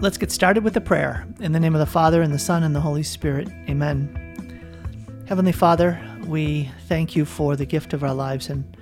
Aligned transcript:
let's 0.00 0.18
get 0.18 0.30
started 0.30 0.62
with 0.62 0.74
the 0.74 0.80
prayer. 0.80 1.26
In 1.40 1.52
the 1.52 1.60
name 1.60 1.74
of 1.74 1.78
the 1.78 1.86
Father, 1.86 2.22
and 2.22 2.32
the 2.32 2.38
Son, 2.38 2.62
and 2.62 2.74
the 2.74 2.80
Holy 2.80 3.02
Spirit. 3.02 3.48
Amen. 3.68 5.24
Heavenly 5.26 5.52
Father, 5.52 6.00
we 6.26 6.70
thank 6.86 7.16
you 7.16 7.24
for 7.24 7.56
the 7.56 7.66
gift 7.66 7.92
of 7.92 8.04
our 8.04 8.14
lives 8.14 8.48
and 8.48 8.76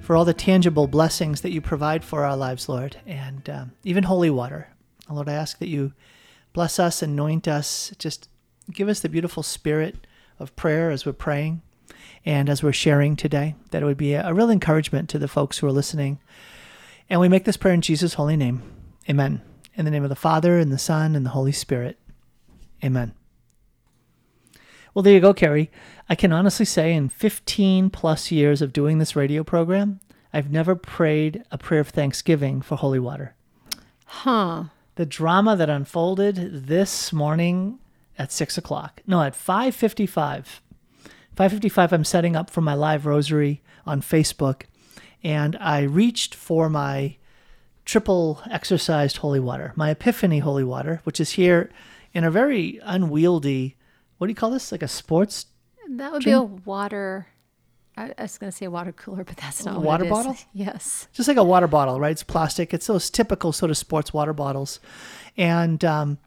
for 0.00 0.16
all 0.16 0.24
the 0.24 0.34
tangible 0.34 0.86
blessings 0.86 1.42
that 1.42 1.52
you 1.52 1.60
provide 1.60 2.04
for 2.04 2.24
our 2.24 2.36
lives, 2.36 2.68
Lord, 2.68 2.96
and 3.06 3.48
um, 3.48 3.72
even 3.84 4.04
holy 4.04 4.30
water. 4.30 4.68
Lord, 5.08 5.28
I 5.28 5.34
ask 5.34 5.58
that 5.58 5.68
you 5.68 5.92
bless 6.52 6.78
us, 6.78 7.02
anoint 7.02 7.46
us, 7.46 7.92
just 7.98 8.28
give 8.72 8.88
us 8.88 9.00
the 9.00 9.08
beautiful 9.08 9.42
spirit 9.42 10.06
of 10.38 10.56
prayer 10.56 10.90
as 10.90 11.04
we're 11.04 11.12
praying 11.12 11.62
and 12.24 12.48
as 12.48 12.62
we're 12.62 12.72
sharing 12.72 13.16
today, 13.16 13.54
that 13.70 13.82
it 13.82 13.86
would 13.86 13.98
be 13.98 14.14
a, 14.14 14.26
a 14.26 14.34
real 14.34 14.50
encouragement 14.50 15.08
to 15.10 15.18
the 15.18 15.28
folks 15.28 15.58
who 15.58 15.66
are 15.66 15.72
listening. 15.72 16.18
And 17.10 17.20
we 17.20 17.28
make 17.28 17.44
this 17.44 17.58
prayer 17.58 17.74
in 17.74 17.82
Jesus' 17.82 18.14
holy 18.14 18.36
name. 18.36 18.62
Amen. 19.08 19.42
In 19.76 19.84
the 19.84 19.90
name 19.90 20.04
of 20.04 20.08
the 20.08 20.16
Father, 20.16 20.58
and 20.58 20.72
the 20.72 20.78
Son, 20.78 21.16
and 21.16 21.26
the 21.26 21.30
Holy 21.30 21.52
Spirit. 21.52 21.98
Amen. 22.84 23.12
Well, 24.94 25.02
there 25.02 25.14
you 25.14 25.20
go, 25.20 25.34
Carrie. 25.34 25.70
I 26.08 26.14
can 26.14 26.32
honestly 26.32 26.64
say 26.64 26.94
in 26.94 27.08
15 27.08 27.90
plus 27.90 28.30
years 28.30 28.62
of 28.62 28.72
doing 28.72 28.98
this 28.98 29.16
radio 29.16 29.42
program, 29.42 29.98
I've 30.32 30.50
never 30.50 30.76
prayed 30.76 31.42
a 31.50 31.58
prayer 31.58 31.80
of 31.80 31.88
thanksgiving 31.88 32.62
for 32.62 32.76
holy 32.76 33.00
water. 33.00 33.34
Huh. 34.04 34.64
The 34.94 35.06
drama 35.06 35.56
that 35.56 35.68
unfolded 35.68 36.66
this 36.68 37.12
morning 37.12 37.80
at 38.16 38.30
six 38.30 38.56
o'clock. 38.56 39.02
No, 39.06 39.22
at 39.22 39.34
5:55. 39.34 40.60
5:55. 41.34 41.92
I'm 41.92 42.04
setting 42.04 42.36
up 42.36 42.48
for 42.48 42.60
my 42.60 42.74
live 42.74 43.06
rosary 43.06 43.62
on 43.84 44.00
Facebook, 44.00 44.62
and 45.24 45.56
I 45.56 45.82
reached 45.82 46.34
for 46.34 46.70
my 46.70 47.16
triple 47.84 48.40
exorcised 48.50 49.18
holy 49.18 49.40
water, 49.40 49.72
my 49.76 49.90
Epiphany 49.90 50.38
holy 50.40 50.64
water, 50.64 51.00
which 51.04 51.20
is 51.20 51.32
here 51.32 51.70
in 52.12 52.24
a 52.24 52.30
very 52.30 52.80
unwieldy. 52.82 53.76
What 54.18 54.26
do 54.26 54.30
you 54.30 54.34
call 54.36 54.50
this? 54.50 54.72
Like 54.72 54.82
a 54.82 54.88
sports 54.88 55.46
That 55.88 56.12
would 56.12 56.24
be 56.24 56.30
a 56.30 56.42
water. 56.42 57.26
I, 57.96 58.12
was 58.18 58.38
going 58.38 58.50
to 58.50 58.56
say 58.56 58.66
a 58.66 58.70
water 58.70 58.90
cooler, 58.90 59.22
but 59.22 59.36
that's 59.36 59.64
not 59.64 59.76
what 59.76 59.84
water 59.84 60.04
it 60.04 60.08
is. 60.08 60.10
bottle? 60.10 60.36
Yes. 60.52 61.06
just 61.12 61.28
like 61.28 61.36
a 61.36 61.44
water 61.44 61.68
bottle, 61.68 62.00
right? 62.00 62.10
It's 62.10 62.24
plastic. 62.24 62.74
It's 62.74 62.86
those 62.88 63.08
typical 63.08 63.52
sort 63.52 63.70
of 63.70 63.76
sports 63.76 64.12
water 64.12 64.32
bottles, 64.32 64.80
and 65.36 65.84
um, 65.84 66.18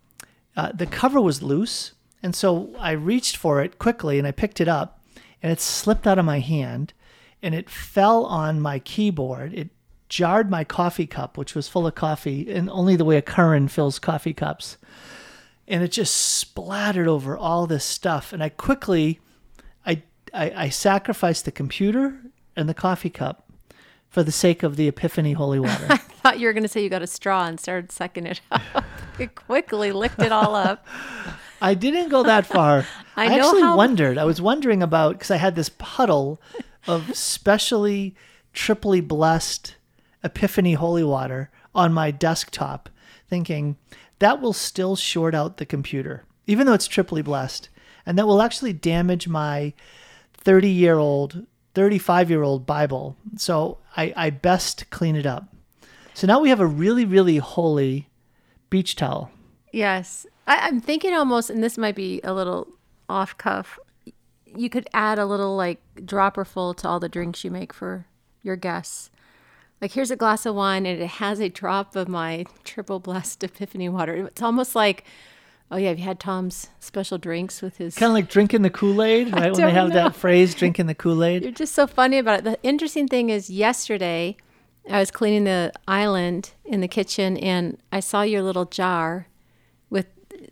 uh, 0.56 0.72
the 0.72 0.86
cover 0.86 1.20
was 1.20 1.42
loose, 1.44 1.92
and 2.24 2.34
so 2.34 2.74
I 2.80 2.92
reached 2.92 3.36
for 3.36 3.62
it 3.62 3.80
quickly 3.80 4.18
and 4.18 4.26
I 4.26 4.32
picked 4.32 4.62
it 4.62 4.68
up, 4.70 5.02
and 5.44 5.52
it 5.52 5.60
slipped 5.60 6.08
out 6.08 6.18
of 6.18 6.24
my 6.26 6.40
hand, 6.40 6.94
and 7.42 7.54
it 7.54 7.70
fell 7.70 8.24
on 8.26 8.62
my 8.62 8.80
keyboard. 8.80 9.54
It 9.54 9.70
jarred 10.10 10.50
my 10.50 10.64
coffee 10.64 11.08
cup, 11.08 11.38
which 11.38 11.54
was 11.56 11.68
full 11.68 11.86
of 11.88 11.96
coffee, 11.96 12.52
and 12.52 12.70
only 12.70 12.96
the 12.96 13.06
way 13.06 13.18
a 13.18 13.22
Curran 13.22 13.68
fills 13.68 14.00
coffee 14.00 14.34
cups, 14.34 14.78
and 15.68 15.84
it 15.84 15.92
just 15.92 16.16
splattered 16.16 17.08
over 17.08 17.38
all 17.38 17.68
this 17.68 17.84
stuff, 17.86 18.34
and 18.34 18.42
I 18.44 18.50
quickly. 18.50 19.20
I, 19.86 20.04
I, 20.34 20.52
I 20.56 20.70
sacrificed 20.70 21.46
the 21.46 21.52
computer 21.52 22.20
and 22.56 22.68
the 22.68 22.74
coffee 22.74 23.10
cup 23.10 23.50
for 24.10 24.24
the 24.24 24.32
sake 24.32 24.64
of 24.64 24.76
the 24.76 24.88
Epiphany 24.88 25.34
holy 25.34 25.60
water. 25.60 25.86
I 25.90 25.98
thought 25.98 26.40
you 26.40 26.48
were 26.48 26.54
going 26.54 26.64
to 26.64 26.70
say 26.70 26.84
you 26.84 26.90
got 26.90 27.02
a 27.02 27.08
straw 27.08 27.46
and 27.46 27.60
started 27.60 27.92
sucking 27.92 28.26
it 28.26 28.42
up. 28.52 28.62
you 29.20 29.28
quickly 29.30 29.92
licked 29.92 30.22
it 30.22 30.32
all 30.32 30.56
up. 30.56 30.86
I 31.62 31.74
didn't 31.74 32.10
go 32.10 32.24
that 32.24 32.46
far. 32.46 32.86
I 33.16 33.26
I, 33.26 33.38
actually 33.38 33.62
how- 33.62 33.78
wondered. 33.78 34.18
I 34.18 34.26
was 34.26 34.42
wondering 34.42 34.84
about 34.84 35.14
because 35.14 35.32
I 35.32 35.38
had 35.38 35.56
this 35.56 35.70
puddle 35.78 36.42
of 36.88 37.16
specially 37.16 38.16
triply 38.54 39.02
blessed 39.02 39.76
Epiphany 40.24 40.74
holy 40.74 41.04
water 41.04 41.50
on 41.76 41.94
my 41.94 42.12
desktop, 42.12 42.90
thinking 43.30 43.78
that 44.20 44.42
will 44.42 44.54
still 44.54 44.96
short 44.96 45.36
out 45.36 45.58
the 45.58 45.66
computer, 45.66 46.24
even 46.46 46.66
though 46.66 46.74
it's 46.74 46.88
triply 46.88 47.22
blessed, 47.22 47.70
and 48.06 48.18
that 48.18 48.28
will 48.28 48.42
actually 48.42 48.74
damage 48.74 49.28
my 49.28 49.74
30 50.34 50.70
year 50.70 50.98
old, 50.98 51.46
35 51.76 52.30
year 52.30 52.42
old 52.44 52.66
Bible. 52.66 53.16
So 53.36 53.78
I, 53.96 54.14
I 54.16 54.30
best 54.30 54.90
clean 54.90 55.16
it 55.16 55.26
up. 55.26 55.54
So 56.14 56.26
now 56.26 56.40
we 56.40 56.50
have 56.50 56.60
a 56.60 56.66
really, 56.66 57.06
really 57.06 57.38
holy 57.38 58.10
beach 58.70 58.96
towel. 58.96 59.30
Yes. 59.72 60.26
I, 60.48 60.68
I'm 60.68 60.82
thinking 60.82 61.14
almost, 61.14 61.50
and 61.50 61.64
this 61.64 61.78
might 61.78 61.96
be 61.96 62.22
a 62.24 62.34
little 62.34 62.68
off 63.08 63.38
cuff, 63.38 63.78
you 64.46 64.70
could 64.70 64.88
add 64.94 65.20
a 65.20 65.26
little 65.26 65.56
like 65.56 65.80
dropper 66.04 66.46
full 66.46 66.74
to 66.76 66.88
all 66.88 67.00
the 67.00 67.10
drinks 67.10 67.44
you 67.44 67.52
make 67.52 67.74
for 67.74 68.08
your 68.42 68.56
guests. 68.56 69.12
Like, 69.82 69.92
here's 69.92 70.12
a 70.12 70.16
glass 70.16 70.46
of 70.46 70.56
wine, 70.56 70.86
and 70.86 71.00
it 71.02 71.08
has 71.08 71.40
a 71.40 71.50
drop 71.50 71.96
of 71.96 72.08
my 72.08 72.46
triple 72.64 73.00
blessed 73.00 73.44
epiphany 73.44 73.90
water. 73.90 74.16
It's 74.28 74.42
almost 74.42 74.76
like, 74.76 75.04
oh, 75.70 75.78
yeah, 75.78 75.90
have 75.90 76.00
you 76.00 76.06
had 76.06 76.20
Tom's 76.20 76.70
special 76.80 77.18
drinks 77.18 77.62
with 77.62 77.78
his. 77.78 77.96
Kind 77.96 78.10
of 78.10 78.14
like 78.14 78.30
drinking 78.30 78.64
the 78.64 78.70
Kool 78.70 79.04
Aid, 79.04 79.32
right? 79.34 79.52
When 79.52 79.62
they 79.62 79.72
have 79.72 79.90
know. 79.90 79.96
that 79.96 80.16
phrase, 80.16 80.56
drinking 80.56 80.88
the 80.88 80.96
Kool 80.96 81.24
Aid. 81.24 81.44
You're 81.44 81.52
just 81.52 81.76
so 81.76 81.86
funny 81.86 82.18
about 82.18 82.40
it. 82.40 82.44
The 82.46 82.60
interesting 82.64 83.08
thing 83.08 83.30
is, 83.30 83.50
yesterday 83.50 84.38
I 84.90 85.00
was 85.00 85.12
cleaning 85.12 85.44
the 85.44 85.72
island 85.88 86.52
in 86.66 86.82
the 86.82 86.88
kitchen 86.88 87.38
and 87.38 87.78
I 87.92 88.00
saw 88.00 88.22
your 88.22 88.42
little 88.42 88.66
jar 88.66 89.28
with 89.90 90.08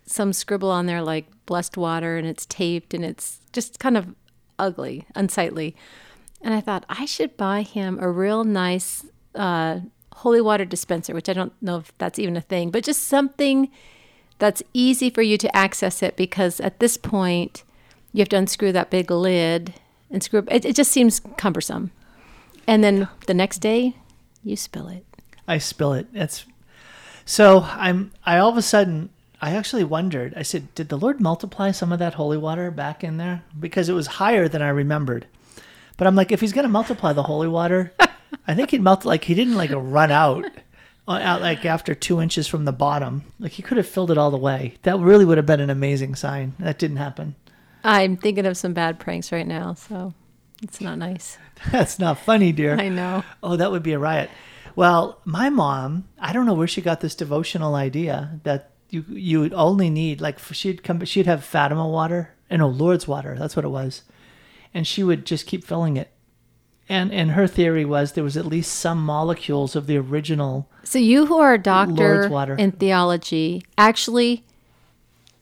some 0.05 0.33
scribble 0.33 0.71
on 0.71 0.85
there 0.85 1.01
like 1.01 1.27
blessed 1.45 1.77
water 1.77 2.17
and 2.17 2.27
it's 2.27 2.45
taped 2.45 2.93
and 2.93 3.05
it's 3.05 3.39
just 3.53 3.79
kind 3.79 3.97
of 3.97 4.13
ugly, 4.59 5.05
unsightly. 5.15 5.75
And 6.41 6.53
I 6.53 6.61
thought 6.61 6.85
I 6.89 7.05
should 7.05 7.37
buy 7.37 7.61
him 7.61 7.97
a 7.99 8.09
real 8.09 8.43
nice 8.43 9.05
uh, 9.35 9.79
holy 10.13 10.41
water 10.41 10.65
dispenser, 10.65 11.13
which 11.13 11.29
I 11.29 11.33
don't 11.33 11.53
know 11.61 11.77
if 11.77 11.97
that's 11.97 12.19
even 12.19 12.37
a 12.37 12.41
thing, 12.41 12.71
but 12.71 12.83
just 12.83 13.03
something 13.03 13.69
that's 14.39 14.63
easy 14.73 15.09
for 15.09 15.21
you 15.21 15.37
to 15.37 15.55
access 15.55 16.03
it 16.03 16.15
because 16.15 16.59
at 16.59 16.79
this 16.79 16.97
point 16.97 17.63
you 18.11 18.19
have 18.19 18.29
to 18.29 18.37
unscrew 18.37 18.71
that 18.71 18.89
big 18.89 19.11
lid 19.11 19.73
and 20.09 20.23
screw 20.23 20.43
it. 20.49 20.65
It 20.65 20.75
just 20.75 20.91
seems 20.91 21.21
cumbersome. 21.37 21.91
And 22.67 22.83
then 22.83 23.07
the 23.27 23.33
next 23.33 23.59
day, 23.59 23.95
you 24.43 24.55
spill 24.55 24.87
it. 24.87 25.05
I 25.47 25.57
spill 25.57 25.93
it. 25.93 26.07
It's 26.13 26.45
so 27.25 27.61
I'm. 27.69 28.11
I 28.25 28.37
all 28.37 28.49
of 28.49 28.57
a 28.57 28.61
sudden 28.61 29.09
I 29.41 29.51
actually 29.51 29.83
wondered. 29.83 30.33
I 30.35 30.41
said, 30.41 30.73
did 30.75 30.89
the 30.89 30.97
Lord 30.97 31.19
multiply 31.19 31.71
some 31.71 31.91
of 31.91 31.99
that 31.99 32.15
holy 32.15 32.37
water 32.37 32.71
back 32.71 33.03
in 33.03 33.17
there 33.17 33.43
because 33.59 33.89
it 33.89 33.93
was 33.93 34.07
higher 34.07 34.47
than 34.47 34.61
I 34.61 34.69
remembered? 34.69 35.27
But 35.97 36.07
I'm 36.07 36.15
like, 36.15 36.31
if 36.31 36.41
He's 36.41 36.53
going 36.53 36.63
to 36.63 36.69
multiply 36.69 37.13
the 37.13 37.23
holy 37.23 37.47
water, 37.47 37.93
I 38.47 38.53
think 38.55 38.71
he 38.71 38.79
melted 38.79 39.05
like 39.05 39.23
He 39.25 39.33
didn't 39.35 39.55
like 39.55 39.71
run 39.73 40.11
out. 40.11 40.45
uh, 41.07 41.11
Out 41.21 41.41
like 41.41 41.65
after 41.65 41.93
two 41.95 42.21
inches 42.21 42.47
from 42.47 42.65
the 42.65 42.71
bottom, 42.71 43.23
like 43.39 43.53
he 43.53 43.61
could 43.63 43.77
have 43.77 43.87
filled 43.87 44.11
it 44.11 44.17
all 44.17 44.31
the 44.31 44.37
way. 44.37 44.75
That 44.83 44.99
really 44.99 45.25
would 45.25 45.37
have 45.37 45.45
been 45.45 45.59
an 45.59 45.69
amazing 45.69 46.15
sign. 46.15 46.53
That 46.59 46.77
didn't 46.79 46.97
happen. 46.97 47.35
I'm 47.83 48.17
thinking 48.17 48.45
of 48.45 48.57
some 48.57 48.73
bad 48.73 48.99
pranks 48.99 49.31
right 49.31 49.45
now, 49.45 49.75
so 49.75 50.13
it's 50.63 50.81
not 50.81 50.97
nice. 50.97 51.37
That's 51.71 51.99
not 51.99 52.17
funny, 52.19 52.51
dear. 52.51 52.75
I 52.79 52.89
know. 52.89 53.23
Oh, 53.43 53.55
that 53.55 53.71
would 53.71 53.83
be 53.83 53.93
a 53.93 53.99
riot. 53.99 54.29
Well, 54.75 55.21
my 55.23 55.49
mom, 55.49 56.07
I 56.19 56.33
don't 56.33 56.45
know 56.45 56.53
where 56.55 56.67
she 56.67 56.81
got 56.81 56.99
this 57.01 57.15
devotional 57.15 57.75
idea 57.75 58.39
that 58.43 58.71
you 58.89 59.05
you 59.09 59.39
would 59.39 59.53
only 59.53 59.89
need 59.89 60.21
like 60.21 60.39
she'd 60.39 60.83
come 60.83 61.03
she'd 61.05 61.25
have 61.27 61.43
Fatima 61.43 61.87
water 61.87 62.33
and 62.49 62.59
no 62.59 62.67
Lourdes 62.67 63.07
water. 63.07 63.35
That's 63.39 63.55
what 63.55 63.65
it 63.65 63.69
was, 63.69 64.01
and 64.73 64.85
she 64.85 65.03
would 65.03 65.25
just 65.25 65.47
keep 65.47 65.63
filling 65.63 65.95
it. 65.97 66.09
And 66.87 67.11
and 67.11 67.31
her 67.31 67.47
theory 67.47 67.83
was 67.85 68.11
there 68.11 68.23
was 68.23 68.37
at 68.37 68.45
least 68.45 68.73
some 68.73 69.03
molecules 69.03 69.75
of 69.75 69.87
the 69.87 69.97
original. 69.97 70.69
So 70.83 70.99
you 70.99 71.25
who 71.25 71.39
are 71.39 71.53
a 71.53 71.57
doctor 71.57 72.55
in 72.57 72.71
theology 72.73 73.63
actually 73.77 74.43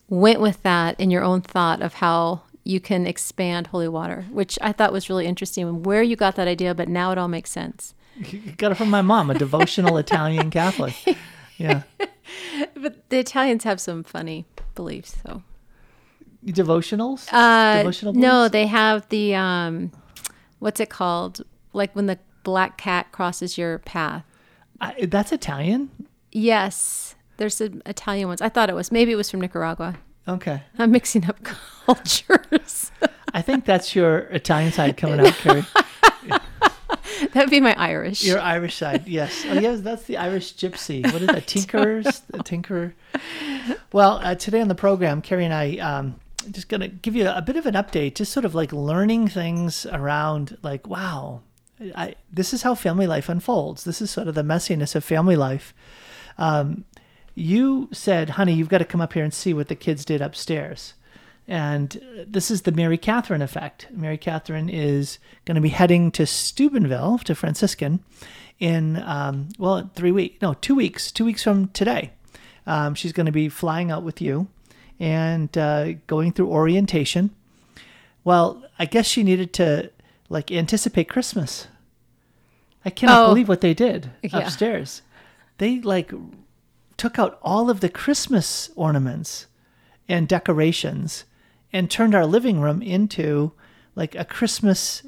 went 0.08 0.40
with 0.40 0.64
that 0.64 1.00
in 1.00 1.12
your 1.12 1.24
own 1.24 1.42
thought 1.42 1.82
of 1.82 1.96
how 1.96 2.44
you 2.64 2.80
can 2.80 3.06
expand 3.06 3.68
holy 3.68 3.90
water, 3.90 4.26
which 4.32 4.58
I 4.62 4.72
thought 4.72 4.94
was 4.94 5.09
really 5.09 5.26
interesting 5.26 5.68
and 5.68 5.86
where 5.86 6.02
you 6.02 6.16
got 6.16 6.36
that 6.38 6.48
idea, 6.48 6.74
but 6.74 6.88
now 6.88 7.12
it 7.12 7.18
all 7.18 7.28
makes 7.28 7.50
sense. 7.50 7.94
Got 8.58 8.72
it 8.72 8.76
from 8.76 8.90
my 8.90 9.02
mom, 9.02 9.30
a 9.30 9.34
devotional 9.34 9.98
Italian 9.98 10.50
Catholic. 10.50 10.94
Yeah, 11.58 11.82
But 12.76 13.09
the 13.09 13.20
Italians 13.20 13.64
have 13.64 13.82
some 13.82 14.03
funny 14.03 14.46
beliefs, 14.76 15.16
so 15.26 15.44
devotionals. 16.46 17.28
Uh, 17.32 17.78
Devotional 17.78 18.14
no, 18.14 18.47
they 18.47 18.67
have 18.67 19.08
the 19.09 19.35
um, 19.35 19.91
what's 20.64 20.80
it 20.80 20.90
called? 20.90 21.42
Like 21.74 21.94
when 21.94 22.08
the 22.08 22.18
black 22.44 22.78
cat 22.78 23.12
crosses 23.12 23.58
your 23.58 23.80
path. 23.80 24.24
I, 24.80 25.06
that's 25.06 25.32
Italian. 25.32 25.90
Yes, 26.32 27.16
there's 27.38 27.58
some 27.58 27.82
Italian 27.86 28.30
ones. 28.30 28.42
I 28.42 28.50
thought 28.50 28.70
it 28.70 28.76
was 28.76 28.92
maybe 28.92 29.12
it 29.12 29.16
was 29.16 29.30
from 29.30 29.42
Nicaragua. 29.42 29.98
Okay, 30.28 30.64
I'm 30.80 30.92
mixing 30.92 31.26
up 31.26 31.38
cultures. 31.86 32.92
I 33.34 33.42
think 33.42 33.66
that's 33.66 33.94
your 33.94 34.20
Italian 34.20 34.72
side 34.72 34.96
coming 34.98 35.20
out, 35.20 35.34
Carrie. 35.34 35.66
That'd 37.34 37.50
be 37.50 37.60
my 37.60 37.76
Irish. 37.78 38.24
Your 38.24 38.40
Irish 38.40 38.76
side, 38.76 39.08
yes. 39.08 39.46
Oh, 39.48 39.54
yes, 39.54 39.82
that's 39.82 40.04
the 40.04 40.18
Irish 40.18 40.56
gypsy. 40.56 41.04
What 41.12 41.22
is 41.22 41.28
that? 41.28 41.46
Tinkerers? 41.48 42.22
Tinkerer. 42.44 42.94
Well, 43.92 44.20
uh, 44.24 44.36
today 44.36 44.62
on 44.62 44.68
the 44.68 44.76
program, 44.76 45.22
Carrie 45.22 45.46
and 45.46 45.54
I 45.54 45.78
um, 45.78 46.16
just 46.51 46.69
going 46.69 46.81
to 46.81 46.87
give 46.87 47.16
you 47.16 47.28
a 47.29 47.41
bit 47.41 47.55
of 47.55 47.66
an 47.66 47.75
update, 47.75 48.16
just 48.16 48.31
sort 48.31 48.45
of 48.45 48.55
like 48.55 48.72
learning 48.73 49.28
things 49.28 49.85
around, 49.85 50.57
like, 50.61 50.87
wow, 50.87 51.41
I, 51.95 52.16
this 52.31 52.53
is 52.53 52.63
how 52.63 52.75
family 52.75 53.07
life 53.07 53.29
unfolds. 53.29 53.84
This 53.84 54.01
is 54.01 54.11
sort 54.11 54.28
of 54.28 54.35
the 54.35 54.43
messiness 54.43 54.95
of 54.95 55.03
family 55.03 55.35
life. 55.35 55.73
Um, 56.37 56.85
you 57.35 57.90
said, 57.91 58.31
honey, 58.31 58.53
you've 58.53 58.69
got 58.69 58.78
to 58.79 58.85
come 58.85 59.01
up 59.01 59.13
here 59.13 59.23
and 59.23 59.34
see 59.34 59.53
what 59.53 59.67
the 59.67 59.75
kids 59.75 60.05
did 60.05 60.22
upstairs. 60.22 60.93
And 61.47 61.99
this 62.28 62.49
is 62.49 62.61
the 62.61 62.72
Mary 62.72 62.97
Catherine 62.97 63.41
effect. 63.41 63.87
Mary 63.91 64.17
Catherine 64.17 64.69
is 64.69 65.19
going 65.45 65.55
to 65.55 65.61
be 65.61 65.69
heading 65.69 66.11
to 66.11 66.25
Steubenville, 66.25 67.17
to 67.19 67.35
Franciscan, 67.35 67.99
in, 68.59 69.01
um, 69.03 69.49
well, 69.57 69.90
three 69.93 70.11
weeks, 70.11 70.41
no, 70.41 70.53
two 70.53 70.75
weeks, 70.75 71.11
two 71.11 71.25
weeks 71.25 71.43
from 71.43 71.67
today. 71.69 72.11
Um, 72.66 72.95
she's 72.95 73.11
going 73.11 73.25
to 73.25 73.31
be 73.31 73.49
flying 73.49 73.91
out 73.91 74.03
with 74.03 74.22
you 74.22 74.47
and 74.99 75.55
uh, 75.57 75.93
going 76.07 76.31
through 76.31 76.47
orientation. 76.47 77.31
Well, 78.23 78.63
I 78.79 78.85
guess 78.85 79.05
she 79.05 79.23
needed 79.23 79.53
to 79.53 79.91
like 80.29 80.51
anticipate 80.51 81.09
Christmas. 81.09 81.67
I 82.85 82.90
cannot 82.90 83.23
Oh. 83.25 83.28
believe 83.29 83.47
what 83.49 83.61
they 83.61 83.73
did 83.73 84.11
Yeah. 84.22 84.40
upstairs. 84.40 85.01
They 85.57 85.79
like 85.81 86.11
took 86.97 87.17
out 87.19 87.40
all 87.41 87.69
of 87.69 87.79
the 87.79 87.90
Christmas 87.90 88.69
ornaments 88.75 89.47
and 90.09 90.28
decorations 90.28 91.25
and 91.72 91.90
turned 91.90 92.13
our 92.16 92.25
living 92.25 92.59
room 92.61 92.81
into 92.81 93.51
like 93.95 94.16
a 94.16 94.25
Christmas 94.25 95.03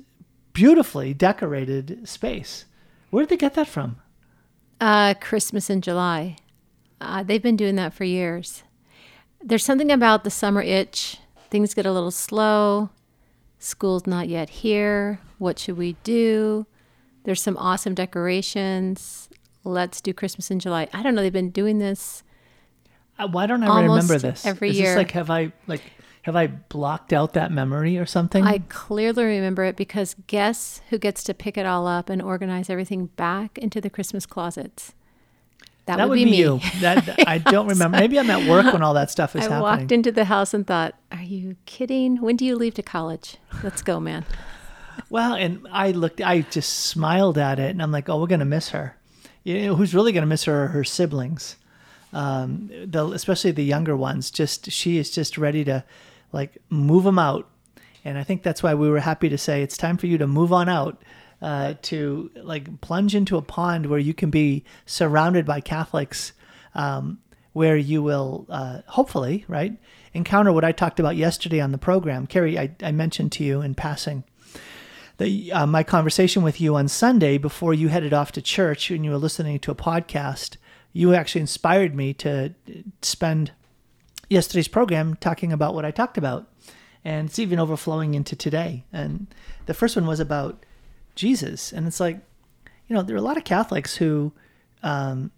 beautifully 0.53 1.13
decorated 1.13 2.07
space. 2.07 2.65
Where 3.09 3.23
did 3.23 3.29
they 3.29 3.37
get 3.37 3.55
that 3.55 3.67
from? 3.67 3.97
Uh, 4.79 5.13
Christmas 5.19 5.69
in 5.69 5.81
July. 5.81 6.37
Uh, 7.01 7.23
they've 7.23 7.41
been 7.41 7.55
doing 7.57 7.75
that 7.75 7.93
for 7.93 8.03
years. 8.03 8.63
There's 9.45 9.63
something 9.63 9.91
about 9.91 10.23
the 10.23 10.31
summer 10.31 10.63
itch. 10.63 11.17
Things 11.51 11.75
get 11.75 11.85
a 11.85 11.91
little 11.91 12.09
slow. 12.09 12.89
School's 13.59 14.07
not 14.07 14.27
yet 14.27 14.49
here. 14.49 15.19
What 15.37 15.59
should 15.59 15.77
we 15.77 15.93
do? 16.03 16.65
There's 17.25 17.43
some 17.43 17.55
awesome 17.57 17.93
decorations. 17.93 19.29
Let's 19.63 20.01
do 20.01 20.13
Christmas 20.13 20.49
in 20.49 20.57
July. 20.59 20.87
I 20.93 21.03
don't 21.03 21.13
know. 21.13 21.21
They've 21.21 21.31
been 21.31 21.51
doing 21.51 21.77
this. 21.77 22.23
Uh, 23.19 23.27
Why 23.27 23.45
don't 23.45 23.63
I 23.63 23.83
remember 23.83 24.17
this? 24.17 24.47
every 24.47 24.71
Is 24.71 24.79
year. 24.79 24.95
This 24.95 24.97
like 24.97 25.11
have 25.11 25.29
I 25.29 25.53
like 25.67 25.83
have 26.23 26.35
I 26.35 26.47
blocked 26.47 27.13
out 27.13 27.33
that 27.33 27.51
memory 27.51 27.99
or 27.99 28.07
something? 28.07 28.43
I 28.43 28.59
clearly 28.69 29.25
remember 29.25 29.63
it 29.63 29.75
because 29.75 30.15
guess 30.25 30.81
who 30.89 30.97
gets 30.97 31.23
to 31.25 31.35
pick 31.35 31.55
it 31.55 31.67
all 31.67 31.85
up 31.85 32.09
and 32.09 32.19
organize 32.19 32.67
everything 32.67 33.07
back 33.15 33.59
into 33.59 33.79
the 33.79 33.91
Christmas 33.91 34.25
closets? 34.25 34.95
That, 35.85 35.97
that 35.97 36.09
would, 36.09 36.15
be, 36.15 36.25
me. 36.25 36.37
you. 36.37 36.59
That 36.79 37.23
I 37.27 37.37
don't 37.37 37.67
remember. 37.67 37.97
Maybe 37.97 38.17
I'm 38.19 38.29
at 38.31 38.49
work 38.49 38.73
when 38.73 38.81
all 38.81 38.95
that 38.95 39.11
stuff 39.11 39.35
is 39.35 39.41
I 39.41 39.43
happening. 39.43 39.57
I 39.57 39.61
walked 39.61 39.91
into 39.91 40.11
the 40.11 40.25
house 40.25 40.53
and 40.53 40.65
thought, 40.65 40.95
"Are 41.11 41.21
you 41.21 41.57
kidding? 41.65 42.21
When 42.21 42.35
do 42.35 42.45
you 42.45 42.55
leave 42.55 42.73
to 42.75 42.83
college? 42.83 43.37
Let's 43.63 43.81
go, 43.81 43.99
man." 43.99 44.25
Well, 45.09 45.33
and 45.33 45.67
I 45.71 45.91
looked, 45.91 46.21
I 46.21 46.41
just 46.41 46.71
smiled 46.87 47.37
at 47.37 47.59
it, 47.59 47.69
and 47.69 47.81
I'm 47.81 47.91
like, 47.91 48.09
oh, 48.09 48.19
we're 48.19 48.27
gonna 48.27 48.45
miss 48.45 48.69
her. 48.69 48.95
You 49.43 49.67
know, 49.67 49.75
who's 49.75 49.93
really 49.93 50.11
gonna 50.11 50.25
miss 50.25 50.45
her 50.45 50.63
are 50.63 50.67
her 50.67 50.83
siblings, 50.83 51.57
um, 52.13 52.71
the 52.85 53.05
especially 53.07 53.51
the 53.51 53.63
younger 53.63 53.95
ones. 53.95 54.31
Just 54.31 54.71
she 54.71 54.97
is 54.97 55.11
just 55.11 55.37
ready 55.37 55.63
to 55.65 55.83
like 56.31 56.57
move 56.69 57.03
them 57.03 57.19
out, 57.19 57.47
and 58.03 58.17
I 58.17 58.23
think 58.23 58.41
that's 58.41 58.63
why 58.63 58.73
we 58.73 58.89
were 58.89 59.01
happy 59.01 59.29
to 59.29 59.37
say 59.37 59.61
it's 59.61 59.77
time 59.77 59.97
for 59.97 60.07
you 60.07 60.17
to 60.17 60.27
move 60.27 60.51
on 60.51 60.69
out. 60.69 61.01
Uh, 61.41 61.75
to 61.81 62.31
like 62.37 62.81
plunge 62.81 63.13
into 63.13 63.37
a 63.37 63.41
pond 63.41 63.85
where 63.85 63.99
you 63.99 64.13
can 64.13 64.29
be 64.29 64.63
surrounded 64.85 65.45
by 65.45 65.59
Catholics, 65.59 66.31
um, 66.73 67.19
where 67.53 67.77
you 67.77 68.01
will 68.01 68.45
uh, 68.49 68.81
hopefully 68.87 69.45
right 69.47 69.77
encounter 70.13 70.51
what 70.51 70.63
I 70.63 70.71
talked 70.71 70.99
about 70.99 71.17
yesterday 71.17 71.59
on 71.59 71.71
the 71.71 71.77
program. 71.77 72.25
Carrie, 72.25 72.57
I, 72.57 72.71
I 72.81 72.91
mentioned 72.91 73.33
to 73.33 73.43
you 73.43 73.61
in 73.61 73.75
passing 73.75 74.23
the, 75.17 75.51
uh, 75.51 75.65
my 75.65 75.83
conversation 75.83 76.43
with 76.43 76.59
you 76.59 76.75
on 76.75 76.87
Sunday 76.87 77.37
before 77.37 77.73
you 77.73 77.87
headed 77.87 78.13
off 78.13 78.31
to 78.33 78.41
church 78.41 78.91
and 78.91 79.05
you 79.05 79.11
were 79.11 79.17
listening 79.17 79.59
to 79.59 79.71
a 79.71 79.75
podcast, 79.75 80.57
you 80.93 81.13
actually 81.13 81.41
inspired 81.41 81.95
me 81.95 82.13
to 82.15 82.53
spend 83.01 83.51
yesterday's 84.29 84.67
program 84.67 85.15
talking 85.15 85.53
about 85.53 85.73
what 85.73 85.85
I 85.85 85.91
talked 85.91 86.17
about. 86.17 86.49
And 87.03 87.29
it's 87.29 87.39
even 87.39 87.59
overflowing 87.59 88.15
into 88.15 88.35
today. 88.35 88.83
And 88.91 89.27
the 89.67 89.73
first 89.73 89.95
one 89.95 90.07
was 90.07 90.19
about 90.19 90.65
Jesus. 91.15 91.71
And 91.71 91.87
it's 91.87 91.99
like, 91.99 92.19
you 92.87 92.95
know, 92.95 93.01
there 93.01 93.15
are 93.15 93.19
a 93.19 93.23
lot 93.23 93.37
of 93.37 93.43
Catholics 93.43 93.97
who 93.97 94.33
um, 94.83 95.31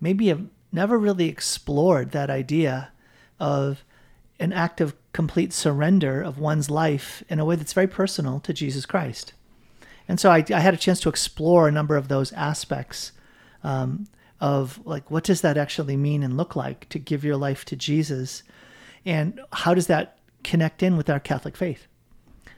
maybe 0.00 0.28
have 0.28 0.44
never 0.72 0.98
really 0.98 1.28
explored 1.28 2.12
that 2.12 2.30
idea 2.30 2.92
of 3.38 3.84
an 4.38 4.52
act 4.52 4.80
of 4.80 4.94
complete 5.12 5.52
surrender 5.52 6.22
of 6.22 6.38
one's 6.38 6.70
life 6.70 7.22
in 7.28 7.38
a 7.38 7.44
way 7.44 7.56
that's 7.56 7.72
very 7.72 7.86
personal 7.86 8.40
to 8.40 8.52
Jesus 8.52 8.84
Christ. 8.84 9.32
And 10.08 10.20
so 10.20 10.30
I, 10.30 10.44
I 10.54 10.60
had 10.60 10.74
a 10.74 10.78
chance 10.78 11.00
to 11.00 11.08
explore 11.08 11.66
a 11.66 11.72
number 11.72 11.96
of 11.96 12.08
those 12.08 12.32
aspects 12.32 13.12
um, 13.64 14.06
of 14.40 14.80
like, 14.84 15.10
what 15.10 15.24
does 15.24 15.40
that 15.40 15.56
actually 15.56 15.96
mean 15.96 16.22
and 16.22 16.36
look 16.36 16.54
like 16.54 16.88
to 16.90 16.98
give 16.98 17.24
your 17.24 17.36
life 17.36 17.64
to 17.66 17.76
Jesus? 17.76 18.42
And 19.04 19.40
how 19.52 19.74
does 19.74 19.86
that 19.86 20.18
connect 20.44 20.82
in 20.82 20.96
with 20.96 21.10
our 21.10 21.20
Catholic 21.20 21.56
faith? 21.56 21.86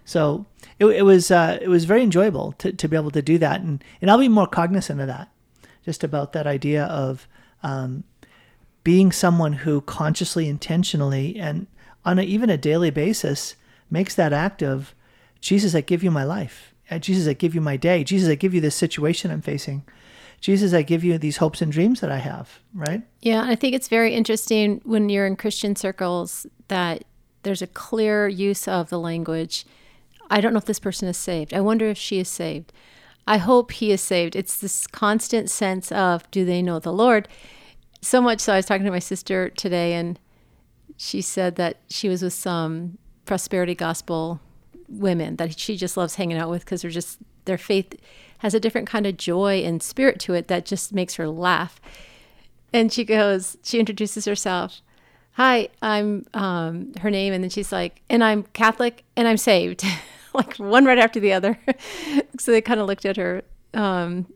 So 0.09 0.47
it, 0.79 0.87
it 0.87 1.03
was 1.03 1.31
uh, 1.31 1.59
it 1.61 1.69
was 1.69 1.85
very 1.85 2.03
enjoyable 2.03 2.53
to, 2.53 2.73
to 2.73 2.89
be 2.89 2.97
able 2.97 3.11
to 3.11 3.21
do 3.21 3.37
that, 3.39 3.61
and 3.61 3.85
and 4.01 4.11
I'll 4.11 4.17
be 4.17 4.29
more 4.29 4.47
cognizant 4.47 5.03
of 5.03 5.07
that, 5.07 5.29
just 5.85 6.03
about 6.03 6.33
that 6.33 6.47
idea 6.47 6.85
of 6.85 7.29
um, 7.63 8.05
being 8.85 9.13
someone 9.13 9.53
who 9.53 9.83
consciously, 9.83 10.49
intentionally, 10.49 11.39
and 11.39 11.67
on 12.07 12.19
a, 12.19 12.23
even 12.23 12.49
a 12.49 12.57
daily 12.57 12.89
basis 12.89 13.55
makes 13.91 14.15
that 14.15 14.33
act 14.33 14.63
of 14.63 14.95
Jesus, 15.43 15.75
I 15.75 15.83
give 15.83 16.03
you 16.03 16.11
my 16.11 16.25
life. 16.25 16.73
Uh, 16.91 16.99
Jesus, 16.99 17.29
I 17.29 17.35
give 17.35 17.55
you 17.55 17.61
my 17.61 17.77
day. 17.77 18.03
Jesus, 18.03 18.31
I 18.31 18.35
give 18.35 18.55
you 18.55 18.63
this 18.63 18.75
situation 18.75 19.31
I'm 19.31 19.43
facing. 19.43 19.85
Jesus, 20.41 20.73
I 20.73 20.81
give 20.81 21.05
you 21.05 21.19
these 21.19 21.37
hopes 21.37 21.61
and 21.61 21.71
dreams 21.71 22.01
that 22.01 22.11
I 22.11 22.19
have. 22.19 22.61
Right? 22.73 23.03
Yeah, 23.21 23.43
I 23.43 23.57
think 23.57 23.75
it's 23.75 23.89
very 23.89 24.15
interesting 24.15 24.81
when 24.85 25.11
you're 25.11 25.27
in 25.27 25.37
Christian 25.37 25.77
circles 25.77 26.47
that 26.69 27.05
there's 27.43 27.61
a 27.61 27.67
clear 27.67 28.27
use 28.27 28.67
of 28.67 28.89
the 28.89 28.99
language. 28.99 29.67
I 30.31 30.41
don't 30.41 30.53
know 30.53 30.59
if 30.59 30.65
this 30.65 30.79
person 30.79 31.09
is 31.09 31.17
saved. 31.17 31.55
I 31.55 31.61
wonder 31.61 31.89
if 31.89 31.99
she 31.99 32.19
is 32.19 32.29
saved. 32.29 32.73
I 33.27 33.39
hope 33.39 33.73
he 33.73 33.91
is 33.93 34.01
saved. 34.01 34.37
It's 34.37 34.57
this 34.57 34.87
constant 34.87 35.51
sense 35.51 35.93
of 35.93 36.31
do 36.31 36.45
they 36.45 36.63
know 36.63 36.79
the 36.79 36.93
Lord? 36.93 37.29
So 38.01 38.21
much 38.21 38.41
so 38.41 38.53
I 38.53 38.57
was 38.57 38.67
talking 38.67 38.85
to 38.85 38.91
my 38.91 38.99
sister 38.99 39.51
today 39.51 39.95
and 39.95 40.19
she 40.97 41.21
said 41.21 41.57
that 41.57 41.79
she 41.89 42.09
was 42.09 42.23
with 42.23 42.33
some 42.33 42.99
prosperity 43.25 43.75
gospel 43.75 44.41
women 44.89 45.37
that 45.37 45.59
she 45.59 45.77
just 45.77 45.97
loves 45.97 46.15
hanging 46.15 46.39
out 46.39 46.49
with 46.49 46.65
because 46.65 46.83
they're 46.83 46.91
just 46.91 47.19
their 47.45 47.59
faith 47.59 47.95
has 48.39 48.55
a 48.55 48.61
different 48.61 48.89
kind 48.89 49.07
of 49.07 49.17
joy 49.17 49.63
and 49.65 49.83
spirit 49.83 50.19
to 50.21 50.35
it 50.35 50.49
that 50.49 50.65
just 50.65 50.93
makes 50.93 51.15
her 51.17 51.29
laugh. 51.29 51.81
And 52.73 52.93
she 52.93 53.05
goes, 53.05 53.57
she 53.62 53.79
introduces 53.79 54.25
herself. 54.25 54.81
Hi, 55.33 55.69
I'm 55.81 56.26
um, 56.35 56.93
her 57.00 57.11
name, 57.11 57.33
and 57.33 57.43
then 57.43 57.50
she's 57.50 57.73
like, 57.73 58.02
and 58.11 58.23
I'm 58.25 58.45
Catholic 58.52 59.05
and 59.17 59.29
I'm 59.29 59.37
saved, 59.37 59.85
like 60.38 60.57
one 60.57 60.85
right 60.85 60.99
after 60.99 61.21
the 61.21 61.33
other. 61.33 61.59
so 62.38 62.50
they 62.50 62.61
kind 62.61 62.80
of 62.80 62.87
looked 62.87 63.04
at 63.04 63.16
her, 63.16 63.42
um, 63.75 64.26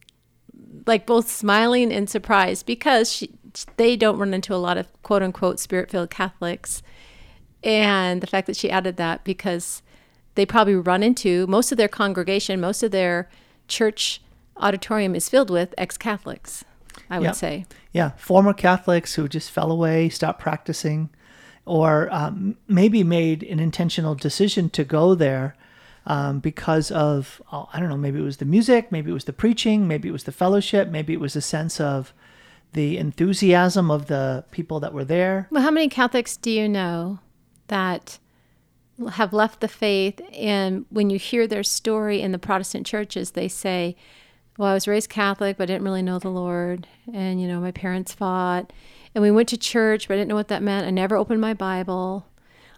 like 0.87 1.07
both 1.07 1.31
smiling 1.31 1.93
and 1.93 2.11
surprised 2.11 2.67
because 2.67 3.11
she, 3.13 3.31
they 3.77 3.97
don't 3.97 4.19
run 4.19 4.35
into 4.35 4.55
a 4.55 4.57
lot 4.57 4.77
of 4.77 4.87
quote 5.03 5.23
unquote 5.23 5.59
spirit 5.59 5.91
filled 5.91 6.11
Catholics. 6.11 6.83
And 7.65 8.21
the 8.21 8.27
fact 8.27 8.47
that 8.49 8.57
she 8.57 8.71
added 8.71 8.97
that 8.97 9.25
because 9.25 9.83
they 10.35 10.45
probably 10.45 10.75
run 10.75 11.03
into 11.03 11.47
most 11.47 11.71
of 11.73 11.79
their 11.79 11.89
congregation, 11.89 12.61
most 12.61 12.83
of 12.83 12.91
their 12.91 13.29
church 13.69 14.21
auditorium 14.57 15.15
is 15.15 15.29
filled 15.29 15.51
with 15.51 15.75
ex 15.79 15.97
Catholics, 15.97 16.65
I 17.09 17.19
would 17.19 17.27
Yeah. 17.27 17.33
say. 17.33 17.67
Yeah, 17.93 18.11
former 18.17 18.53
Catholics 18.53 19.15
who 19.15 19.29
just 19.29 19.51
fell 19.51 19.71
away, 19.71 20.09
stopped 20.09 20.41
practicing, 20.41 21.11
or 21.65 22.13
um, 22.13 22.57
maybe 22.67 23.05
made 23.05 23.43
an 23.45 23.61
intentional 23.61 24.15
decision 24.15 24.69
to 24.71 24.85
go 24.85 25.15
there 25.15 25.55
um, 26.07 26.41
because 26.41 26.91
of, 26.91 27.41
oh, 27.53 27.69
I 27.73 27.81
don't 27.81 27.89
know, 27.89 27.97
maybe 27.97 28.19
it 28.19 28.25
was 28.25 28.39
the 28.39 28.45
music, 28.45 28.91
maybe 28.91 29.11
it 29.11 29.15
was 29.15 29.25
the 29.25 29.33
preaching, 29.33 29.87
maybe 29.87 30.09
it 30.09 30.13
was 30.13 30.25
the 30.25 30.33
fellowship, 30.33 30.89
maybe 30.89 31.13
it 31.13 31.21
was 31.21 31.37
a 31.37 31.41
sense 31.41 31.81
of 31.81 32.13
the 32.73 32.97
enthusiasm 32.99 33.91
of 33.91 34.07
the 34.07 34.45
people 34.51 34.81
that 34.81 34.93
were 34.93 35.05
there. 35.05 35.47
Well, 35.51 35.63
how 35.63 35.71
many 35.71 35.89
Catholics 35.89 36.37
do 36.37 36.51
you 36.51 36.69
know 36.69 37.21
that 37.69 38.19
have 39.13 39.33
left 39.33 39.61
the 39.61 39.69
faith? 39.69 40.21
And 40.33 40.87
when 40.91 41.11
you 41.11 41.19
hear 41.19 41.47
their 41.47 41.63
story 41.63 42.21
in 42.21 42.33
the 42.33 42.39
Protestant 42.39 42.87
churches, 42.87 43.33
they 43.33 43.49
say, 43.49 43.97
Well, 44.59 44.71
I 44.71 44.75
was 44.75 44.89
raised 44.89 45.11
Catholic, 45.11 45.57
but 45.57 45.65
I 45.65 45.67
didn't 45.67 45.85
really 45.85 46.03
know 46.03 46.19
the 46.19 46.31
Lord. 46.31 46.87
And, 47.13 47.41
you 47.41 47.47
know, 47.47 47.61
my 47.61 47.73
parents 47.73 48.15
fought. 48.15 48.73
And 49.15 49.21
we 49.21 49.31
went 49.31 49.51
to 49.51 49.59
church, 49.59 50.09
but 50.09 50.15
I 50.15 50.17
didn't 50.17 50.29
know 50.29 50.35
what 50.35 50.49
that 50.49 50.63
meant. 50.63 50.87
I 50.87 50.91
never 50.91 51.17
opened 51.17 51.41
my 51.41 51.55
Bible. 51.55 52.27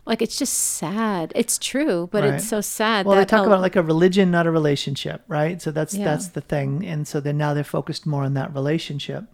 Like, 0.07 0.21
it's 0.21 0.37
just 0.39 0.53
sad. 0.53 1.33
It's 1.35 1.59
true, 1.59 2.09
but 2.13 2.23
Right. 2.25 2.35
it's 2.35 2.47
so 2.49 2.61
sad. 2.61 3.07
Well, 3.07 3.17
they 3.17 3.25
talk 3.25 3.47
about 3.47 3.61
like 3.63 3.75
a 3.77 3.83
religion, 3.83 4.31
not 4.31 4.47
a 4.47 4.51
relationship, 4.51 5.23
right? 5.29 5.63
So 5.63 5.71
that's 5.71 5.95
Yeah. 5.95 6.05
that's 6.05 6.29
the 6.29 6.43
thing, 6.43 6.85
and 6.87 7.09
so 7.09 7.21
then 7.21 7.39
now 7.39 7.55
they're 7.55 7.65
focused 7.65 8.07
more 8.07 8.23
on 8.25 8.35
that 8.35 8.53
relationship, 8.55 9.25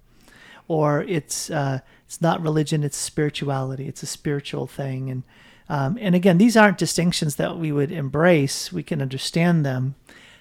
or 0.69 1.03
it's 1.03 1.51
uh, 1.51 1.81
it's 2.07 2.21
not 2.23 2.41
religion, 2.41 2.85
it's 2.85 2.97
spirituality, 2.97 3.87
it's 3.89 4.03
a 4.03 4.07
spiritual 4.07 4.67
thing, 4.69 5.11
and 5.11 5.23
um, 5.69 5.99
and 6.01 6.15
again, 6.15 6.39
these 6.39 6.57
aren't 6.57 6.79
distinctions 6.79 7.37
that 7.37 7.57
we 7.57 7.71
would 7.73 7.93
embrace. 7.93 8.73
We 8.73 8.83
can 8.83 9.01
understand 9.01 9.65
them. 9.65 9.95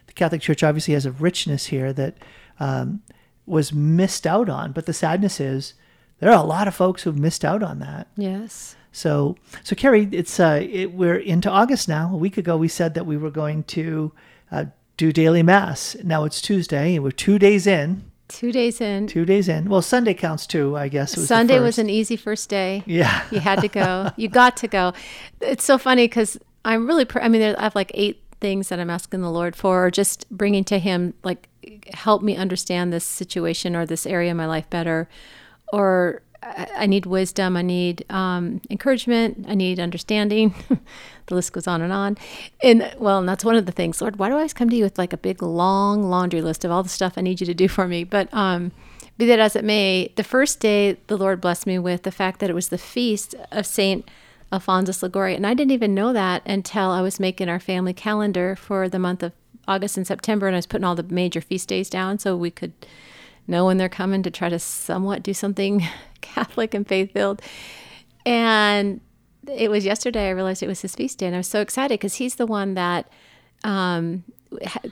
The 0.07 0.13
Catholic 0.13 0.41
Church 0.41 0.63
obviously 0.63 0.95
has 0.95 1.05
a 1.05 1.11
richness 1.11 1.67
here 1.67 1.93
that 1.93 2.17
um, 2.59 3.01
was 3.45 3.71
missed 3.71 4.25
out 4.27 4.49
on, 4.49 4.71
but 4.73 4.85
the 4.87 4.93
sadness 4.93 5.39
is 5.39 5.73
there 6.19 6.31
are 6.31 6.43
a 6.43 6.47
lot 6.47 6.67
of 6.67 6.73
folks 6.75 7.03
who've 7.03 7.17
missed 7.17 7.45
out 7.45 7.61
on 7.63 7.77
that. 7.79 8.07
Yes. 8.17 8.75
So, 8.99 9.37
so 9.63 9.77
Carrie, 9.77 10.09
it's 10.11 10.41
uh, 10.41 10.59
it, 10.61 10.91
we're 10.91 11.15
into 11.15 11.49
August 11.49 11.87
now. 11.87 12.13
A 12.13 12.17
week 12.17 12.37
ago, 12.37 12.57
we 12.57 12.67
said 12.67 12.95
that 12.95 13.05
we 13.05 13.15
were 13.15 13.31
going 13.31 13.63
to 13.63 14.11
uh, 14.51 14.65
do 14.97 15.13
daily 15.13 15.41
mass. 15.41 15.95
Now 16.03 16.25
it's 16.25 16.41
Tuesday, 16.41 16.95
and 16.95 17.03
we're 17.03 17.11
two 17.11 17.39
days 17.39 17.65
in. 17.65 18.11
Two 18.27 18.51
days 18.51 18.81
in. 18.81 19.07
Two 19.07 19.23
days 19.23 19.47
in. 19.47 19.69
Well, 19.69 19.81
Sunday 19.81 20.13
counts 20.13 20.45
too, 20.45 20.75
I 20.75 20.89
guess. 20.89 21.15
Was 21.15 21.29
Sunday 21.29 21.61
was 21.61 21.79
an 21.79 21.89
easy 21.89 22.17
first 22.17 22.49
day. 22.49 22.83
yeah. 22.85 23.23
You 23.31 23.39
had 23.39 23.61
to 23.61 23.69
go. 23.69 24.11
you 24.17 24.27
got 24.27 24.57
to 24.57 24.67
go. 24.67 24.91
It's 25.39 25.63
so 25.63 25.77
funny 25.77 26.05
because 26.05 26.37
I'm 26.65 26.85
really, 26.85 27.05
pr- 27.05 27.21
I 27.21 27.29
mean, 27.29 27.41
I 27.41 27.63
have 27.63 27.75
like 27.75 27.91
eight 27.93 28.21
things 28.41 28.67
that 28.67 28.81
I'm 28.81 28.89
asking 28.89 29.21
the 29.21 29.31
Lord 29.31 29.55
for, 29.55 29.85
or 29.85 29.91
just 29.91 30.29
bringing 30.29 30.65
to 30.65 30.77
Him, 30.77 31.13
like, 31.23 31.47
help 31.93 32.21
me 32.21 32.35
understand 32.35 32.91
this 32.91 33.05
situation 33.05 33.77
or 33.77 33.85
this 33.85 34.05
area 34.05 34.31
of 34.31 34.37
my 34.37 34.45
life 34.45 34.69
better. 34.69 35.07
Or 35.71 36.21
I 36.41 36.85
need 36.85 37.05
wisdom. 37.05 37.57
I 37.57 37.61
need 37.61 38.05
um, 38.09 38.61
encouragement. 38.69 39.45
I 39.47 39.55
need 39.55 39.79
understanding. 39.79 40.55
the 41.25 41.35
list 41.35 41.51
goes 41.51 41.67
on 41.67 41.81
and 41.81 41.91
on. 41.91 42.17
And 42.63 42.93
well, 42.97 43.19
and 43.19 43.27
that's 43.27 43.43
one 43.43 43.55
of 43.55 43.65
the 43.65 43.71
things. 43.71 44.01
Lord, 44.01 44.17
why 44.17 44.29
do 44.29 44.35
I 44.35 44.37
always 44.37 44.53
come 44.53 44.69
to 44.69 44.75
you 44.75 44.83
with 44.83 44.97
like 44.97 45.11
a 45.11 45.17
big 45.17 45.41
long 45.41 46.03
laundry 46.03 46.41
list 46.41 46.63
of 46.63 46.71
all 46.71 46.81
the 46.81 46.89
stuff 46.89 47.13
I 47.17 47.21
need 47.21 47.41
you 47.41 47.45
to 47.45 47.53
do 47.53 47.67
for 47.67 47.87
me? 47.87 48.03
But 48.03 48.33
um, 48.33 48.71
be 49.17 49.25
that 49.25 49.39
as 49.39 49.55
it 49.55 49.65
may, 49.65 50.13
the 50.15 50.23
first 50.23 50.61
day 50.61 50.97
the 51.07 51.17
Lord 51.17 51.41
blessed 51.41 51.67
me 51.67 51.77
with 51.77 52.03
the 52.03 52.11
fact 52.11 52.39
that 52.39 52.49
it 52.49 52.53
was 52.53 52.69
the 52.69 52.77
feast 52.77 53.35
of 53.51 53.65
Saint 53.65 54.09
Alphonsus 54.51 55.03
Liguori, 55.03 55.35
and 55.35 55.45
I 55.45 55.53
didn't 55.53 55.71
even 55.71 55.93
know 55.93 56.13
that 56.13 56.41
until 56.45 56.89
I 56.89 57.01
was 57.01 57.19
making 57.19 57.49
our 57.49 57.59
family 57.59 57.93
calendar 57.93 58.55
for 58.55 58.87
the 58.87 58.97
month 58.97 59.21
of 59.21 59.33
August 59.67 59.97
and 59.97 60.07
September, 60.07 60.47
and 60.47 60.55
I 60.55 60.57
was 60.57 60.65
putting 60.65 60.85
all 60.85 60.95
the 60.95 61.03
major 61.03 61.41
feast 61.41 61.67
days 61.67 61.89
down 61.89 62.17
so 62.17 62.35
we 62.35 62.49
could 62.49 62.71
know 63.49 63.65
when 63.65 63.77
they're 63.77 63.89
coming 63.89 64.23
to 64.23 64.31
try 64.31 64.49
to 64.49 64.59
somewhat 64.59 65.23
do 65.23 65.33
something 65.33 65.85
Catholic 66.21 66.73
and 66.73 66.87
faith 66.87 67.11
filled. 67.11 67.41
And 68.25 69.01
it 69.51 69.71
was 69.71 69.85
yesterday 69.85 70.27
I 70.27 70.31
realized 70.31 70.61
it 70.61 70.67
was 70.67 70.81
his 70.81 70.95
feast 70.95 71.19
day, 71.19 71.25
and 71.25 71.35
I 71.35 71.39
was 71.39 71.47
so 71.47 71.61
excited 71.61 71.99
because 71.99 72.15
he's 72.15 72.35
the 72.35 72.45
one 72.45 72.75
that 72.75 73.09
um, 73.63 74.23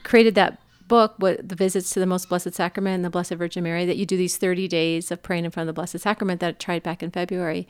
created 0.02 0.34
that 0.34 0.60
book, 0.88 1.14
what 1.18 1.46
the 1.46 1.54
visits 1.54 1.90
to 1.90 2.00
the 2.00 2.06
Most 2.06 2.28
Blessed 2.28 2.54
Sacrament 2.54 2.96
and 2.96 3.04
the 3.04 3.10
Blessed 3.10 3.34
Virgin 3.34 3.62
Mary, 3.62 3.84
that 3.84 3.96
you 3.96 4.06
do 4.06 4.16
these 4.16 4.36
30 4.36 4.66
days 4.68 5.10
of 5.10 5.22
praying 5.22 5.44
in 5.44 5.50
front 5.50 5.68
of 5.68 5.74
the 5.74 5.78
Blessed 5.78 5.98
Sacrament 6.00 6.40
that 6.40 6.48
I 6.48 6.52
tried 6.52 6.82
back 6.82 7.02
in 7.02 7.10
February. 7.10 7.68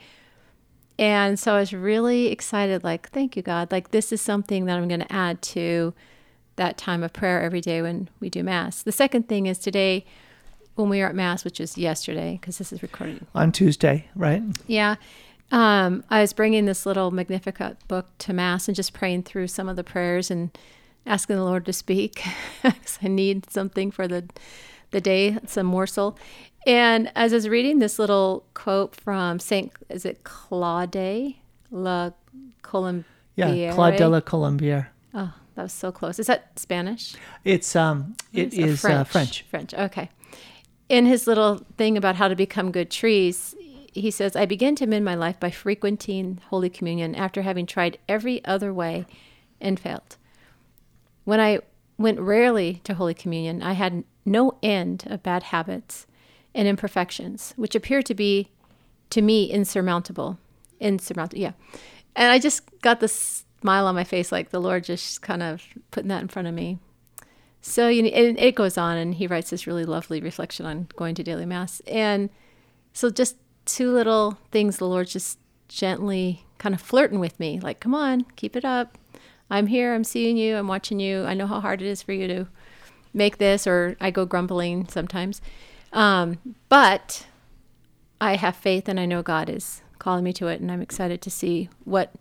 And 0.97 1.39
so 1.39 1.55
I 1.55 1.59
was 1.59 1.73
really 1.73 2.27
excited, 2.27 2.83
like, 2.83 3.09
thank 3.09 3.35
you, 3.35 3.41
God. 3.41 3.71
Like, 3.71 3.91
this 3.91 4.11
is 4.11 4.21
something 4.21 4.65
that 4.65 4.77
I'm 4.77 4.87
going 4.87 4.99
to 5.01 5.13
add 5.13 5.41
to 5.43 5.93
that 6.55 6.77
time 6.77 7.03
of 7.03 7.13
prayer 7.13 7.41
every 7.41 7.61
day 7.61 7.81
when 7.81 8.09
we 8.19 8.29
do 8.29 8.43
Mass. 8.43 8.83
The 8.83 8.91
second 8.91 9.29
thing 9.29 9.45
is 9.45 9.59
today, 9.59 10.05
when 10.79 10.89
we 10.89 10.99
were 10.99 11.07
at 11.07 11.15
Mass, 11.15 11.43
which 11.43 11.59
was 11.59 11.77
yesterday, 11.77 12.37
because 12.39 12.57
this 12.57 12.71
is 12.71 12.81
recorded 12.81 13.25
On 13.35 13.51
Tuesday, 13.51 14.07
right? 14.15 14.41
yeah. 14.67 14.95
Um, 15.51 16.03
I 16.11 16.21
was 16.21 16.31
bringing 16.31 16.65
this 16.65 16.85
little 16.85 17.09
Magnificat 17.09 17.77
book 17.87 18.05
to 18.19 18.33
Mass 18.33 18.67
and 18.67 18.75
just 18.75 18.93
praying 18.93 19.23
through 19.23 19.47
some 19.47 19.67
of 19.67 19.75
the 19.75 19.83
prayers 19.83 20.29
and 20.29 20.55
asking 21.07 21.37
the 21.37 21.43
Lord 21.43 21.65
to 21.65 21.73
speak 21.73 22.21
I 22.63 23.07
need 23.07 23.49
something 23.49 23.89
for 23.89 24.07
the, 24.07 24.25
the 24.91 25.01
day, 25.01 25.37
some 25.47 25.65
morsel. 25.65 26.17
And 26.67 27.11
as 27.15 27.33
I 27.33 27.37
was 27.37 27.49
reading 27.49 27.79
this 27.79 27.97
little 27.97 28.45
quote 28.53 28.95
from 28.95 29.39
Saint, 29.39 29.71
is 29.89 30.05
it 30.05 30.23
Claude 30.23 31.33
La 31.71 32.11
Colombiere? 32.61 33.05
Yeah, 33.35 33.73
Claude 33.73 33.97
de 33.97 34.07
la 34.07 34.19
Colombière. 34.19 34.87
Oh, 35.15 35.33
that 35.55 35.63
was 35.63 35.73
so 35.73 35.91
close. 35.91 36.19
Is 36.19 36.27
that 36.27 36.59
Spanish? 36.59 37.15
It's 37.43 37.75
um, 37.75 38.15
it 38.33 38.53
It's, 38.53 38.57
is 38.57 38.85
uh, 38.85 39.03
French. 39.03 39.43
French. 39.49 39.73
Okay. 39.73 40.09
In 40.89 41.05
his 41.05 41.27
little 41.27 41.61
thing 41.77 41.95
about 41.97 42.15
how 42.15 42.27
to 42.27 42.35
become 42.35 42.71
good 42.71 42.89
trees, 42.89 43.55
he 43.93 44.09
says, 44.11 44.35
I 44.35 44.45
began 44.45 44.75
to 44.75 44.87
mend 44.87 45.05
my 45.05 45.15
life 45.15 45.39
by 45.39 45.51
frequenting 45.51 46.41
Holy 46.49 46.69
Communion 46.69 47.15
after 47.15 47.43
having 47.43 47.65
tried 47.65 47.99
every 48.07 48.43
other 48.43 48.73
way 48.73 49.05
and 49.61 49.79
failed. 49.79 50.17
When 51.25 51.39
I 51.39 51.59
went 51.97 52.19
rarely 52.19 52.81
to 52.85 52.95
Holy 52.95 53.13
Communion, 53.13 53.61
I 53.61 53.73
had 53.73 54.03
no 54.25 54.57
end 54.63 55.05
of 55.07 55.21
bad 55.21 55.43
habits 55.43 56.07
and 56.55 56.67
imperfections, 56.67 57.53
which 57.55 57.75
appeared 57.75 58.05
to 58.07 58.15
be, 58.15 58.49
to 59.11 59.21
me, 59.21 59.45
insurmountable. 59.45 60.39
Insurmountable, 60.79 61.41
yeah. 61.41 61.51
And 62.15 62.31
I 62.31 62.39
just 62.39 62.63
got 62.81 62.99
this 62.99 63.45
smile 63.61 63.85
on 63.85 63.95
my 63.95 64.03
face, 64.03 64.31
like 64.31 64.49
the 64.49 64.61
Lord 64.61 64.85
just 64.85 65.21
kind 65.21 65.43
of 65.43 65.63
putting 65.91 66.09
that 66.09 66.21
in 66.21 66.27
front 66.29 66.47
of 66.47 66.53
me. 66.53 66.79
So 67.61 67.89
you 67.89 68.03
know, 68.03 68.09
and 68.09 68.39
it 68.39 68.55
goes 68.55 68.77
on, 68.77 68.97
and 68.97 69.15
he 69.15 69.27
writes 69.27 69.49
this 69.49 69.67
really 69.67 69.85
lovely 69.85 70.21
reflection 70.21 70.65
on 70.65 70.87
going 70.95 71.15
to 71.15 71.23
daily 71.23 71.45
mass, 71.45 71.81
and 71.87 72.29
so 72.93 73.09
just 73.09 73.35
two 73.65 73.91
little 73.91 74.37
things 74.51 74.77
the 74.77 74.87
Lord 74.87 75.07
just 75.07 75.37
gently 75.67 76.45
kind 76.57 76.73
of 76.73 76.81
flirting 76.81 77.19
with 77.19 77.39
me, 77.39 77.59
like, 77.59 77.79
"Come 77.79 77.93
on, 77.93 78.25
keep 78.35 78.55
it 78.55 78.65
up. 78.65 78.97
I'm 79.49 79.67
here. 79.67 79.93
I'm 79.93 80.03
seeing 80.03 80.37
you. 80.37 80.55
I'm 80.55 80.67
watching 80.67 80.99
you. 80.99 81.25
I 81.25 81.33
know 81.33 81.47
how 81.47 81.59
hard 81.59 81.81
it 81.81 81.87
is 81.87 82.01
for 82.01 82.13
you 82.13 82.27
to 82.27 82.47
make 83.13 83.37
this." 83.37 83.67
Or 83.67 83.97
I 83.99 84.09
go 84.09 84.25
grumbling 84.25 84.87
sometimes, 84.87 85.41
um, 85.91 86.37
but 86.69 87.27
I 88.21 88.35
have 88.35 88.55
faith, 88.55 88.87
and 88.87 88.99
I 88.99 89.05
know 89.05 89.21
God 89.21 89.49
is 89.49 89.81
calling 89.99 90.23
me 90.23 90.31
to 90.33 90.47
it, 90.47 90.61
and 90.61 90.71
I'm 90.71 90.81
excited 90.81 91.21
to 91.21 91.29
see 91.29 91.69
what 91.83 92.13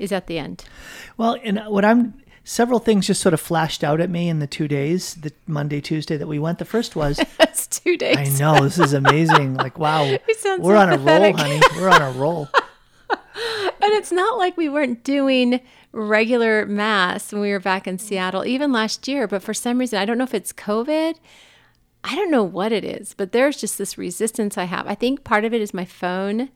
is 0.00 0.10
at 0.10 0.26
the 0.26 0.38
end. 0.38 0.64
Well, 1.16 1.36
and 1.44 1.60
what 1.68 1.84
I'm 1.84 2.14
several 2.50 2.80
things 2.80 3.06
just 3.06 3.20
sort 3.20 3.32
of 3.32 3.40
flashed 3.40 3.84
out 3.84 4.00
at 4.00 4.10
me 4.10 4.28
in 4.28 4.40
the 4.40 4.46
two 4.46 4.66
days, 4.66 5.14
the 5.14 5.32
Monday, 5.46 5.80
Tuesday 5.80 6.16
that 6.16 6.26
we 6.26 6.38
went. 6.38 6.58
The 6.58 6.64
first 6.64 6.96
was, 6.96 7.20
That's 7.38 7.68
two 7.68 7.96
days. 7.96 8.16
I 8.16 8.44
know 8.44 8.64
this 8.64 8.78
is 8.78 8.92
amazing. 8.92 9.54
Like, 9.54 9.78
wow, 9.78 10.18
we're 10.58 10.74
on 10.74 10.92
a 10.92 10.98
roll, 10.98 11.32
honey. 11.32 11.60
We're 11.76 11.88
on 11.88 12.02
a 12.02 12.10
roll. 12.10 12.48
And 13.82 13.94
it's 13.94 14.12
not 14.12 14.36
like 14.36 14.58
we 14.58 14.68
weren't 14.68 15.02
doing 15.02 15.60
regular 15.90 16.66
mass 16.66 17.32
when 17.32 17.40
we 17.40 17.50
were 17.50 17.58
back 17.58 17.86
in 17.86 17.98
Seattle, 17.98 18.44
even 18.44 18.72
last 18.72 19.08
year. 19.08 19.26
But 19.26 19.42
for 19.42 19.54
some 19.54 19.78
reason, 19.78 19.98
I 19.98 20.04
don't 20.04 20.18
know 20.18 20.24
if 20.24 20.34
it's 20.34 20.52
COVID. 20.52 21.14
I 22.04 22.14
don't 22.14 22.30
know 22.30 22.44
what 22.44 22.72
it 22.72 22.84
is, 22.84 23.14
but 23.14 23.32
there's 23.32 23.56
just 23.56 23.78
this 23.78 23.96
resistance 23.96 24.58
I 24.58 24.64
have. 24.64 24.86
I 24.86 24.94
think 24.94 25.24
part 25.24 25.46
of 25.46 25.54
it 25.54 25.62
is 25.62 25.72
my 25.72 25.86
phone, 25.86 26.50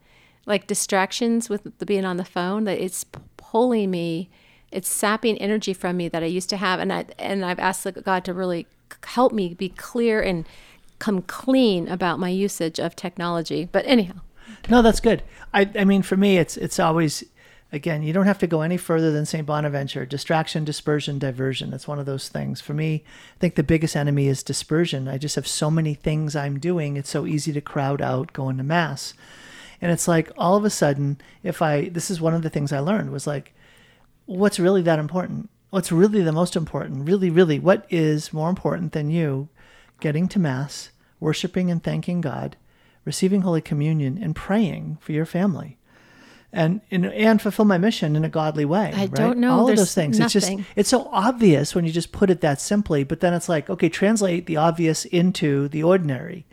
like 0.45 0.67
distractions 0.67 1.49
with 1.49 1.79
the 1.79 1.87
being 1.87 2.05
on 2.05 2.19
the 2.19 2.27
phone, 2.27 2.65
that 2.65 2.79
it's 2.79 3.07
pulling 3.39 3.91
me, 3.91 4.29
it's 4.75 4.89
sapping 4.89 5.39
energy 5.39 5.73
from 5.73 5.97
me 5.97 6.09
that 6.09 6.23
I 6.23 6.27
used 6.27 6.51
to 6.51 6.57
have. 6.57 6.81
And 6.81 6.93
I 6.93 7.07
and 7.19 7.45
I've 7.45 7.59
asked 7.59 7.87
God 8.05 8.25
to 8.25 8.35
really 8.35 8.67
help 9.07 9.33
me 9.33 9.55
be 9.55 9.69
clear 9.69 10.21
and 10.21 10.47
come 10.99 11.23
clean 11.23 11.89
about 11.89 12.19
my 12.19 12.29
usage 12.29 12.79
of 12.79 12.97
technology. 12.97 13.69
But 13.71 13.87
anyhow, 13.87 14.21
No, 14.71 14.83
that's 14.83 15.01
good. 15.01 15.23
I, 15.53 15.71
I 15.79 15.85
mean, 15.85 16.03
for 16.03 16.17
me, 16.17 16.39
it's 16.39 16.57
it's 16.57 16.79
always, 16.79 17.25
again, 17.73 18.03
you 18.03 18.13
don't 18.13 18.27
have 18.27 18.39
to 18.39 18.47
go 18.47 18.63
any 18.63 18.77
further 18.77 19.13
than 19.13 19.27
St. 19.27 19.47
Bonaventure. 19.47 20.07
Distraction, 20.07 20.65
dispersion, 20.65 21.19
diversion. 21.19 21.71
That's 21.71 21.89
one 21.89 21.99
of 21.99 22.07
those 22.07 22.29
things. 22.29 22.61
For 22.61 22.75
me, 22.75 23.05
I 23.37 23.39
think 23.39 23.55
the 23.55 23.63
biggest 23.63 23.97
enemy 23.97 24.27
is 24.29 24.43
dispersion. 24.43 25.09
I 25.09 25.19
just 25.19 25.37
have 25.37 25.47
so 25.47 25.71
many 25.71 25.95
things 25.95 26.35
I'm 26.35 26.59
doing. 26.59 26.97
It's 26.97 27.11
so 27.11 27.27
easy 27.27 27.53
to 27.53 27.61
crowd 27.61 28.01
out 28.01 28.33
going 28.33 28.57
to 28.57 28.63
mass. 28.65 29.15
And 29.81 29.93
it's 29.93 30.09
like 30.09 30.33
all 30.39 30.57
of 30.57 30.65
a 30.65 30.71
sudden, 30.71 31.21
if 31.43 31.61
I, 31.61 31.89
this 31.91 32.11
is 32.11 32.21
one 32.21 32.35
of 32.35 32.43
the 32.43 32.51
things 32.51 32.73
I 32.73 32.79
learned 32.79 33.13
was 33.13 33.27
like, 33.27 33.54
what's 34.27 34.59
really 34.59 34.83
that 34.83 34.99
important? 34.99 35.51
What's 35.71 35.91
really 35.93 36.23
the 36.23 36.33
most 36.33 36.57
important? 36.57 37.07
Really, 37.07 37.31
really, 37.31 37.59
what 37.59 37.87
is 37.91 38.33
more 38.33 38.49
important 38.49 38.93
than 38.93 39.11
you 39.11 39.49
getting 40.01 40.29
to 40.29 40.39
Mass, 40.39 40.91
worshiping 41.21 41.71
and 41.71 41.83
thanking 41.83 42.21
God, 42.21 42.57
receiving 43.05 43.41
Holy 43.41 43.61
Communion, 43.61 44.19
and 44.23 44.37
praying 44.37 44.99
for 45.01 45.13
your 45.13 45.27
family? 45.27 45.79
And, 46.53 46.83
and 46.93 47.07
and 47.07 47.43
fulfill 47.43 47.65
my 47.65 47.79
mission 47.79 48.15
in 48.15 48.25
a 48.25 48.29
godly 48.29 48.65
way. 48.65 48.93
I 48.95 49.01
right? 49.07 49.15
don't 49.15 49.39
know. 49.39 49.59
All 49.59 49.69
of 49.69 49.77
those 49.77 49.93
things. 49.93 50.21
It's 50.21 50.33
just 50.33 50.53
it's 50.77 50.89
so 50.89 51.09
obvious 51.11 51.75
when 51.75 51.85
you 51.85 51.91
just 51.91 52.13
put 52.13 52.31
it 52.31 52.43
that 52.43 52.61
simply, 52.61 53.03
but 53.03 53.19
then 53.19 53.35
it's 53.35 53.49
like, 53.49 53.69
okay, 53.69 53.89
translate 53.89 54.47
the 54.47 54.57
obvious 54.57 55.05
into 55.05 55.67
the 55.67 55.83
ordinary. 55.83 56.47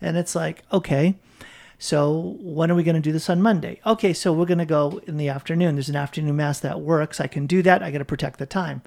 And 0.00 0.16
it's 0.16 0.34
like, 0.34 0.62
okay, 0.72 1.16
so 1.82 2.36
when 2.38 2.70
are 2.70 2.76
we 2.76 2.84
going 2.84 2.94
to 2.94 3.00
do 3.00 3.10
this 3.10 3.28
on 3.28 3.42
Monday? 3.42 3.80
Okay, 3.84 4.12
so 4.12 4.32
we're 4.32 4.46
going 4.46 4.58
to 4.58 4.64
go 4.64 5.00
in 5.08 5.16
the 5.16 5.28
afternoon. 5.28 5.74
There's 5.74 5.88
an 5.88 5.96
afternoon 5.96 6.36
mass 6.36 6.60
that 6.60 6.80
works. 6.80 7.18
I 7.20 7.26
can 7.26 7.48
do 7.48 7.60
that. 7.62 7.82
I 7.82 7.90
got 7.90 7.98
to 7.98 8.04
protect 8.04 8.38
the 8.38 8.46
time. 8.46 8.82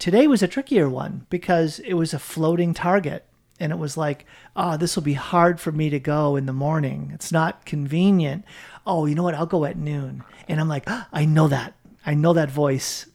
Today 0.00 0.26
was 0.26 0.42
a 0.42 0.48
trickier 0.48 0.90
one 0.90 1.24
because 1.30 1.78
it 1.78 1.94
was 1.94 2.12
a 2.12 2.18
floating 2.18 2.74
target. 2.74 3.26
And 3.60 3.70
it 3.70 3.78
was 3.78 3.96
like, 3.96 4.26
oh, 4.56 4.76
this 4.76 4.96
will 4.96 5.04
be 5.04 5.12
hard 5.12 5.60
for 5.60 5.70
me 5.70 5.88
to 5.88 6.00
go 6.00 6.34
in 6.34 6.46
the 6.46 6.52
morning. 6.52 7.12
It's 7.14 7.30
not 7.30 7.64
convenient. 7.64 8.44
Oh, 8.84 9.06
you 9.06 9.14
know 9.14 9.22
what? 9.22 9.36
I'll 9.36 9.46
go 9.46 9.64
at 9.64 9.78
noon. 9.78 10.24
And 10.48 10.58
I'm 10.58 10.68
like, 10.68 10.82
"Ah, 10.88 11.06
I 11.12 11.26
know 11.26 11.46
that. 11.46 11.74
I 12.04 12.14
know 12.14 12.32
that 12.32 12.50
voice. 12.50 13.06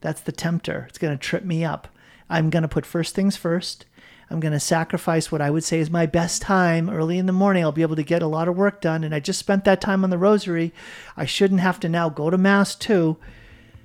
That's 0.00 0.22
the 0.22 0.32
tempter. 0.32 0.86
It's 0.88 0.98
going 0.98 1.16
to 1.16 1.24
trip 1.24 1.44
me 1.44 1.64
up. 1.64 1.86
I'm 2.28 2.50
going 2.50 2.62
to 2.62 2.68
put 2.68 2.84
first 2.84 3.14
things 3.14 3.36
first. 3.36 3.86
I'm 4.30 4.40
going 4.40 4.52
to 4.52 4.60
sacrifice 4.60 5.32
what 5.32 5.40
I 5.40 5.50
would 5.50 5.64
say 5.64 5.78
is 5.78 5.90
my 5.90 6.04
best 6.04 6.42
time 6.42 6.90
early 6.90 7.18
in 7.18 7.26
the 7.26 7.32
morning. 7.32 7.62
I'll 7.62 7.72
be 7.72 7.82
able 7.82 7.96
to 7.96 8.02
get 8.02 8.22
a 8.22 8.26
lot 8.26 8.46
of 8.46 8.56
work 8.56 8.80
done. 8.80 9.02
And 9.02 9.14
I 9.14 9.20
just 9.20 9.38
spent 9.38 9.64
that 9.64 9.80
time 9.80 10.04
on 10.04 10.10
the 10.10 10.18
rosary. 10.18 10.72
I 11.16 11.24
shouldn't 11.24 11.60
have 11.60 11.80
to 11.80 11.88
now 11.88 12.10
go 12.10 12.28
to 12.28 12.36
Mass 12.36 12.74
too. 12.74 13.16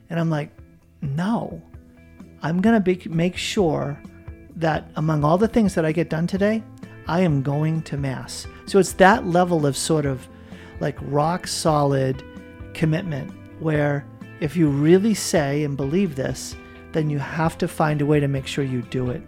And 0.09 0.19
I'm 0.19 0.29
like, 0.29 0.49
no, 1.01 1.61
I'm 2.41 2.61
going 2.61 2.83
to 2.83 3.09
make 3.09 3.37
sure 3.37 3.97
that 4.57 4.89
among 4.97 5.23
all 5.23 5.37
the 5.37 5.47
things 5.47 5.75
that 5.75 5.85
I 5.85 5.93
get 5.93 6.09
done 6.09 6.27
today, 6.27 6.61
I 7.07 7.21
am 7.21 7.41
going 7.41 7.81
to 7.83 7.97
Mass. 7.97 8.45
So 8.65 8.79
it's 8.79 8.93
that 8.93 9.25
level 9.25 9.65
of 9.65 9.77
sort 9.77 10.05
of 10.05 10.27
like 10.79 10.97
rock 11.01 11.47
solid 11.47 12.21
commitment 12.73 13.31
where 13.59 14.05
if 14.41 14.57
you 14.57 14.67
really 14.67 15.13
say 15.13 15.63
and 15.63 15.77
believe 15.77 16.15
this, 16.15 16.55
then 16.91 17.09
you 17.09 17.17
have 17.17 17.57
to 17.59 17.67
find 17.67 18.01
a 18.01 18.05
way 18.05 18.19
to 18.19 18.27
make 18.27 18.45
sure 18.45 18.63
you 18.63 18.81
do 18.83 19.09
it. 19.09 19.21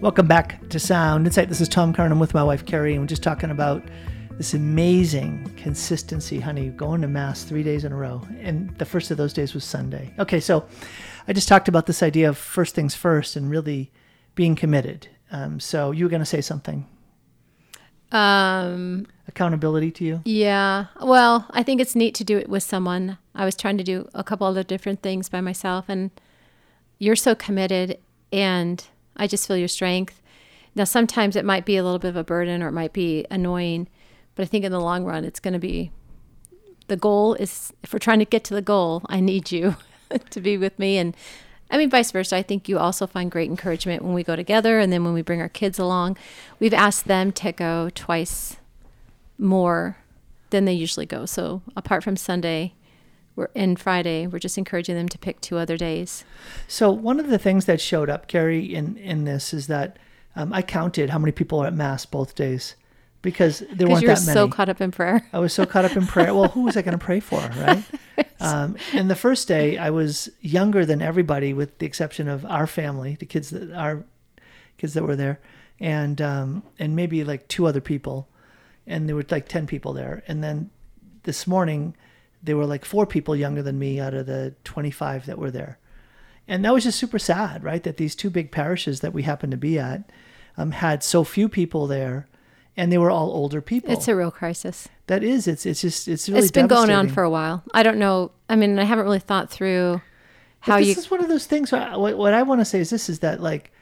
Welcome 0.00 0.26
back 0.26 0.66
to 0.70 0.80
Sound 0.80 1.26
Insight. 1.26 1.50
This 1.50 1.60
is 1.60 1.68
Tom 1.68 1.92
Curran. 1.92 2.10
I'm 2.10 2.18
with 2.18 2.32
my 2.32 2.42
wife 2.42 2.64
Carrie, 2.64 2.92
and 2.92 3.02
we're 3.02 3.06
just 3.06 3.22
talking 3.22 3.50
about 3.50 3.82
this 4.32 4.54
amazing 4.54 5.52
consistency, 5.58 6.40
honey, 6.40 6.70
going 6.70 7.02
to 7.02 7.08
Mass 7.08 7.44
three 7.44 7.62
days 7.62 7.84
in 7.84 7.92
a 7.92 7.96
row. 7.96 8.22
And 8.40 8.74
the 8.78 8.86
first 8.86 9.10
of 9.10 9.18
those 9.18 9.34
days 9.34 9.52
was 9.52 9.62
Sunday. 9.62 10.14
Okay, 10.18 10.40
so 10.40 10.64
I 11.28 11.34
just 11.34 11.48
talked 11.48 11.68
about 11.68 11.84
this 11.84 12.02
idea 12.02 12.30
of 12.30 12.38
first 12.38 12.74
things 12.74 12.94
first 12.94 13.36
and 13.36 13.50
really 13.50 13.92
being 14.34 14.54
committed. 14.54 15.08
Um, 15.30 15.60
so 15.60 15.90
you 15.90 16.06
were 16.06 16.10
going 16.10 16.22
to 16.22 16.26
say 16.26 16.40
something. 16.40 16.86
Um, 18.10 19.06
Accountability 19.28 19.90
to 19.92 20.04
you? 20.04 20.22
yeah. 20.24 20.86
Well, 21.02 21.46
I 21.50 21.62
think 21.62 21.78
it's 21.80 21.94
neat 21.94 22.14
to 22.16 22.24
do 22.24 22.38
it 22.38 22.48
with 22.48 22.62
someone. 22.62 23.18
I 23.34 23.44
was 23.44 23.54
trying 23.54 23.76
to 23.76 23.84
do 23.84 24.08
a 24.14 24.24
couple 24.24 24.46
other 24.46 24.62
different 24.62 25.02
things 25.02 25.28
by 25.28 25.42
myself, 25.42 25.84
and 25.88 26.10
you're 26.98 27.16
so 27.16 27.34
committed, 27.34 27.98
and 28.32 28.82
I 29.20 29.26
just 29.26 29.46
feel 29.46 29.56
your 29.56 29.68
strength. 29.68 30.20
Now, 30.74 30.84
sometimes 30.84 31.36
it 31.36 31.44
might 31.44 31.64
be 31.64 31.76
a 31.76 31.84
little 31.84 31.98
bit 31.98 32.08
of 32.08 32.16
a 32.16 32.24
burden 32.24 32.62
or 32.62 32.68
it 32.68 32.72
might 32.72 32.92
be 32.92 33.26
annoying, 33.30 33.88
but 34.34 34.44
I 34.44 34.46
think 34.46 34.64
in 34.64 34.72
the 34.72 34.80
long 34.80 35.04
run, 35.04 35.24
it's 35.24 35.40
going 35.40 35.52
to 35.52 35.60
be 35.60 35.92
the 36.88 36.96
goal 36.96 37.34
is 37.34 37.72
if 37.82 37.92
we're 37.92 38.00
trying 38.00 38.18
to 38.18 38.24
get 38.24 38.44
to 38.44 38.54
the 38.54 38.62
goal, 38.62 39.02
I 39.06 39.20
need 39.20 39.52
you 39.52 39.76
to 40.30 40.40
be 40.40 40.56
with 40.56 40.78
me. 40.78 40.98
And 40.98 41.16
I 41.70 41.78
mean, 41.78 41.90
vice 41.90 42.10
versa. 42.10 42.36
I 42.36 42.42
think 42.42 42.68
you 42.68 42.78
also 42.78 43.06
find 43.06 43.30
great 43.30 43.48
encouragement 43.48 44.02
when 44.02 44.12
we 44.14 44.24
go 44.24 44.34
together 44.34 44.80
and 44.80 44.92
then 44.92 45.04
when 45.04 45.12
we 45.12 45.22
bring 45.22 45.40
our 45.40 45.48
kids 45.48 45.78
along. 45.78 46.16
We've 46.58 46.74
asked 46.74 47.06
them 47.06 47.30
to 47.32 47.52
go 47.52 47.90
twice 47.94 48.56
more 49.38 49.98
than 50.50 50.64
they 50.64 50.72
usually 50.72 51.06
go. 51.06 51.26
So 51.26 51.62
apart 51.76 52.02
from 52.02 52.16
Sunday, 52.16 52.74
we're 53.40 53.48
and 53.54 53.80
Friday, 53.80 54.26
we're 54.26 54.38
just 54.38 54.58
encouraging 54.58 54.94
them 54.94 55.08
to 55.08 55.18
pick 55.18 55.40
two 55.40 55.56
other 55.56 55.76
days. 55.76 56.24
So 56.68 56.90
one 56.90 57.18
of 57.18 57.28
the 57.28 57.38
things 57.38 57.64
that 57.64 57.80
showed 57.80 58.10
up, 58.10 58.28
Carrie, 58.28 58.72
in 58.74 58.96
in 58.98 59.24
this 59.24 59.52
is 59.54 59.66
that 59.66 59.98
um, 60.36 60.52
I 60.52 60.62
counted 60.62 61.10
how 61.10 61.18
many 61.18 61.32
people 61.32 61.58
were 61.58 61.66
at 61.66 61.74
Mass 61.74 62.06
both 62.06 62.34
days 62.34 62.76
because 63.22 63.62
there 63.72 63.88
weren't 63.88 64.02
you're 64.02 64.14
that 64.14 64.24
many. 64.24 64.34
so 64.34 64.48
caught 64.48 64.68
up 64.68 64.80
in 64.80 64.90
prayer. 64.90 65.26
I 65.32 65.38
was 65.38 65.52
so 65.52 65.66
caught 65.66 65.84
up 65.84 65.96
in 65.96 66.06
prayer. 66.06 66.34
Well, 66.34 66.48
who 66.48 66.62
was 66.62 66.76
I 66.76 66.82
going 66.82 66.98
to 66.98 67.04
pray 67.04 67.20
for, 67.20 67.38
right? 67.56 67.82
Um, 68.40 68.76
and 68.92 69.10
the 69.10 69.16
first 69.16 69.48
day, 69.48 69.76
I 69.76 69.90
was 69.90 70.30
younger 70.40 70.86
than 70.86 71.02
everybody, 71.02 71.52
with 71.52 71.78
the 71.78 71.86
exception 71.86 72.28
of 72.28 72.44
our 72.44 72.66
family, 72.66 73.16
the 73.18 73.26
kids 73.26 73.50
that 73.50 73.72
our 73.72 74.04
kids 74.78 74.94
that 74.94 75.02
were 75.02 75.16
there, 75.16 75.40
and 75.78 76.20
um, 76.20 76.62
and 76.78 76.94
maybe 76.94 77.24
like 77.24 77.48
two 77.48 77.66
other 77.66 77.80
people, 77.80 78.28
and 78.86 79.08
there 79.08 79.16
were 79.16 79.24
like 79.30 79.48
ten 79.48 79.66
people 79.66 79.92
there. 79.92 80.22
And 80.28 80.42
then 80.42 80.70
this 81.24 81.46
morning, 81.46 81.94
there 82.42 82.56
were 82.56 82.66
like 82.66 82.84
four 82.84 83.06
people 83.06 83.36
younger 83.36 83.62
than 83.62 83.78
me 83.78 84.00
out 84.00 84.14
of 84.14 84.26
the 84.26 84.54
twenty-five 84.64 85.26
that 85.26 85.38
were 85.38 85.50
there, 85.50 85.78
and 86.48 86.64
that 86.64 86.74
was 86.74 86.84
just 86.84 86.98
super 86.98 87.18
sad, 87.18 87.62
right? 87.62 87.82
That 87.82 87.96
these 87.96 88.14
two 88.14 88.30
big 88.30 88.50
parishes 88.50 89.00
that 89.00 89.12
we 89.12 89.22
happened 89.22 89.50
to 89.50 89.56
be 89.56 89.78
at 89.78 90.10
um, 90.56 90.70
had 90.72 91.02
so 91.02 91.24
few 91.24 91.48
people 91.48 91.86
there. 91.86 92.26
And 92.76 92.90
they 92.90 92.98
were 92.98 93.10
all 93.10 93.30
older 93.32 93.60
people. 93.60 93.92
It's 93.92 94.08
a 94.08 94.14
real 94.16 94.30
crisis. 94.30 94.88
That 95.08 95.22
is, 95.22 95.46
it's 95.46 95.66
it's 95.66 95.82
just 95.82 96.08
it's 96.08 96.28
really. 96.28 96.40
it's 96.40 96.52
been 96.52 96.68
going 96.68 96.90
on 96.90 97.08
for 97.08 97.22
a 97.22 97.28
while. 97.28 97.62
I 97.74 97.82
don't 97.82 97.98
know. 97.98 98.30
I 98.48 98.56
mean, 98.56 98.78
I 98.78 98.84
haven't 98.84 99.04
really 99.04 99.18
thought 99.18 99.50
through 99.50 100.00
But 100.64 100.72
how 100.72 100.78
this 100.78 100.86
you. 100.88 100.94
is 100.94 101.10
one 101.10 101.20
of 101.20 101.28
those 101.28 101.46
things. 101.46 101.72
What, 101.72 102.16
what 102.16 102.32
I 102.32 102.42
want 102.42 102.60
to 102.62 102.64
say 102.64 102.78
is 102.80 102.88
this: 102.88 103.10
is 103.10 103.18
that 103.18 103.42
like, 103.42 103.72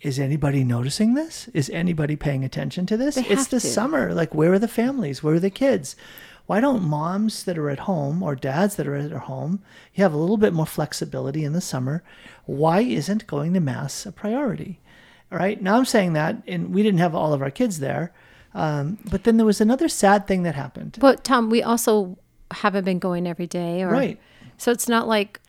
is 0.00 0.18
anybody 0.18 0.64
noticing 0.64 1.14
this? 1.14 1.48
Is 1.48 1.68
anybody 1.70 2.16
paying 2.16 2.44
attention 2.44 2.86
to 2.86 2.96
this? 2.96 3.16
They 3.16 3.26
it's 3.26 3.48
the 3.48 3.60
to. 3.60 3.66
summer. 3.66 4.14
Like, 4.14 4.32
where 4.32 4.52
are 4.54 4.58
the 4.60 4.68
families? 4.68 5.22
Where 5.22 5.34
are 5.34 5.40
the 5.40 5.50
kids? 5.50 5.96
Why 6.50 6.58
don't 6.58 6.82
moms 6.82 7.44
that 7.44 7.56
are 7.56 7.70
at 7.70 7.78
home 7.78 8.24
or 8.24 8.34
dads 8.34 8.74
that 8.74 8.88
are 8.88 8.96
at 8.96 9.12
home, 9.12 9.62
you 9.94 10.02
have 10.02 10.12
a 10.12 10.16
little 10.16 10.36
bit 10.36 10.52
more 10.52 10.66
flexibility 10.66 11.44
in 11.44 11.52
the 11.52 11.60
summer? 11.60 12.02
Why 12.44 12.80
isn't 12.80 13.28
going 13.28 13.54
to 13.54 13.60
mass 13.60 14.04
a 14.04 14.10
priority? 14.10 14.80
All 15.30 15.38
right. 15.38 15.62
Now 15.62 15.76
I'm 15.76 15.84
saying 15.84 16.14
that, 16.14 16.42
and 16.48 16.74
we 16.74 16.82
didn't 16.82 16.98
have 16.98 17.14
all 17.14 17.32
of 17.32 17.40
our 17.40 17.52
kids 17.52 17.78
there. 17.78 18.12
Um, 18.52 18.98
but 19.08 19.22
then 19.22 19.36
there 19.36 19.46
was 19.46 19.60
another 19.60 19.88
sad 19.88 20.26
thing 20.26 20.42
that 20.42 20.56
happened. 20.56 20.96
But 20.98 21.22
Tom, 21.22 21.50
we 21.50 21.62
also 21.62 22.18
haven't 22.50 22.82
been 22.82 22.98
going 22.98 23.28
every 23.28 23.46
day, 23.46 23.84
or 23.84 23.88
Right. 23.88 24.20
So 24.58 24.72
it's 24.72 24.88
not 24.88 25.06
like 25.06 25.40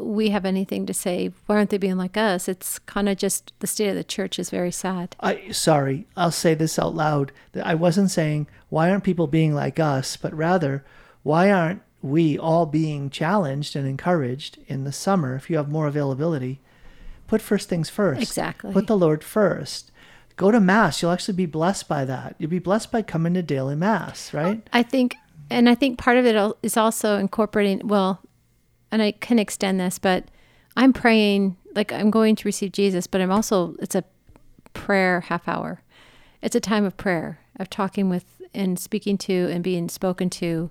we 0.00 0.30
have 0.30 0.44
anything 0.44 0.86
to 0.86 0.94
say. 0.94 1.32
Why 1.46 1.56
aren't 1.56 1.70
they 1.70 1.78
being 1.78 1.96
like 1.96 2.16
us? 2.16 2.48
It's 2.48 2.78
kind 2.80 3.08
of 3.08 3.16
just 3.16 3.52
the 3.60 3.66
state 3.66 3.88
of 3.88 3.94
the 3.94 4.04
church 4.04 4.38
is 4.38 4.50
very 4.50 4.72
sad. 4.72 5.16
I 5.20 5.50
sorry, 5.50 6.06
I'll 6.16 6.30
say 6.30 6.54
this 6.54 6.78
out 6.78 6.94
loud. 6.94 7.32
I 7.62 7.74
wasn't 7.74 8.10
saying 8.10 8.46
why 8.68 8.90
aren't 8.90 9.04
people 9.04 9.26
being 9.26 9.54
like 9.54 9.78
us, 9.78 10.16
but 10.16 10.34
rather 10.34 10.84
why 11.22 11.50
aren't 11.50 11.82
we 12.00 12.38
all 12.38 12.64
being 12.66 13.10
challenged 13.10 13.74
and 13.74 13.86
encouraged 13.86 14.58
in 14.66 14.84
the 14.84 14.92
summer 14.92 15.34
if 15.34 15.50
you 15.50 15.56
have 15.56 15.70
more 15.70 15.86
availability? 15.86 16.60
Put 17.26 17.42
first 17.42 17.68
things 17.68 17.90
first. 17.90 18.22
Exactly. 18.22 18.72
Put 18.72 18.86
the 18.86 18.96
Lord 18.96 19.22
first. 19.22 19.90
Go 20.36 20.50
to 20.50 20.60
mass. 20.60 21.02
You'll 21.02 21.10
actually 21.10 21.34
be 21.34 21.46
blessed 21.46 21.88
by 21.88 22.04
that. 22.04 22.36
You'll 22.38 22.48
be 22.48 22.60
blessed 22.60 22.92
by 22.92 23.02
coming 23.02 23.34
to 23.34 23.42
daily 23.42 23.74
mass, 23.74 24.32
right? 24.32 24.66
I 24.72 24.84
think, 24.84 25.16
and 25.50 25.68
I 25.68 25.74
think 25.74 25.98
part 25.98 26.16
of 26.16 26.24
it 26.24 26.56
is 26.62 26.76
also 26.76 27.18
incorporating, 27.18 27.82
well, 27.84 28.20
and 28.90 29.02
I 29.02 29.12
can 29.12 29.38
extend 29.38 29.80
this, 29.80 29.98
but 29.98 30.24
I'm 30.76 30.92
praying, 30.92 31.56
like 31.74 31.92
I'm 31.92 32.10
going 32.10 32.36
to 32.36 32.48
receive 32.48 32.72
Jesus, 32.72 33.06
but 33.06 33.20
I'm 33.20 33.30
also, 33.30 33.74
it's 33.80 33.94
a 33.94 34.04
prayer 34.72 35.20
half 35.22 35.48
hour. 35.48 35.82
It's 36.40 36.54
a 36.54 36.60
time 36.60 36.84
of 36.84 36.96
prayer, 36.96 37.40
of 37.58 37.68
talking 37.68 38.08
with 38.08 38.24
and 38.54 38.78
speaking 38.78 39.18
to 39.18 39.48
and 39.50 39.62
being 39.62 39.88
spoken 39.88 40.30
to. 40.30 40.70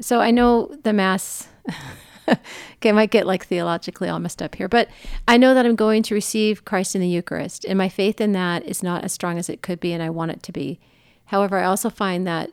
So 0.00 0.20
I 0.20 0.30
know 0.30 0.74
the 0.82 0.92
Mass, 0.92 1.48
okay, 2.28 2.88
I 2.88 2.92
might 2.92 3.10
get 3.10 3.26
like 3.26 3.44
theologically 3.44 4.08
all 4.08 4.18
messed 4.18 4.42
up 4.42 4.54
here, 4.54 4.68
but 4.68 4.88
I 5.28 5.36
know 5.36 5.54
that 5.54 5.66
I'm 5.66 5.76
going 5.76 6.02
to 6.04 6.14
receive 6.14 6.64
Christ 6.64 6.94
in 6.94 7.00
the 7.00 7.08
Eucharist, 7.08 7.64
and 7.64 7.76
my 7.76 7.88
faith 7.88 8.20
in 8.20 8.32
that 8.32 8.64
is 8.64 8.82
not 8.82 9.04
as 9.04 9.12
strong 9.12 9.38
as 9.38 9.48
it 9.48 9.62
could 9.62 9.80
be, 9.80 9.92
and 9.92 10.02
I 10.02 10.10
want 10.10 10.32
it 10.32 10.42
to 10.44 10.52
be. 10.52 10.80
However, 11.26 11.58
I 11.58 11.64
also 11.64 11.90
find 11.90 12.26
that 12.26 12.50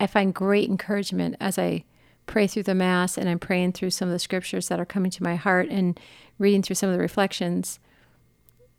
I 0.00 0.06
find 0.06 0.34
great 0.34 0.68
encouragement 0.68 1.36
as 1.40 1.58
I 1.58 1.84
pray 2.26 2.46
through 2.46 2.62
the 2.64 2.74
Mass 2.74 3.18
and 3.18 3.28
I'm 3.28 3.38
praying 3.38 3.72
through 3.72 3.90
some 3.90 4.08
of 4.08 4.12
the 4.12 4.18
scriptures 4.18 4.68
that 4.68 4.80
are 4.80 4.86
coming 4.86 5.10
to 5.12 5.22
my 5.22 5.36
heart 5.36 5.68
and 5.68 5.98
reading 6.38 6.62
through 6.62 6.76
some 6.76 6.88
of 6.88 6.94
the 6.94 7.00
reflections 7.00 7.78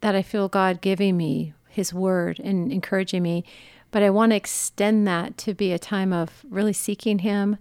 that 0.02 0.16
I 0.16 0.22
feel 0.22 0.48
God 0.48 0.82
giving 0.82 1.18
me 1.18 1.54
His 1.70 1.94
Word 1.94 2.40
and 2.40 2.72
encouraging 2.72 3.24
me. 3.24 3.44
But 3.92 4.04
I 4.04 4.10
want 4.10 4.32
to 4.32 4.36
extend 4.36 5.08
that 5.08 5.38
to 5.40 5.54
be 5.54 5.72
a 5.72 5.80
time 5.80 6.12
of 6.12 6.46
really 6.50 6.74
seeking 6.74 7.20
Him 7.20 7.58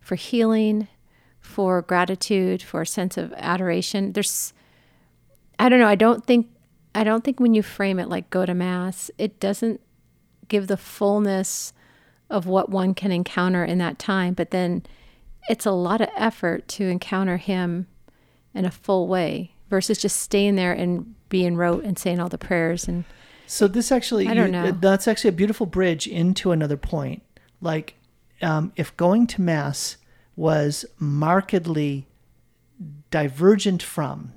for 0.00 0.14
healing, 0.14 0.88
for 1.40 1.82
gratitude, 1.82 2.62
for 2.62 2.82
a 2.82 2.86
sense 2.86 3.16
of 3.16 3.32
adoration. 3.36 4.12
There's, 4.12 4.52
I 5.58 5.68
don't 5.68 5.80
know, 5.80 5.88
I 5.88 5.94
don't 5.94 6.26
think, 6.26 6.48
I 6.94 7.04
don't 7.04 7.24
think 7.24 7.40
when 7.40 7.54
you 7.54 7.62
frame 7.62 7.98
it 7.98 8.08
like 8.08 8.30
go 8.30 8.44
to 8.44 8.54
Mass, 8.54 9.10
it 9.18 9.40
doesn't 9.40 9.80
give 10.48 10.66
the 10.66 10.76
fullness 10.76 11.72
of 12.30 12.46
what 12.46 12.70
one 12.70 12.94
can 12.94 13.12
encounter 13.12 13.64
in 13.64 13.78
that 13.78 13.98
time. 13.98 14.34
But 14.34 14.50
then 14.50 14.82
it's 15.48 15.66
a 15.66 15.70
lot 15.70 16.00
of 16.00 16.08
effort 16.16 16.68
to 16.68 16.86
encounter 16.88 17.36
him 17.38 17.86
in 18.54 18.64
a 18.64 18.70
full 18.70 19.06
way 19.08 19.52
versus 19.70 19.98
just 19.98 20.18
staying 20.20 20.56
there 20.56 20.72
and 20.72 21.14
being 21.28 21.56
rote 21.56 21.84
and 21.84 21.98
saying 21.98 22.18
all 22.20 22.28
the 22.28 22.38
prayers 22.38 22.88
and 22.88 23.04
So 23.46 23.68
this 23.68 23.90
actually, 23.92 24.26
I 24.28 24.34
don't 24.34 24.46
you- 24.46 24.52
know. 24.52 24.70
that's 24.72 25.06
actually 25.08 25.28
a 25.28 25.32
beautiful 25.32 25.66
bridge 25.66 26.06
into 26.06 26.52
another 26.52 26.76
point. 26.76 27.22
Like, 27.60 27.94
um, 28.42 28.72
if 28.76 28.96
going 28.96 29.26
to 29.28 29.42
mass 29.42 29.96
was 30.36 30.84
markedly 30.98 32.06
divergent 33.10 33.82
from, 33.82 34.32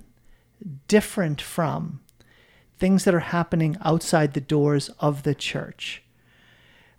different 0.88 1.42
from 1.42 2.00
things 2.80 3.04
that 3.04 3.14
are 3.14 3.20
happening 3.20 3.78
outside 3.84 4.34
the 4.34 4.42
doors 4.42 4.90
of 5.00 5.24
the 5.24 5.36
church. 5.36 6.02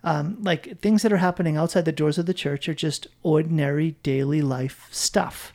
Um, 0.04 0.38
like 0.42 0.80
things 0.80 1.02
that 1.02 1.12
are 1.12 1.18
happening 1.18 1.56
outside 1.56 1.84
the 1.84 1.92
doors 1.92 2.18
of 2.18 2.26
the 2.26 2.34
church 2.34 2.68
are 2.68 2.74
just 2.74 3.06
ordinary 3.22 3.92
daily 4.02 4.42
life 4.42 4.88
stuff. 4.90 5.52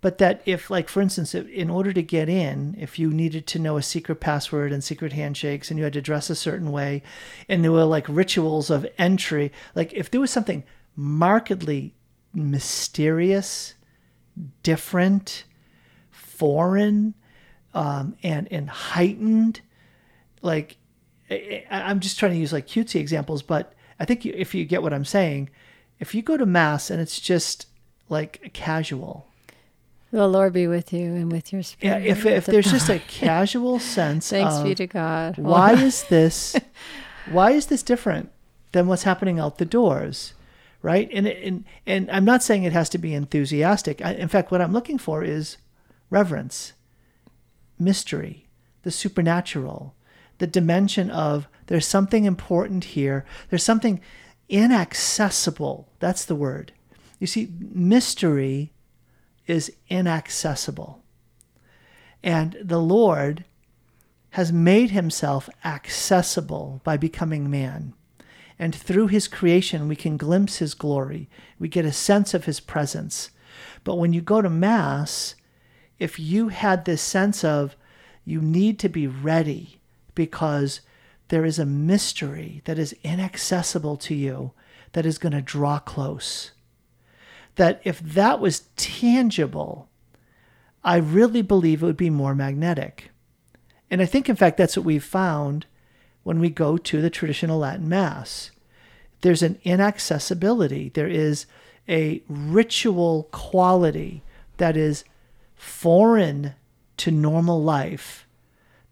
But 0.00 0.18
that 0.18 0.42
if 0.46 0.70
like 0.70 0.88
for 0.88 1.00
instance 1.00 1.34
in 1.34 1.70
order 1.70 1.92
to 1.92 2.02
get 2.02 2.28
in 2.28 2.76
if 2.78 2.98
you 2.98 3.10
needed 3.10 3.48
to 3.48 3.58
know 3.58 3.76
a 3.76 3.82
secret 3.82 4.16
password 4.16 4.72
and 4.72 4.82
secret 4.82 5.12
handshakes 5.12 5.70
and 5.70 5.78
you 5.78 5.84
had 5.84 5.92
to 5.94 6.00
dress 6.00 6.30
a 6.30 6.36
certain 6.36 6.70
way 6.70 7.02
and 7.48 7.64
there 7.64 7.72
were 7.72 7.84
like 7.84 8.06
rituals 8.08 8.70
of 8.70 8.86
entry 8.96 9.50
like 9.74 9.92
if 9.92 10.08
there 10.08 10.20
was 10.20 10.30
something 10.30 10.62
markedly 10.94 11.94
mysterious 12.32 13.74
different 14.62 15.44
foreign 16.12 17.14
um, 17.74 18.16
and 18.22 18.46
and 18.52 18.70
heightened 18.70 19.60
like 20.42 20.76
i'm 21.70 22.00
just 22.00 22.18
trying 22.18 22.32
to 22.32 22.38
use 22.38 22.52
like 22.52 22.66
cutesy 22.66 22.96
examples 23.00 23.42
but 23.42 23.74
i 24.00 24.04
think 24.04 24.24
you- 24.24 24.34
if 24.36 24.54
you 24.54 24.64
get 24.64 24.82
what 24.82 24.92
i'm 24.92 25.04
saying 25.04 25.48
if 26.00 26.14
you 26.14 26.22
go 26.22 26.36
to 26.36 26.46
mass 26.46 26.90
and 26.90 27.00
it's 27.00 27.20
just 27.20 27.66
like 28.08 28.50
casual 28.54 29.26
The 30.10 30.26
Lord 30.26 30.52
be 30.54 30.66
with 30.66 30.90
you 30.92 31.12
and 31.14 31.30
with 31.30 31.52
your 31.52 31.62
spirit. 31.62 32.02
Yeah, 32.02 32.12
if, 32.12 32.24
if 32.24 32.46
there's 32.46 32.70
just 32.70 32.88
a 32.88 32.98
casual 33.00 33.78
sense 33.96 34.30
Thanks 34.30 34.54
of 34.56 34.64
be 34.64 34.74
to 34.76 34.86
God. 34.86 35.36
why 35.36 35.72
is 35.88 36.04
this 36.04 36.56
why 37.30 37.50
is 37.50 37.66
this 37.66 37.82
different 37.82 38.30
than 38.72 38.86
what's 38.86 39.02
happening 39.02 39.38
out 39.38 39.58
the 39.58 39.66
doors 39.66 40.32
right 40.80 41.10
and 41.12 41.26
and 41.26 41.64
and 41.86 42.10
i'm 42.10 42.24
not 42.24 42.42
saying 42.42 42.62
it 42.64 42.72
has 42.72 42.88
to 42.88 42.98
be 42.98 43.12
enthusiastic 43.12 44.00
I, 44.02 44.12
in 44.14 44.28
fact 44.28 44.50
what 44.50 44.62
i'm 44.62 44.72
looking 44.72 44.96
for 44.98 45.22
is 45.24 45.58
reverence 46.08 46.72
mystery 47.78 48.46
the 48.82 48.90
supernatural 48.90 49.94
the 50.38 50.46
dimension 50.46 51.10
of 51.10 51.48
there's 51.66 51.86
something 51.86 52.24
important 52.24 52.84
here 52.84 53.24
there's 53.50 53.62
something 53.62 54.00
inaccessible 54.48 55.88
that's 55.98 56.24
the 56.24 56.34
word 56.34 56.72
you 57.18 57.26
see 57.26 57.48
mystery 57.60 58.72
is 59.46 59.72
inaccessible 59.88 61.02
and 62.22 62.56
the 62.62 62.80
lord 62.80 63.44
has 64.30 64.52
made 64.52 64.90
himself 64.90 65.48
accessible 65.64 66.80
by 66.84 66.96
becoming 66.96 67.50
man. 67.50 67.94
And 68.58 68.74
through 68.74 69.08
his 69.08 69.28
creation, 69.28 69.88
we 69.88 69.96
can 69.96 70.16
glimpse 70.16 70.58
his 70.58 70.74
glory. 70.74 71.28
We 71.58 71.68
get 71.68 71.84
a 71.84 71.92
sense 71.92 72.34
of 72.34 72.44
his 72.44 72.60
presence. 72.60 73.30
But 73.84 73.96
when 73.96 74.12
you 74.12 74.20
go 74.20 74.42
to 74.42 74.50
Mass, 74.50 75.34
if 75.98 76.18
you 76.18 76.48
had 76.48 76.84
this 76.84 77.00
sense 77.02 77.44
of 77.44 77.76
you 78.24 78.40
need 78.40 78.78
to 78.80 78.88
be 78.88 79.06
ready 79.06 79.77
because 80.18 80.80
there 81.28 81.44
is 81.44 81.60
a 81.60 81.64
mystery 81.64 82.60
that 82.64 82.76
is 82.76 82.96
inaccessible 83.04 83.96
to 83.98 84.16
you 84.16 84.50
that 84.94 85.06
is 85.06 85.16
going 85.16 85.32
to 85.32 85.40
draw 85.40 85.78
close, 85.78 86.50
that 87.54 87.80
if 87.84 88.00
that 88.00 88.40
was 88.40 88.64
tangible, 88.74 89.88
I 90.82 90.96
really 90.96 91.40
believe 91.40 91.82
it 91.82 91.86
would 91.86 91.96
be 91.96 92.10
more 92.10 92.34
magnetic. 92.34 93.12
And 93.92 94.02
I 94.02 94.06
think, 94.06 94.28
in 94.28 94.34
fact, 94.34 94.56
that's 94.56 94.76
what 94.76 94.84
we've 94.84 95.04
found 95.04 95.66
when 96.24 96.40
we 96.40 96.50
go 96.50 96.76
to 96.76 97.00
the 97.00 97.10
traditional 97.10 97.60
Latin 97.60 97.88
Mass. 97.88 98.50
There's 99.20 99.44
an 99.44 99.60
inaccessibility, 99.62 100.88
there 100.88 101.06
is 101.06 101.46
a 101.88 102.24
ritual 102.28 103.28
quality 103.30 104.24
that 104.56 104.76
is 104.76 105.04
foreign 105.54 106.54
to 106.96 107.12
normal 107.12 107.62
life 107.62 108.27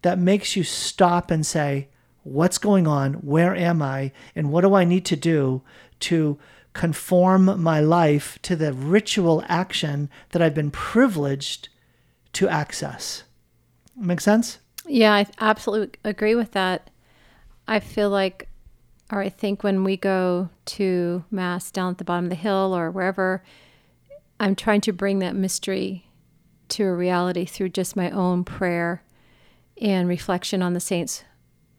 that 0.07 0.21
makes 0.21 0.55
you 0.55 0.63
stop 0.63 1.33
and 1.33 1.45
say, 1.45 1.89
What's 2.23 2.59
going 2.59 2.87
on? 2.87 3.15
Where 3.15 3.57
am 3.57 3.83
I? 3.83 4.13
And 4.37 4.53
what 4.53 4.61
do 4.61 4.73
I 4.75 4.85
need 4.85 5.05
to 5.07 5.17
do 5.17 5.63
to 6.01 6.39
conform 6.73 7.61
my 7.61 7.81
life 7.81 8.39
to 8.43 8.55
the 8.55 8.73
ritual 8.73 9.45
action 9.49 10.09
that 10.31 10.41
I've 10.41 10.55
been 10.55 10.71
privileged 10.71 11.71
to 12.35 12.49
access? 12.49 13.25
Make 13.97 14.21
sense? 14.21 14.59
Yeah, 14.87 15.13
I 15.13 15.27
absolutely 15.41 15.99
agree 16.05 16.37
with 16.37 16.53
that. 16.53 16.89
I 17.67 17.81
feel 17.81 18.11
like, 18.11 18.49
or 19.11 19.21
I 19.21 19.29
think 19.29 19.65
when 19.65 19.83
we 19.83 19.97
go 19.97 20.51
to 20.67 21.25
Mass 21.33 21.73
down 21.73 21.93
at 21.93 21.99
the 21.99 22.05
bottom 22.05 22.27
of 22.27 22.31
the 22.31 22.37
hill 22.37 22.77
or 22.77 22.93
wherever, 22.93 23.43
I'm 24.39 24.55
trying 24.55 24.83
to 24.83 24.93
bring 24.93 25.19
that 25.19 25.35
mystery 25.35 26.07
to 26.69 26.85
a 26.85 26.95
reality 26.95 27.45
through 27.45 27.71
just 27.71 27.97
my 27.97 28.11
own 28.11 28.45
prayer 28.45 29.03
and 29.81 30.09
reflection 30.09 30.63
on 30.63 30.73
the 30.75 30.81
saints' 30.81 31.25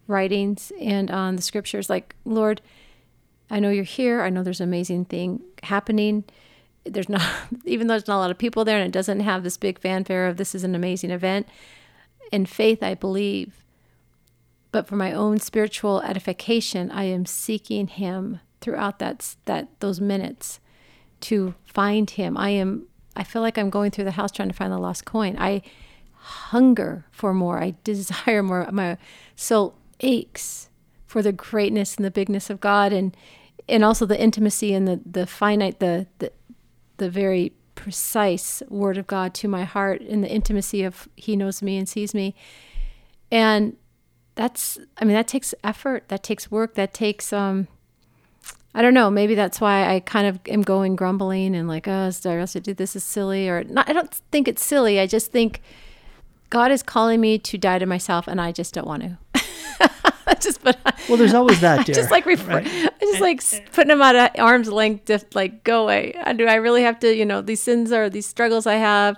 writings 0.08 0.72
and 0.80 1.12
on 1.12 1.36
the 1.36 1.42
scriptures. 1.42 1.90
Like, 1.90 2.16
Lord, 2.26 2.62
I 3.50 3.60
know 3.60 3.70
you're 3.70 3.84
here. 3.84 4.22
I 4.22 4.30
know 4.30 4.44
there's 4.44 4.62
an 4.62 4.70
amazing 4.70 5.06
thing 5.06 5.42
happening. 5.64 6.24
There's 6.86 7.10
not, 7.10 7.22
even 7.66 7.88
though 7.88 7.94
there's 7.94 8.08
not 8.08 8.18
a 8.18 8.20
lot 8.20 8.32
of 8.32 8.38
people 8.38 8.66
there 8.66 8.78
and 8.78 8.88
it 8.88 8.92
doesn't 8.92 9.22
have 9.22 9.44
this 9.44 9.58
big 9.58 9.80
fanfare 9.80 10.28
of 10.28 10.38
this 10.38 10.56
is 10.56 10.64
an 10.64 10.76
amazing 10.76 11.12
event. 11.12 11.48
In 12.32 12.46
faith, 12.46 12.84
I 12.84 12.94
believe. 12.94 13.64
But 14.72 14.88
for 14.88 14.96
my 14.96 15.14
own 15.14 15.40
spiritual 15.40 16.02
edification, 16.02 16.92
I 16.92 17.06
am 17.06 17.26
seeking 17.26 17.88
Him 17.88 18.42
throughout 18.60 19.00
that 19.00 19.36
that 19.46 19.80
those 19.80 20.02
minutes 20.02 20.60
to 21.22 21.56
find 21.66 22.10
Him. 22.10 22.38
I 22.38 22.50
am. 22.50 22.88
I 23.16 23.24
feel 23.24 23.42
like 23.42 23.58
I'm 23.58 23.70
going 23.70 23.92
through 23.92 24.04
the 24.04 24.12
house 24.12 24.32
trying 24.32 24.50
to 24.50 24.54
find 24.54 24.72
the 24.72 24.78
lost 24.78 25.06
coin. 25.06 25.38
I 25.40 25.62
hunger 26.28 27.06
for 27.12 27.34
more. 27.34 27.60
I 27.60 27.76
desire 27.84 28.44
more. 28.44 28.68
My 28.72 28.98
soul 29.36 29.76
aches 30.00 30.70
for 31.06 31.22
the 31.22 31.32
greatness 31.32 31.96
and 31.96 32.06
the 32.06 32.12
bigness 32.12 32.50
of 32.50 32.60
God, 32.60 32.94
and 32.94 33.16
and 33.70 33.84
also 33.84 34.06
the 34.06 34.20
intimacy 34.20 34.74
and 34.74 34.88
the 34.88 35.00
the 35.06 35.26
finite, 35.26 35.80
the 35.80 36.08
the, 36.20 36.32
the 36.98 37.10
very 37.10 37.54
precise 37.76 38.64
word 38.70 38.98
of 38.98 39.08
God 39.08 39.34
to 39.36 39.48
my 39.48 39.64
heart 39.64 40.02
in 40.02 40.22
the 40.22 40.30
intimacy 40.30 40.84
of 40.84 41.08
He 41.16 41.36
knows 41.36 41.62
me 41.62 41.78
and 41.78 41.88
sees 41.88 42.14
me. 42.14 42.36
And 43.32 43.78
that's, 44.36 44.78
I 44.98 45.06
mean, 45.06 45.16
that 45.16 45.28
takes 45.28 45.54
effort, 45.64 46.10
that 46.10 46.24
takes 46.24 46.50
work, 46.50 46.76
that 46.76 46.94
takes, 46.94 47.34
um, 47.34 47.68
I 48.74 48.82
don't 48.82 48.94
know, 48.94 49.10
maybe 49.10 49.36
that's 49.36 49.60
why 49.60 49.94
I 49.94 50.00
kind 50.00 50.28
of 50.28 50.40
am 50.48 50.62
going 50.62 50.96
grumbling 50.96 51.56
and 51.56 51.68
like, 51.68 51.88
oh, 51.88 52.12
I 52.26 52.40
also 52.40 52.60
do 52.60 52.74
this 52.74 52.96
is 52.96 53.04
silly 53.04 53.50
or 53.50 53.64
not. 53.64 53.90
I 53.90 53.94
don't 53.94 54.14
think 54.32 54.48
it's 54.48 54.64
silly. 54.64 55.00
I 55.00 55.08
just 55.08 55.32
think 55.32 55.62
God 56.50 56.72
is 56.72 56.84
calling 56.84 57.20
me 57.22 57.38
to 57.40 57.58
die 57.58 57.80
to 57.80 57.86
myself 57.86 58.28
and 58.28 58.40
I 58.40 58.52
just 58.52 58.74
don't 58.74 58.88
want 58.88 59.04
to. 59.04 59.18
just 60.40 60.64
but 60.64 60.78
well, 61.08 61.18
there's 61.18 61.34
always 61.34 61.62
that, 61.62 61.86
dear. 61.86 61.96
just 61.96 62.12
like 62.12 62.26
refer- 62.26 62.58
right? 62.58 62.68
I 62.68 62.92
just 63.02 63.22
like 63.22 63.42
putting 63.72 63.90
them 63.90 64.02
out 64.02 64.16
at 64.16 64.40
arm's 64.40 64.70
length, 64.70 65.06
just 65.06 65.36
like 65.36 65.64
go 65.64 65.84
away. 65.84 66.14
Do 66.36 66.48
I 66.48 66.56
really 66.56 66.84
have 66.84 67.00
to? 67.00 67.16
You 67.16 67.26
know, 67.26 67.42
these 67.42 67.62
sins 67.62 67.92
are 67.92 68.10
these 68.10 68.26
struggles 68.26 68.68
I 68.68 68.76
have, 68.76 69.18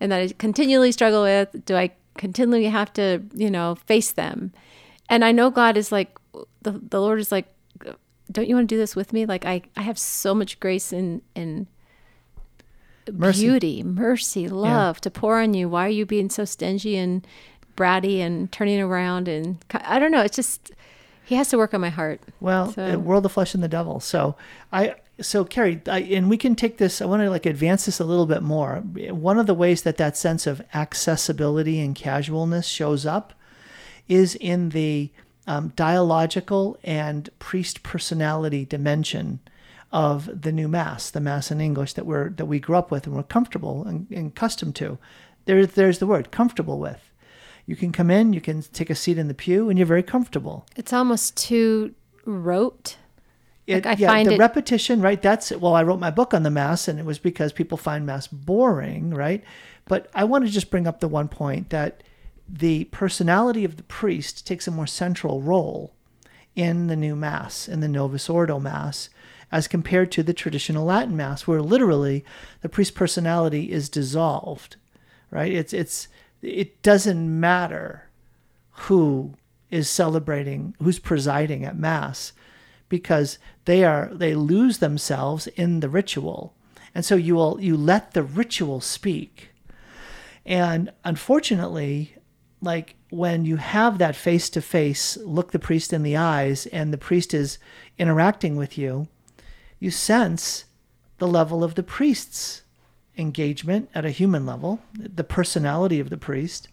and 0.00 0.12
that 0.12 0.20
I 0.20 0.28
continually 0.38 0.92
struggle 0.92 1.22
with. 1.22 1.64
Do 1.64 1.76
I 1.76 1.90
continually 2.16 2.66
have 2.66 2.92
to, 2.94 3.22
you 3.34 3.50
know, 3.50 3.74
face 3.86 4.12
them? 4.12 4.52
And 5.08 5.24
I 5.24 5.32
know 5.32 5.50
God 5.50 5.76
is 5.76 5.90
like, 5.90 6.16
the 6.62 6.72
the 6.72 7.00
Lord 7.00 7.20
is 7.20 7.32
like, 7.32 7.46
don't 8.30 8.48
you 8.48 8.54
want 8.54 8.68
to 8.68 8.74
do 8.74 8.78
this 8.78 8.94
with 8.94 9.12
me? 9.12 9.26
Like 9.26 9.44
I 9.44 9.62
I 9.76 9.82
have 9.82 9.98
so 9.98 10.34
much 10.34 10.60
grace 10.60 10.92
in 10.92 11.22
and 11.34 11.66
Mercy. 13.12 13.42
beauty, 13.46 13.82
mercy, 13.82 14.48
love 14.48 15.00
to 15.02 15.10
pour 15.10 15.40
on 15.40 15.54
you. 15.54 15.68
Why 15.68 15.86
are 15.86 15.90
you 15.90 16.06
being 16.06 16.30
so 16.30 16.44
stingy 16.44 16.96
and 16.96 17.26
bratty 17.76 18.18
and 18.18 18.50
turning 18.52 18.80
around 18.80 19.26
and 19.28 19.56
I 19.72 19.98
don't 19.98 20.12
know. 20.12 20.20
It's 20.20 20.36
just 20.36 20.72
he 21.24 21.36
has 21.36 21.48
to 21.48 21.56
work 21.58 21.72
on 21.72 21.80
my 21.80 21.88
heart. 21.88 22.20
Well, 22.40 22.72
So- 22.72 22.98
world 22.98 23.24
of 23.24 23.32
flesh 23.32 23.54
and 23.54 23.62
the 23.62 23.68
devil. 23.68 24.00
So 24.00 24.36
I, 24.72 24.96
so 25.20 25.44
Carrie, 25.44 25.80
I, 25.86 26.00
and 26.00 26.28
we 26.28 26.36
can 26.36 26.54
take 26.56 26.78
this. 26.78 27.00
I 27.00 27.04
want 27.06 27.22
to 27.22 27.30
like 27.30 27.46
advance 27.46 27.86
this 27.86 28.00
a 28.00 28.04
little 28.04 28.26
bit 28.26 28.42
more. 28.42 28.76
One 28.78 29.38
of 29.38 29.46
the 29.46 29.54
ways 29.54 29.82
that 29.82 29.96
that 29.98 30.16
sense 30.16 30.46
of 30.46 30.62
accessibility 30.74 31.80
and 31.80 31.94
casualness 31.94 32.66
shows 32.66 33.06
up 33.06 33.32
is 34.08 34.34
in 34.34 34.70
the 34.70 35.10
um, 35.46 35.72
dialogical 35.76 36.78
and 36.84 37.30
priest 37.38 37.82
personality 37.82 38.64
dimension 38.64 39.40
of 39.92 40.42
the 40.42 40.52
new 40.52 40.68
mass, 40.68 41.10
the 41.10 41.20
mass 41.20 41.50
in 41.50 41.60
English 41.60 41.94
that 41.94 42.06
we're 42.06 42.30
that 42.30 42.46
we 42.46 42.60
grew 42.60 42.76
up 42.76 42.90
with 42.90 43.06
and 43.06 43.16
we're 43.16 43.22
comfortable 43.24 43.84
and, 43.86 44.06
and 44.10 44.28
accustomed 44.28 44.76
to. 44.76 44.98
There, 45.46 45.66
there's 45.66 45.98
the 45.98 46.06
word 46.06 46.30
comfortable 46.30 46.78
with. 46.78 47.10
You 47.66 47.76
can 47.76 47.92
come 47.92 48.10
in, 48.10 48.32
you 48.32 48.40
can 48.40 48.62
take 48.62 48.90
a 48.90 48.94
seat 48.94 49.18
in 49.18 49.28
the 49.28 49.34
pew, 49.34 49.68
and 49.68 49.78
you're 49.78 49.86
very 49.86 50.02
comfortable. 50.02 50.66
It's 50.76 50.92
almost 50.92 51.36
too 51.36 51.94
rote. 52.24 52.96
It, 53.66 53.84
Like, 53.84 53.86
I 53.86 54.00
yeah, 54.00 54.08
find 54.08 54.28
the 54.28 54.34
it- 54.34 54.38
repetition, 54.38 55.00
right? 55.00 55.20
That's 55.20 55.50
well, 55.52 55.74
I 55.74 55.82
wrote 55.82 56.00
my 56.00 56.10
book 56.10 56.34
on 56.34 56.42
the 56.42 56.50
mass, 56.50 56.88
and 56.88 56.98
it 56.98 57.04
was 57.04 57.18
because 57.18 57.52
people 57.52 57.78
find 57.78 58.06
mass 58.06 58.26
boring, 58.26 59.10
right? 59.10 59.42
But 59.86 60.08
I 60.14 60.24
want 60.24 60.44
to 60.44 60.50
just 60.50 60.70
bring 60.70 60.86
up 60.86 61.00
the 61.00 61.08
one 61.08 61.28
point 61.28 61.70
that 61.70 62.02
the 62.48 62.84
personality 62.84 63.64
of 63.64 63.76
the 63.76 63.82
priest 63.84 64.46
takes 64.46 64.66
a 64.66 64.70
more 64.72 64.86
central 64.86 65.40
role 65.40 65.92
in 66.56 66.88
the 66.88 66.96
new 66.96 67.14
mass, 67.14 67.68
in 67.68 67.80
the 67.80 67.88
Novus 67.88 68.28
Ordo 68.28 68.58
mass, 68.58 69.08
as 69.52 69.68
compared 69.68 70.12
to 70.12 70.22
the 70.22 70.34
traditional 70.34 70.84
Latin 70.84 71.16
mass, 71.16 71.46
where 71.46 71.62
literally 71.62 72.24
the 72.60 72.68
priest's 72.68 72.94
personality 72.94 73.72
is 73.72 73.88
dissolved, 73.88 74.76
right? 75.30 75.52
It's 75.52 75.72
it's 75.72 76.08
it 76.42 76.82
doesn't 76.82 77.40
matter 77.40 78.08
who 78.70 79.34
is 79.70 79.88
celebrating, 79.88 80.74
who's 80.82 80.98
presiding 80.98 81.64
at 81.64 81.78
mass, 81.78 82.32
because 82.88 83.38
they 83.64 83.84
are 83.84 84.10
they 84.12 84.34
lose 84.34 84.78
themselves 84.78 85.46
in 85.48 85.80
the 85.80 85.88
ritual, 85.88 86.54
and 86.94 87.04
so 87.04 87.16
you 87.16 87.34
will 87.34 87.60
you 87.60 87.76
let 87.76 88.12
the 88.12 88.22
ritual 88.22 88.80
speak, 88.80 89.50
and 90.46 90.92
unfortunately, 91.04 92.14
like 92.62 92.94
when 93.10 93.44
you 93.44 93.56
have 93.56 93.98
that 93.98 94.14
face 94.14 94.48
to 94.50 94.62
face 94.62 95.16
look 95.18 95.50
the 95.50 95.58
priest 95.58 95.92
in 95.92 96.04
the 96.04 96.16
eyes, 96.16 96.66
and 96.66 96.92
the 96.92 96.98
priest 96.98 97.34
is 97.34 97.58
interacting 97.98 98.54
with 98.56 98.78
you, 98.78 99.08
you 99.80 99.90
sense 99.90 100.66
the 101.18 101.26
level 101.26 101.64
of 101.64 101.74
the 101.74 101.82
priest's 101.82 102.62
engagement 103.18 103.90
at 103.94 104.04
a 104.04 104.10
human 104.10 104.46
level, 104.46 104.80
the 104.94 105.24
personality 105.24 105.98
of 105.98 106.10
the 106.10 106.16
priest, 106.16 106.68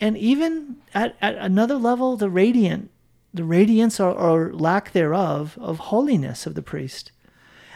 and 0.00 0.16
even 0.16 0.76
at, 0.94 1.16
at 1.20 1.36
another 1.36 1.76
level, 1.76 2.16
the 2.16 2.30
radiant, 2.30 2.90
the 3.34 3.44
radiance 3.44 4.00
or, 4.00 4.12
or 4.12 4.52
lack 4.54 4.92
thereof 4.92 5.58
of 5.60 5.78
holiness 5.78 6.46
of 6.46 6.54
the 6.54 6.62
priest. 6.62 7.12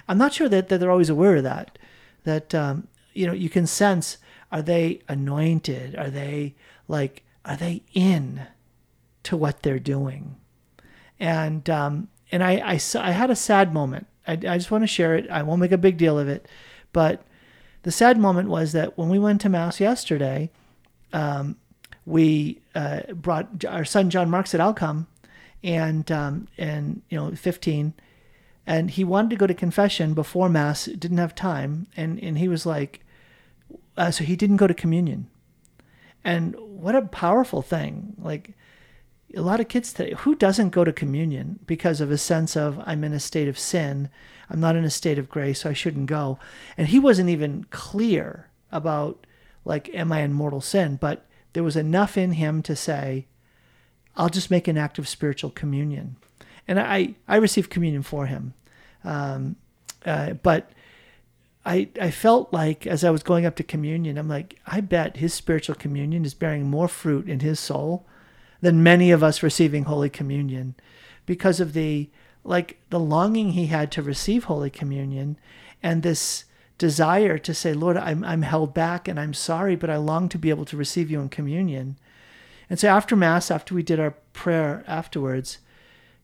I'm 0.08 0.18
not 0.18 0.32
sure 0.32 0.48
that, 0.48 0.68
that 0.70 0.78
they're 0.78 0.90
always 0.90 1.10
aware 1.10 1.36
of 1.36 1.44
that. 1.44 1.78
That 2.24 2.54
um, 2.54 2.88
you 3.12 3.26
know 3.26 3.32
you 3.32 3.50
can 3.50 3.66
sense 3.66 4.16
are 4.52 4.62
they 4.62 5.00
anointed? 5.08 5.96
Are 5.96 6.10
they 6.10 6.54
like, 6.88 7.22
are 7.44 7.56
they 7.56 7.82
in 7.94 8.46
to 9.22 9.36
what 9.36 9.62
they're 9.62 9.78
doing? 9.78 10.36
And, 11.18 11.68
um, 11.70 12.08
and 12.32 12.42
I, 12.42 12.52
I, 12.74 12.80
I 12.98 13.10
had 13.12 13.30
a 13.30 13.36
sad 13.36 13.72
moment. 13.72 14.06
I, 14.30 14.32
I 14.32 14.58
just 14.58 14.70
want 14.70 14.82
to 14.82 14.88
share 14.88 15.14
it. 15.16 15.28
I 15.30 15.42
won't 15.42 15.60
make 15.60 15.72
a 15.72 15.78
big 15.78 15.96
deal 15.96 16.18
of 16.18 16.28
it. 16.28 16.46
But 16.92 17.22
the 17.82 17.90
sad 17.90 18.18
moment 18.18 18.48
was 18.48 18.72
that 18.72 18.96
when 18.96 19.08
we 19.08 19.18
went 19.18 19.40
to 19.42 19.48
Mass 19.48 19.80
yesterday, 19.80 20.50
um, 21.12 21.56
we 22.06 22.60
uh, 22.74 23.00
brought 23.14 23.64
our 23.64 23.84
son 23.84 24.10
John 24.10 24.30
Mark 24.30 24.46
said, 24.46 24.60
"I'll 24.60 24.74
come," 24.74 25.06
and 25.62 26.10
um, 26.10 26.48
and 26.56 27.02
you 27.08 27.18
know, 27.18 27.34
15, 27.34 27.94
and 28.66 28.90
he 28.90 29.04
wanted 29.04 29.30
to 29.30 29.36
go 29.36 29.46
to 29.46 29.54
confession 29.54 30.14
before 30.14 30.48
Mass, 30.48 30.86
didn't 30.86 31.18
have 31.18 31.34
time, 31.34 31.86
and 31.96 32.22
and 32.22 32.38
he 32.38 32.48
was 32.48 32.66
like, 32.66 33.04
uh, 33.96 34.10
so 34.10 34.24
he 34.24 34.36
didn't 34.36 34.56
go 34.56 34.66
to 34.66 34.74
communion, 34.74 35.28
and 36.24 36.54
what 36.58 36.94
a 36.94 37.02
powerful 37.02 37.62
thing! 37.62 38.14
Like 38.18 38.54
a 39.36 39.42
lot 39.42 39.60
of 39.60 39.68
kids 39.68 39.92
today, 39.92 40.14
who 40.18 40.34
doesn't 40.34 40.70
go 40.70 40.84
to 40.84 40.92
communion 40.92 41.60
because 41.66 42.00
of 42.00 42.10
a 42.10 42.18
sense 42.18 42.56
of 42.56 42.80
I'm 42.84 43.04
in 43.04 43.12
a 43.12 43.20
state 43.20 43.48
of 43.48 43.58
sin, 43.58 44.08
I'm 44.48 44.60
not 44.60 44.76
in 44.76 44.84
a 44.84 44.90
state 44.90 45.18
of 45.18 45.28
grace, 45.28 45.60
so 45.60 45.70
I 45.70 45.74
shouldn't 45.74 46.06
go, 46.06 46.38
and 46.76 46.88
he 46.88 46.98
wasn't 46.98 47.30
even 47.30 47.64
clear 47.70 48.48
about 48.72 49.26
like, 49.64 49.88
am 49.94 50.12
I 50.12 50.20
in 50.20 50.32
mortal 50.32 50.60
sin? 50.60 50.98
But 51.00 51.26
there 51.52 51.62
was 51.62 51.76
enough 51.76 52.16
in 52.16 52.32
him 52.32 52.62
to 52.62 52.74
say, 52.74 53.26
I'll 54.16 54.28
just 54.28 54.50
make 54.50 54.68
an 54.68 54.78
act 54.78 54.98
of 54.98 55.08
spiritual 55.08 55.50
communion. 55.50 56.16
And 56.66 56.78
I, 56.78 57.14
I 57.28 57.36
received 57.36 57.70
communion 57.70 58.02
for 58.02 58.26
him. 58.26 58.54
Um, 59.04 59.56
uh, 60.04 60.34
but 60.34 60.70
I, 61.64 61.88
I 62.00 62.10
felt 62.10 62.52
like 62.52 62.86
as 62.86 63.04
I 63.04 63.10
was 63.10 63.22
going 63.22 63.44
up 63.44 63.56
to 63.56 63.62
communion, 63.62 64.18
I'm 64.18 64.28
like, 64.28 64.58
I 64.66 64.80
bet 64.80 65.18
his 65.18 65.34
spiritual 65.34 65.74
communion 65.74 66.24
is 66.24 66.34
bearing 66.34 66.64
more 66.64 66.88
fruit 66.88 67.28
in 67.28 67.40
his 67.40 67.60
soul 67.60 68.06
than 68.60 68.82
many 68.82 69.10
of 69.10 69.22
us 69.22 69.42
receiving 69.42 69.84
Holy 69.84 70.10
Communion 70.10 70.74
because 71.26 71.60
of 71.60 71.72
the 71.72 72.10
like 72.42 72.80
the 72.88 73.00
longing 73.00 73.52
he 73.52 73.66
had 73.66 73.92
to 73.92 74.02
receive 74.02 74.44
Holy 74.44 74.70
Communion 74.70 75.36
and 75.82 76.02
this 76.02 76.44
desire 76.78 77.36
to 77.36 77.52
say, 77.52 77.74
Lord, 77.74 77.98
I'm, 77.98 78.24
I'm 78.24 78.40
held 78.40 78.72
back 78.72 79.06
and 79.06 79.20
I'm 79.20 79.34
sorry, 79.34 79.76
but 79.76 79.90
I 79.90 79.98
long 79.98 80.30
to 80.30 80.38
be 80.38 80.48
able 80.48 80.64
to 80.64 80.76
receive 80.78 81.10
you 81.10 81.20
in 81.20 81.28
communion. 81.28 81.98
And 82.70 82.80
so 82.80 82.88
after 82.88 83.14
Mass, 83.14 83.50
after 83.50 83.74
we 83.74 83.82
did 83.82 84.00
our 84.00 84.12
prayer 84.32 84.82
afterwards, 84.86 85.58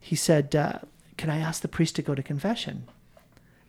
he 0.00 0.16
said, 0.16 0.56
uh, 0.56 0.78
Can 1.18 1.28
I 1.28 1.38
ask 1.38 1.60
the 1.60 1.68
priest 1.68 1.94
to 1.96 2.02
go 2.02 2.14
to 2.14 2.22
confession? 2.22 2.88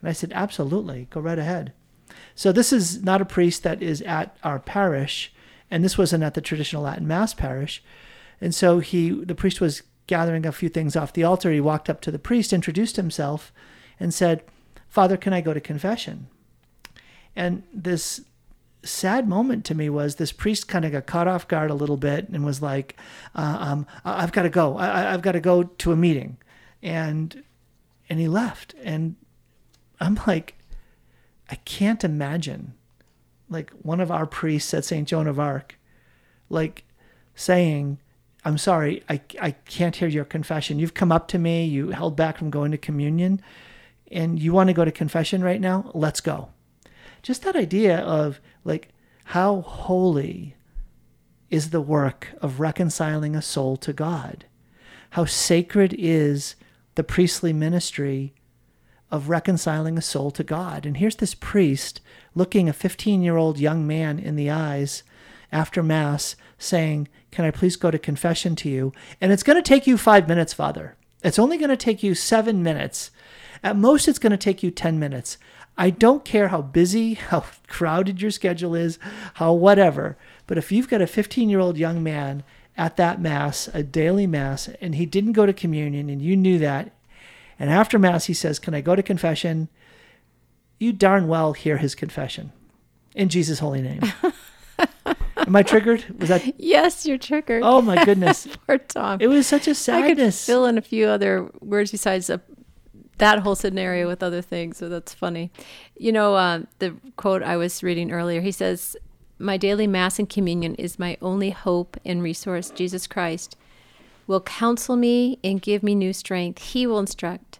And 0.01 0.09
I 0.09 0.13
said, 0.13 0.31
Absolutely, 0.33 1.07
go 1.09 1.19
right 1.19 1.39
ahead. 1.39 1.73
So 2.35 2.53
this 2.53 2.71
is 2.71 3.03
not 3.03 3.21
a 3.21 3.25
priest 3.25 3.63
that 3.63 3.83
is 3.83 4.01
at 4.03 4.37
our 4.43 4.59
parish, 4.59 5.33
and 5.69 5.83
this 5.83 5.97
wasn't 5.97 6.23
at 6.23 6.35
the 6.35 6.41
traditional 6.41 6.83
Latin 6.83 7.07
Mass 7.07 7.33
parish. 7.33 7.83
And 8.39 8.53
so 8.53 8.79
he, 8.79 9.09
the 9.09 9.35
priest 9.35 9.61
was 9.61 9.83
gathering 10.05 10.45
a 10.45 10.51
few 10.51 10.69
things 10.69 10.95
off 10.95 11.13
the 11.13 11.23
altar. 11.23 11.51
He 11.51 11.59
walked 11.59 11.89
up 11.89 12.01
to 12.01 12.11
the 12.11 12.19
priest, 12.19 12.53
introduced 12.53 12.95
himself, 12.95 13.51
and 13.99 14.13
said, 14.13 14.43
Father, 14.87 15.17
can 15.17 15.33
I 15.33 15.41
go 15.41 15.53
to 15.53 15.59
confession? 15.59 16.27
And 17.35 17.63
this 17.73 18.21
sad 18.83 19.27
moment 19.27 19.65
to 19.65 19.75
me 19.75 19.89
was 19.89 20.15
this 20.15 20.31
priest 20.31 20.67
kind 20.67 20.85
of 20.85 20.91
got 20.91 21.05
caught 21.05 21.27
off 21.27 21.47
guard 21.47 21.69
a 21.69 21.75
little 21.75 21.97
bit 21.97 22.29
and 22.29 22.45
was 22.45 22.61
like, 22.61 22.95
uh, 23.35 23.57
um, 23.59 23.87
"I've 24.05 24.31
got 24.31 24.43
to 24.43 24.49
go. 24.49 24.77
I, 24.77 25.01
have 25.01 25.21
got 25.21 25.33
to 25.33 25.39
go 25.39 25.63
to 25.63 25.91
a 25.91 25.95
meeting," 25.95 26.37
and 26.81 27.43
and 28.09 28.19
he 28.19 28.27
left. 28.27 28.73
And 28.81 29.15
I'm 29.99 30.19
like, 30.25 30.55
I 31.49 31.55
can't 31.55 32.03
imagine, 32.03 32.73
like 33.49 33.71
one 33.81 33.99
of 33.99 34.11
our 34.11 34.25
priests 34.25 34.73
at 34.73 34.85
Saint 34.85 35.07
Joan 35.07 35.27
of 35.27 35.39
Arc, 35.39 35.77
like 36.49 36.85
saying, 37.35 37.99
"I'm 38.47 38.57
sorry, 38.57 39.03
I 39.09 39.21
I 39.41 39.51
can't 39.51 39.95
hear 39.95 40.07
your 40.07 40.25
confession. 40.25 40.79
You've 40.79 40.93
come 40.93 41.11
up 41.11 41.27
to 41.29 41.39
me. 41.39 41.65
You 41.65 41.89
held 41.91 42.15
back 42.15 42.37
from 42.37 42.49
going 42.49 42.71
to 42.71 42.77
communion." 42.77 43.41
And 44.09 44.39
you 44.39 44.53
want 44.53 44.69
to 44.69 44.73
go 44.73 44.85
to 44.85 44.91
confession 44.91 45.43
right 45.43 45.59
now? 45.59 45.91
Let's 45.93 46.21
go 46.21 46.49
just 47.27 47.43
that 47.43 47.57
idea 47.57 47.99
of 47.99 48.39
like 48.63 48.87
how 49.25 49.59
holy 49.59 50.55
is 51.49 51.71
the 51.71 51.81
work 51.81 52.29
of 52.41 52.61
reconciling 52.61 53.35
a 53.35 53.41
soul 53.41 53.75
to 53.75 53.91
God. 53.91 54.45
How 55.11 55.25
sacred 55.25 55.93
is 55.97 56.55
the 56.95 57.03
priestly 57.03 57.51
ministry 57.51 58.33
of 59.11 59.27
reconciling 59.27 59.97
a 59.97 60.01
soul 60.01 60.31
to 60.31 60.43
God. 60.43 60.85
And 60.85 60.97
here's 60.97 61.17
this 61.17 61.35
priest 61.35 61.99
looking 62.33 62.67
a 62.69 62.73
15 62.73 63.21
year 63.21 63.35
old 63.35 63.59
young 63.59 63.85
man 63.85 64.19
in 64.19 64.37
the 64.37 64.49
eyes 64.49 65.03
after 65.51 65.83
Mass 65.83 66.37
saying, 66.57 67.07
Can 67.31 67.45
I 67.45 67.51
please 67.51 67.75
go 67.75 67.91
to 67.91 67.99
confession 67.99 68.55
to 68.57 68.69
you? 68.69 68.93
And 69.21 69.31
it's 69.31 69.43
going 69.43 69.61
to 69.61 69.67
take 69.67 69.87
you 69.87 69.97
five 69.97 70.27
minutes, 70.27 70.53
Father. 70.53 70.95
It's 71.23 71.39
only 71.39 71.57
going 71.57 71.69
to 71.69 71.77
take 71.77 72.03
you 72.03 72.15
seven 72.15 72.63
minutes. 72.63 73.11
At 73.63 73.75
most, 73.75 74.07
it's 74.07 74.19
going 74.19 74.31
to 74.31 74.37
take 74.37 74.61
you 74.61 74.71
10 74.71 74.99
minutes. 74.99 75.37
I 75.77 75.89
don't 75.89 76.25
care 76.25 76.47
how 76.49 76.61
busy, 76.61 77.13
how 77.31 77.45
crowded 77.67 78.21
your 78.21 78.31
schedule 78.31 78.75
is, 78.75 78.99
how 79.35 79.53
whatever. 79.53 80.17
But 80.45 80.57
if 80.57 80.71
you've 80.71 80.89
got 80.89 81.01
a 81.01 81.07
15 81.07 81.49
year 81.49 81.59
old 81.59 81.77
young 81.77 82.03
man 82.03 82.43
at 82.77 82.97
that 82.97 83.19
Mass, 83.19 83.69
a 83.73 83.83
daily 83.83 84.27
Mass, 84.27 84.69
and 84.81 84.95
he 84.95 85.05
didn't 85.05 85.31
go 85.33 85.45
to 85.45 85.53
communion 85.53 86.09
and 86.09 86.21
you 86.21 86.35
knew 86.35 86.59
that, 86.59 86.93
and 87.59 87.69
after 87.69 87.97
Mass 87.97 88.25
he 88.25 88.33
says, 88.33 88.59
Can 88.59 88.73
I 88.73 88.81
go 88.81 88.95
to 88.95 89.03
confession? 89.03 89.69
You 90.79 90.93
darn 90.93 91.27
well 91.27 91.53
hear 91.53 91.77
his 91.77 91.95
confession 91.95 92.51
in 93.15 93.29
Jesus' 93.29 93.59
holy 93.59 93.81
name. 93.81 94.01
Am 95.47 95.55
I 95.55 95.63
triggered? 95.63 96.03
Was 96.19 96.29
that? 96.29 96.43
Yes, 96.57 97.05
you're 97.05 97.17
triggered. 97.17 97.63
Oh 97.63 97.81
my 97.81 98.03
goodness, 98.03 98.47
poor 98.67 98.77
Tom. 98.77 99.19
It 99.21 99.27
was 99.27 99.47
such 99.47 99.67
a 99.67 99.73
sadness. 99.73 100.11
I 100.11 100.15
could 100.15 100.33
fill 100.33 100.65
in 100.65 100.77
a 100.77 100.81
few 100.81 101.07
other 101.07 101.49
words 101.61 101.91
besides 101.91 102.29
a 102.29 102.41
that 103.17 103.39
whole 103.39 103.55
scenario 103.55 104.07
with 104.07 104.21
other 104.21 104.41
things. 104.41 104.77
So 104.77 104.89
that's 104.89 105.13
funny. 105.13 105.51
You 105.97 106.11
know, 106.11 106.35
uh, 106.35 106.61
the 106.79 106.95
quote 107.15 107.41
I 107.41 107.57
was 107.57 107.81
reading 107.81 108.11
earlier, 108.11 108.41
he 108.41 108.51
says, 108.51 108.95
My 109.39 109.57
daily 109.57 109.87
Mass 109.87 110.19
and 110.19 110.29
communion 110.29 110.75
is 110.75 110.99
my 110.99 111.17
only 111.21 111.49
hope 111.49 111.97
and 112.05 112.21
resource. 112.21 112.69
Jesus 112.69 113.07
Christ 113.07 113.55
will 114.27 114.41
counsel 114.41 114.95
me 114.97 115.39
and 115.43 115.61
give 115.61 115.81
me 115.81 115.95
new 115.95 116.13
strength. 116.13 116.61
He 116.61 116.85
will 116.85 116.99
instruct, 116.99 117.59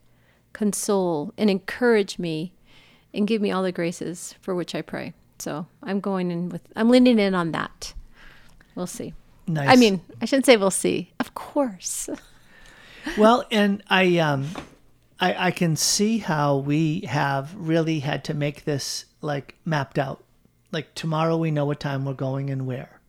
console, 0.54 1.34
and 1.38 1.50
encourage 1.50 2.20
me 2.20 2.54
and 3.14 3.28
give 3.28 3.42
me 3.42 3.50
all 3.50 3.64
the 3.64 3.72
graces 3.72 4.36
for 4.42 4.54
which 4.54 4.76
I 4.76 4.82
pray. 4.82 5.14
So 5.40 5.68
I'm 5.84 6.00
going 6.00 6.32
in 6.32 6.50
with, 6.50 6.62
I'm 6.76 6.90
leaning 6.90 7.20
in 7.20 7.36
on 7.36 7.52
that. 7.52 7.94
We'll 8.76 8.88
see. 8.88 9.14
Nice. 9.48 9.70
I 9.70 9.76
mean, 9.76 10.02
I 10.22 10.26
shouldn't 10.26 10.46
say 10.46 10.58
we'll 10.58 10.72
see. 10.72 11.12
Of 11.20 11.34
course. 11.34 12.10
well, 13.18 13.46
and 13.52 13.84
I, 13.90 14.18
um, 14.18 14.48
I, 15.20 15.48
I 15.48 15.52
can 15.52 15.76
see 15.76 16.20
how 16.20 16.58
we 16.58 17.02
have 17.02 17.56
really 17.56 18.00
had 18.00 18.24
to 18.26 18.34
make 18.34 18.66
this 18.66 19.06
like 19.22 19.56
mapped 19.66 19.98
out. 19.98 20.24
Like 20.72 20.94
tomorrow 20.96 21.38
we 21.38 21.52
know 21.52 21.66
what 21.66 21.80
time 21.80 22.06
we're 22.06 22.14
going 22.14 22.50
and 22.50 22.68
where. 22.68 23.00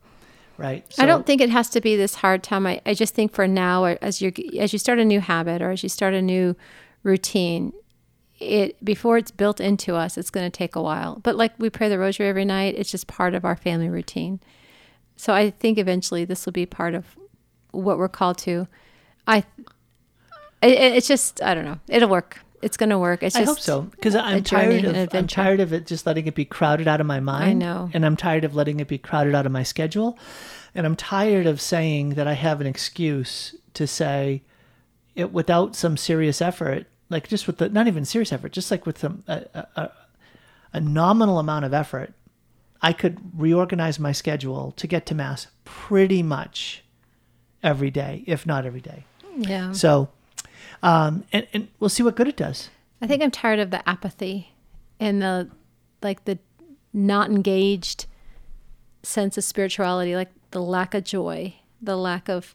Right. 0.56 0.84
So, 0.92 1.02
I 1.02 1.06
don't 1.06 1.24
think 1.24 1.40
it 1.40 1.50
has 1.50 1.70
to 1.70 1.80
be 1.80 1.94
this 1.94 2.16
hard 2.16 2.42
time. 2.42 2.66
I, 2.66 2.80
I 2.84 2.94
just 2.94 3.14
think 3.14 3.32
for 3.32 3.46
now 3.46 3.84
as 3.84 4.20
you 4.20 4.32
as 4.58 4.72
you 4.72 4.78
start 4.78 4.98
a 4.98 5.04
new 5.04 5.20
habit 5.20 5.62
or 5.62 5.70
as 5.70 5.84
you 5.84 5.88
start 5.88 6.14
a 6.14 6.22
new 6.22 6.56
routine, 7.04 7.72
it 8.38 8.82
before 8.84 9.18
it's 9.18 9.30
built 9.30 9.60
into 9.60 9.94
us, 9.94 10.16
it's 10.16 10.30
going 10.30 10.48
to 10.50 10.56
take 10.56 10.76
a 10.76 10.82
while. 10.82 11.20
But 11.22 11.36
like 11.36 11.52
we 11.58 11.70
pray 11.70 11.88
the 11.88 11.98
rosary 11.98 12.28
every 12.28 12.44
night, 12.44 12.74
it's 12.76 12.90
just 12.90 13.06
part 13.06 13.34
of 13.34 13.44
our 13.44 13.56
family 13.56 13.88
routine. 13.88 14.40
So 15.16 15.32
I 15.32 15.50
think 15.50 15.78
eventually 15.78 16.24
this 16.24 16.46
will 16.46 16.52
be 16.52 16.66
part 16.66 16.94
of 16.94 17.16
what 17.72 17.98
we're 17.98 18.08
called 18.08 18.38
to. 18.38 18.68
I 19.26 19.44
it, 20.62 20.96
it's 20.96 21.08
just 21.08 21.42
I 21.42 21.54
don't 21.54 21.64
know. 21.64 21.80
It'll 21.88 22.08
work. 22.08 22.40
It's 22.60 22.76
going 22.76 22.90
to 22.90 22.98
work. 22.98 23.22
It's 23.22 23.36
I 23.36 23.44
hope 23.44 23.60
so 23.60 23.82
because 23.82 24.16
I'm 24.16 24.42
tired 24.42 24.84
of 24.84 25.14
I'm 25.14 25.28
tired 25.28 25.60
of 25.60 25.72
it 25.72 25.86
just 25.86 26.06
letting 26.06 26.26
it 26.26 26.34
be 26.34 26.44
crowded 26.44 26.88
out 26.88 27.00
of 27.00 27.06
my 27.06 27.20
mind. 27.20 27.50
I 27.50 27.52
know, 27.52 27.90
and 27.92 28.04
I'm 28.04 28.16
tired 28.16 28.44
of 28.44 28.54
letting 28.54 28.80
it 28.80 28.88
be 28.88 28.98
crowded 28.98 29.34
out 29.34 29.46
of 29.46 29.52
my 29.52 29.62
schedule, 29.62 30.18
and 30.74 30.86
I'm 30.86 30.96
tired 30.96 31.46
of 31.46 31.60
saying 31.60 32.10
that 32.10 32.26
I 32.26 32.32
have 32.32 32.60
an 32.60 32.66
excuse 32.66 33.54
to 33.74 33.86
say 33.86 34.42
it 35.14 35.32
without 35.32 35.76
some 35.76 35.96
serious 35.96 36.42
effort, 36.42 36.86
like 37.10 37.28
just 37.28 37.46
with 37.46 37.58
the 37.58 37.68
not 37.68 37.86
even 37.86 38.04
serious 38.04 38.32
effort, 38.32 38.52
just 38.52 38.70
like 38.70 38.86
with 38.86 38.98
some 38.98 39.24
a, 39.26 39.66
a, 39.76 39.90
a 40.74 40.80
nominal 40.80 41.38
amount 41.38 41.64
of 41.64 41.74
effort, 41.74 42.12
I 42.82 42.92
could 42.92 43.18
reorganize 43.36 43.98
my 43.98 44.12
schedule 44.12 44.72
to 44.72 44.86
get 44.86 45.06
to 45.06 45.14
mass 45.14 45.48
pretty 45.64 46.22
much 46.22 46.84
every 47.62 47.90
day, 47.90 48.24
if 48.26 48.46
not 48.46 48.64
every 48.66 48.80
day. 48.80 49.04
Yeah. 49.36 49.72
So 49.72 50.10
um, 50.82 51.24
and, 51.32 51.46
and 51.52 51.68
we'll 51.80 51.90
see 51.90 52.02
what 52.02 52.16
good 52.16 52.28
it 52.28 52.36
does. 52.36 52.70
I 53.00 53.06
think 53.06 53.22
I'm 53.22 53.30
tired 53.30 53.58
of 53.58 53.70
the 53.70 53.86
apathy 53.88 54.52
and 55.00 55.22
the 55.22 55.50
like 56.02 56.24
the 56.24 56.38
not 56.92 57.30
engaged 57.30 58.06
sense 59.02 59.36
of 59.36 59.44
spirituality, 59.44 60.16
like 60.16 60.30
the 60.50 60.62
lack 60.62 60.94
of 60.94 61.04
joy, 61.04 61.54
the 61.80 61.96
lack 61.96 62.28
of 62.28 62.54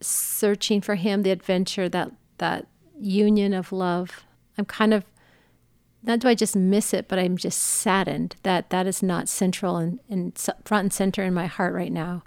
searching 0.00 0.80
for 0.80 0.94
him, 0.94 1.22
the 1.22 1.30
adventure, 1.30 1.88
that 1.88 2.12
that 2.38 2.66
union 3.00 3.52
of 3.52 3.72
love. 3.72 4.24
I'm 4.56 4.64
kind 4.64 4.92
of 4.94 5.04
not 6.02 6.20
do 6.20 6.28
I 6.28 6.34
just 6.34 6.54
miss 6.54 6.94
it, 6.94 7.08
but 7.08 7.18
I'm 7.18 7.36
just 7.36 7.60
saddened 7.60 8.36
that 8.44 8.70
that 8.70 8.86
is 8.86 9.02
not 9.02 9.28
central 9.28 9.76
and, 9.76 9.98
and 10.08 10.38
front 10.64 10.84
and 10.84 10.92
center 10.92 11.22
in 11.24 11.34
my 11.34 11.46
heart 11.46 11.74
right 11.74 11.92
now. 11.92 12.22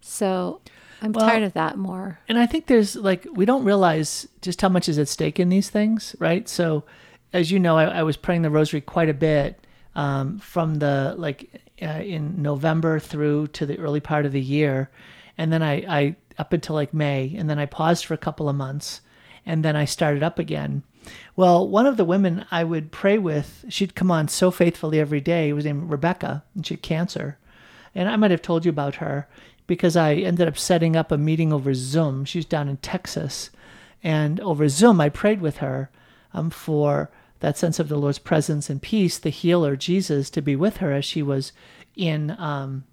So 0.00 0.60
I'm 1.02 1.12
Well- 1.12 1.26
tired 1.28 1.42
of 1.42 1.52
that 1.54 1.76
more. 1.76 2.20
And 2.28 2.38
I 2.38 2.46
think 2.46 2.66
there's 2.66 2.96
like 2.96 3.26
we 3.32 3.44
don't 3.44 3.64
realize 3.64 4.28
just 4.42 4.60
how 4.60 4.68
much 4.68 4.88
is 4.88 4.98
at 4.98 5.08
stake 5.08 5.40
in 5.40 5.48
these 5.48 5.70
things, 5.70 6.14
right? 6.18 6.48
So, 6.48 6.84
as 7.32 7.50
you 7.50 7.58
know, 7.58 7.76
I, 7.76 7.84
I 7.84 8.02
was 8.02 8.16
praying 8.16 8.42
the 8.42 8.50
Rosary 8.50 8.80
quite 8.80 9.08
a 9.08 9.14
bit 9.14 9.66
um, 9.94 10.38
from 10.38 10.76
the 10.76 11.14
like 11.18 11.62
uh, 11.82 11.86
in 12.02 12.40
November 12.42 12.98
through 13.00 13.48
to 13.48 13.66
the 13.66 13.78
early 13.78 14.00
part 14.00 14.26
of 14.26 14.32
the 14.32 14.40
year, 14.40 14.90
and 15.38 15.52
then 15.52 15.62
I, 15.62 15.74
I 15.88 16.16
up 16.38 16.52
until 16.52 16.74
like 16.74 16.92
May, 16.94 17.34
and 17.36 17.48
then 17.50 17.58
I 17.58 17.66
paused 17.66 18.04
for 18.04 18.14
a 18.14 18.18
couple 18.18 18.48
of 18.48 18.56
months, 18.56 19.00
and 19.44 19.64
then 19.64 19.76
I 19.76 19.84
started 19.84 20.22
up 20.22 20.38
again. 20.38 20.82
Well, 21.36 21.66
one 21.66 21.86
of 21.86 21.96
the 21.96 22.04
women 22.04 22.44
I 22.50 22.64
would 22.64 22.92
pray 22.92 23.18
with, 23.18 23.64
she'd 23.68 23.94
come 23.94 24.10
on 24.10 24.28
so 24.28 24.50
faithfully 24.50 25.00
every 25.00 25.20
day. 25.20 25.52
was 25.52 25.64
named 25.64 25.90
Rebecca, 25.90 26.44
and 26.54 26.66
she 26.66 26.74
had 26.74 26.82
cancer. 26.82 27.38
And 27.94 28.08
I 28.08 28.16
might 28.16 28.30
have 28.30 28.42
told 28.42 28.64
you 28.64 28.70
about 28.70 28.96
her 28.96 29.28
because 29.66 29.96
I 29.96 30.14
ended 30.14 30.48
up 30.48 30.58
setting 30.58 30.96
up 30.96 31.10
a 31.10 31.18
meeting 31.18 31.52
over 31.52 31.74
Zoom. 31.74 32.24
She's 32.24 32.44
down 32.44 32.68
in 32.68 32.76
Texas. 32.78 33.50
And 34.02 34.40
over 34.40 34.68
Zoom, 34.68 35.00
I 35.00 35.08
prayed 35.08 35.40
with 35.40 35.58
her 35.58 35.90
um, 36.32 36.50
for 36.50 37.10
that 37.40 37.56
sense 37.56 37.78
of 37.78 37.88
the 37.88 37.96
Lord's 37.96 38.18
presence 38.18 38.68
and 38.68 38.82
peace, 38.82 39.18
the 39.18 39.30
healer, 39.30 39.76
Jesus, 39.76 40.30
to 40.30 40.42
be 40.42 40.56
with 40.56 40.78
her 40.78 40.92
as 40.92 41.04
she 41.04 41.22
was 41.22 41.52
in, 41.96 42.30
um, 42.38 42.84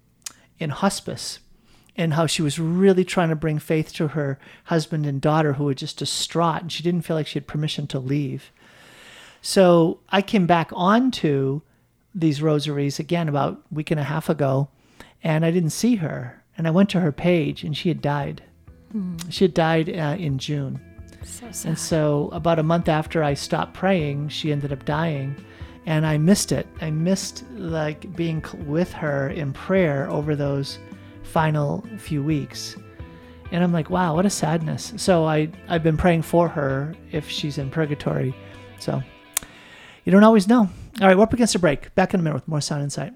in 0.58 0.70
hospice 0.70 1.40
and 1.98 2.14
how 2.14 2.26
she 2.26 2.40
was 2.40 2.60
really 2.60 3.04
trying 3.04 3.28
to 3.28 3.36
bring 3.36 3.58
faith 3.58 3.92
to 3.92 4.08
her 4.08 4.38
husband 4.64 5.04
and 5.04 5.20
daughter 5.20 5.54
who 5.54 5.64
were 5.64 5.74
just 5.74 5.98
distraught 5.98 6.62
and 6.62 6.72
she 6.72 6.84
didn't 6.84 7.02
feel 7.02 7.16
like 7.16 7.26
she 7.26 7.38
had 7.38 7.46
permission 7.46 7.88
to 7.88 7.98
leave. 7.98 8.52
So 9.42 9.98
I 10.08 10.22
came 10.22 10.46
back 10.46 10.70
onto 10.72 11.60
these 12.14 12.40
rosaries 12.40 12.98
again 12.98 13.28
about 13.28 13.62
a 13.70 13.74
week 13.74 13.90
and 13.90 14.00
a 14.00 14.04
half 14.04 14.28
ago 14.28 14.68
and 15.22 15.44
I 15.44 15.50
didn't 15.50 15.70
see 15.70 15.96
her. 15.96 16.42
And 16.56 16.66
I 16.66 16.70
went 16.70 16.88
to 16.90 17.00
her 17.00 17.12
page 17.12 17.64
and 17.64 17.76
she 17.76 17.88
had 17.88 18.00
died. 18.00 18.42
She 19.28 19.44
had 19.44 19.54
died 19.54 19.88
uh, 19.90 20.16
in 20.18 20.38
June. 20.38 20.80
So 21.24 21.50
sad. 21.50 21.68
And 21.68 21.78
so, 21.78 22.30
about 22.32 22.58
a 22.58 22.62
month 22.62 22.88
after 22.88 23.22
I 23.22 23.34
stopped 23.34 23.74
praying, 23.74 24.30
she 24.30 24.50
ended 24.50 24.72
up 24.72 24.84
dying. 24.84 25.36
And 25.86 26.06
I 26.06 26.18
missed 26.18 26.52
it. 26.52 26.66
I 26.80 26.90
missed 26.90 27.44
like 27.52 28.14
being 28.16 28.42
with 28.66 28.92
her 28.92 29.28
in 29.28 29.52
prayer 29.52 30.10
over 30.10 30.34
those 30.34 30.78
final 31.28 31.84
few 31.98 32.22
weeks. 32.22 32.76
And 33.50 33.62
I'm 33.62 33.72
like, 33.72 33.90
wow, 33.90 34.14
what 34.14 34.26
a 34.26 34.30
sadness. 34.30 34.92
So 34.96 35.24
I, 35.24 35.48
I've 35.68 35.82
been 35.82 35.96
praying 35.96 36.22
for 36.22 36.48
her 36.48 36.94
if 37.12 37.28
she's 37.28 37.58
in 37.58 37.70
purgatory. 37.70 38.34
So 38.78 39.02
you 40.04 40.12
don't 40.12 40.24
always 40.24 40.48
know. 40.48 40.68
All 41.00 41.06
right, 41.06 41.16
we're 41.16 41.22
up 41.22 41.32
against 41.32 41.54
a 41.54 41.58
break. 41.58 41.94
Back 41.94 42.14
in 42.14 42.20
a 42.20 42.22
minute 42.22 42.34
with 42.34 42.48
more 42.48 42.60
Sound 42.60 42.82
Insight. 42.82 43.12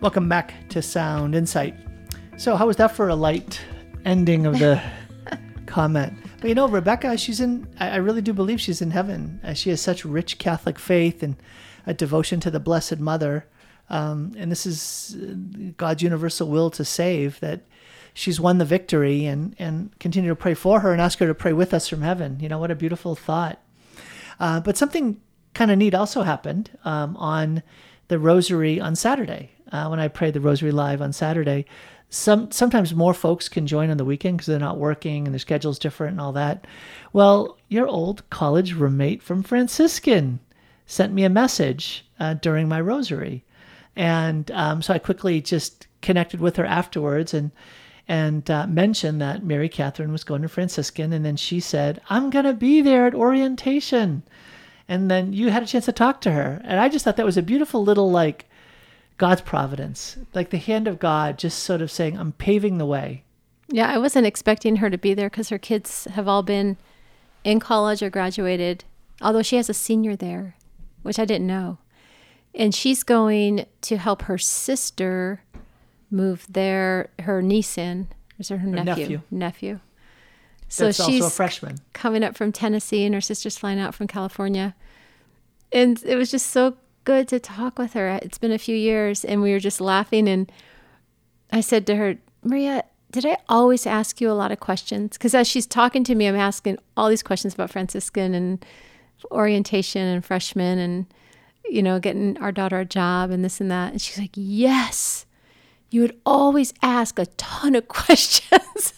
Welcome 0.00 0.28
back 0.28 0.54
to 0.70 0.82
Sound 0.82 1.34
Insight. 1.34 1.74
So, 2.36 2.56
how 2.56 2.66
was 2.66 2.76
that 2.76 2.96
for 2.96 3.10
a 3.10 3.14
light 3.14 3.60
ending 4.04 4.46
of 4.46 4.58
the 4.58 4.82
comment? 5.66 6.14
But 6.40 6.48
you 6.48 6.54
know, 6.54 6.68
Rebecca, 6.68 7.18
she's 7.18 7.40
in, 7.40 7.68
I 7.78 7.96
really 7.96 8.22
do 8.22 8.32
believe 8.32 8.60
she's 8.60 8.80
in 8.80 8.90
heaven. 8.90 9.40
Uh, 9.44 9.52
she 9.52 9.68
has 9.70 9.80
such 9.80 10.04
rich 10.04 10.38
Catholic 10.38 10.78
faith 10.78 11.22
and 11.22 11.36
a 11.86 11.92
devotion 11.92 12.40
to 12.40 12.50
the 12.50 12.60
Blessed 12.60 12.98
Mother. 12.98 13.46
Um, 13.90 14.32
and 14.38 14.50
this 14.50 14.66
is 14.66 15.16
uh, 15.20 15.34
God's 15.76 16.02
universal 16.02 16.48
will 16.48 16.70
to 16.70 16.84
save 16.84 17.40
that 17.40 17.62
she's 18.14 18.40
won 18.40 18.58
the 18.58 18.64
victory 18.64 19.26
and, 19.26 19.54
and 19.58 19.98
continue 19.98 20.30
to 20.30 20.36
pray 20.36 20.54
for 20.54 20.80
her 20.80 20.92
and 20.92 21.00
ask 21.00 21.18
her 21.18 21.26
to 21.26 21.34
pray 21.34 21.52
with 21.52 21.74
us 21.74 21.88
from 21.88 22.02
heaven. 22.02 22.38
You 22.40 22.48
know, 22.48 22.58
what 22.58 22.70
a 22.70 22.76
beautiful 22.76 23.14
thought. 23.14 23.60
Uh, 24.38 24.60
but 24.60 24.76
something 24.76 25.20
kind 25.54 25.70
of 25.70 25.78
neat 25.78 25.94
also 25.94 26.22
happened 26.22 26.70
um, 26.84 27.16
on 27.16 27.62
the 28.08 28.18
rosary 28.18 28.80
on 28.80 28.96
Saturday. 28.96 29.50
Uh, 29.72 29.88
when 29.88 30.00
I 30.00 30.08
prayed 30.08 30.34
the 30.34 30.40
rosary 30.40 30.72
live 30.72 31.02
on 31.02 31.12
Saturday, 31.12 31.66
some 32.08 32.50
sometimes 32.50 32.92
more 32.92 33.14
folks 33.14 33.48
can 33.48 33.68
join 33.68 33.88
on 33.88 33.96
the 33.96 34.04
weekend 34.04 34.38
because 34.38 34.46
they're 34.46 34.58
not 34.58 34.78
working 34.78 35.26
and 35.26 35.34
their 35.34 35.38
schedule's 35.38 35.78
different 35.78 36.12
and 36.12 36.20
all 36.20 36.32
that. 36.32 36.66
Well, 37.12 37.56
your 37.68 37.86
old 37.86 38.28
college 38.30 38.74
roommate 38.74 39.22
from 39.22 39.44
Franciscan 39.44 40.40
sent 40.86 41.12
me 41.12 41.22
a 41.22 41.30
message 41.30 42.04
uh, 42.18 42.34
during 42.34 42.68
my 42.68 42.80
rosary, 42.80 43.44
and 43.96 44.50
um, 44.52 44.82
so 44.82 44.94
I 44.94 44.98
quickly 44.98 45.40
just 45.40 45.86
connected 46.02 46.40
with 46.40 46.56
her 46.56 46.64
afterwards 46.64 47.34
and 47.34 47.50
and 48.08 48.50
uh, 48.50 48.66
mentioned 48.66 49.20
that 49.20 49.44
Mary 49.44 49.68
Catherine 49.68 50.10
was 50.10 50.24
going 50.24 50.42
to 50.42 50.48
Franciscan, 50.48 51.12
and 51.12 51.24
then 51.24 51.36
she 51.36 51.60
said, 51.60 52.00
"I'm 52.10 52.30
gonna 52.30 52.54
be 52.54 52.80
there 52.80 53.06
at 53.06 53.14
orientation." 53.14 54.22
and 54.88 55.08
then 55.08 55.32
you 55.32 55.50
had 55.50 55.62
a 55.62 55.66
chance 55.66 55.84
to 55.84 55.92
talk 55.92 56.20
to 56.20 56.32
her 56.32 56.60
and 56.64 56.80
i 56.80 56.88
just 56.88 57.04
thought 57.04 57.16
that 57.16 57.24
was 57.24 57.36
a 57.36 57.42
beautiful 57.42 57.84
little 57.84 58.10
like 58.10 58.46
god's 59.18 59.40
providence 59.40 60.18
like 60.34 60.50
the 60.50 60.58
hand 60.58 60.88
of 60.88 60.98
god 60.98 61.38
just 61.38 61.60
sort 61.60 61.80
of 61.80 61.92
saying 61.92 62.18
i'm 62.18 62.32
paving 62.32 62.78
the 62.78 62.84
way 62.84 63.22
Yeah, 63.68 63.88
I 63.88 63.98
wasn't 63.98 64.26
expecting 64.26 64.76
her 64.76 64.90
to 64.90 64.98
be 64.98 65.14
there 65.14 65.30
because 65.30 65.48
her 65.50 65.58
kids 65.58 66.06
have 66.16 66.26
all 66.26 66.42
been 66.42 66.76
in 67.44 67.60
college 67.60 68.02
or 68.02 68.10
graduated, 68.10 68.82
although 69.22 69.42
she 69.44 69.56
has 69.56 69.70
a 69.70 69.74
senior 69.74 70.16
there, 70.16 70.56
which 71.02 71.20
I 71.20 71.24
didn't 71.24 71.46
know. 71.46 71.78
And 72.54 72.74
she's 72.74 73.02
going 73.02 73.66
to 73.82 73.96
help 73.96 74.22
her 74.22 74.38
sister 74.38 75.42
move 76.10 76.46
there, 76.50 77.10
her 77.20 77.42
niece 77.42 77.78
in. 77.78 78.08
Is 78.38 78.48
her, 78.48 78.58
her 78.58 78.66
nephew? 78.66 78.84
nephew. 78.84 79.22
Nephew. 79.30 79.80
So 80.68 80.86
that's 80.86 81.04
she's 81.04 81.22
also 81.22 81.26
a 81.26 81.30
freshman 81.30 81.78
coming 81.92 82.22
up 82.22 82.36
from 82.36 82.52
Tennessee, 82.52 83.04
and 83.04 83.14
her 83.14 83.20
sister's 83.20 83.58
flying 83.58 83.80
out 83.80 83.94
from 83.94 84.06
California. 84.06 84.74
And 85.72 86.02
it 86.04 86.16
was 86.16 86.30
just 86.30 86.48
so 86.48 86.76
good 87.04 87.28
to 87.28 87.40
talk 87.40 87.78
with 87.78 87.92
her. 87.94 88.18
It's 88.22 88.38
been 88.38 88.52
a 88.52 88.58
few 88.58 88.76
years, 88.76 89.24
and 89.24 89.42
we 89.42 89.52
were 89.52 89.58
just 89.58 89.80
laughing. 89.80 90.28
And 90.28 90.50
I 91.52 91.60
said 91.60 91.86
to 91.88 91.96
her, 91.96 92.16
Maria, 92.42 92.84
did 93.10 93.26
I 93.26 93.38
always 93.48 93.86
ask 93.86 94.20
you 94.20 94.30
a 94.30 94.34
lot 94.34 94.52
of 94.52 94.60
questions? 94.60 95.18
Because 95.18 95.34
as 95.34 95.48
she's 95.48 95.66
talking 95.66 96.04
to 96.04 96.14
me, 96.14 96.26
I'm 96.26 96.36
asking 96.36 96.78
all 96.96 97.08
these 97.08 97.22
questions 97.22 97.54
about 97.54 97.70
Franciscan 97.70 98.34
and 98.34 98.64
orientation 99.32 100.02
and 100.02 100.24
freshmen 100.24 100.78
and, 100.78 101.06
you 101.72 101.82
know, 101.82 101.98
getting 101.98 102.36
our 102.38 102.52
daughter 102.52 102.80
a 102.80 102.84
job 102.84 103.30
and 103.30 103.44
this 103.44 103.60
and 103.60 103.70
that. 103.70 103.92
And 103.92 104.00
she's 104.00 104.18
like, 104.18 104.30
Yes, 104.34 105.26
you 105.90 106.02
would 106.02 106.18
always 106.24 106.72
ask 106.82 107.18
a 107.18 107.26
ton 107.26 107.74
of 107.74 107.88
questions. 107.88 108.94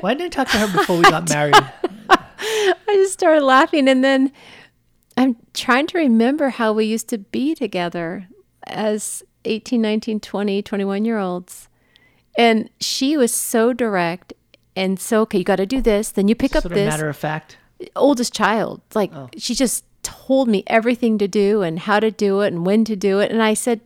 why 0.00 0.14
didn't 0.14 0.38
i 0.38 0.44
talk 0.44 0.48
to 0.48 0.58
her 0.58 0.78
before 0.78 0.96
we 0.96 1.02
got 1.02 1.28
married 1.28 1.54
I 2.40 2.94
just 2.94 3.14
started 3.14 3.42
laughing. 3.42 3.88
And 3.88 4.02
then 4.02 4.32
I'm 5.16 5.36
trying 5.52 5.86
to 5.88 5.98
remember 5.98 6.50
how 6.50 6.72
we 6.72 6.84
used 6.84 7.08
to 7.08 7.18
be 7.18 7.54
together 7.54 8.28
as 8.66 9.22
18, 9.44 9.82
19, 9.82 10.20
20, 10.20 10.62
21 10.62 11.04
year 11.04 11.18
olds. 11.18 11.68
And 12.36 12.70
she 12.80 13.16
was 13.16 13.34
so 13.34 13.72
direct 13.72 14.32
and 14.76 15.00
so, 15.00 15.22
okay, 15.22 15.38
you 15.38 15.44
got 15.44 15.56
to 15.56 15.66
do 15.66 15.82
this. 15.82 16.12
Then 16.12 16.28
you 16.28 16.36
pick 16.36 16.54
up 16.54 16.62
this. 16.62 16.88
matter 16.88 17.08
of 17.08 17.16
fact 17.16 17.58
Oldest 17.96 18.32
child. 18.32 18.80
Like, 18.94 19.12
oh. 19.12 19.28
she 19.36 19.54
just 19.54 19.84
told 20.28 20.46
me 20.46 20.62
everything 20.66 21.16
to 21.16 21.26
do 21.26 21.62
and 21.62 21.78
how 21.78 21.98
to 21.98 22.10
do 22.10 22.42
it 22.42 22.52
and 22.52 22.66
when 22.66 22.84
to 22.84 22.94
do 22.94 23.18
it. 23.18 23.32
And 23.32 23.42
I 23.42 23.54
said, 23.54 23.80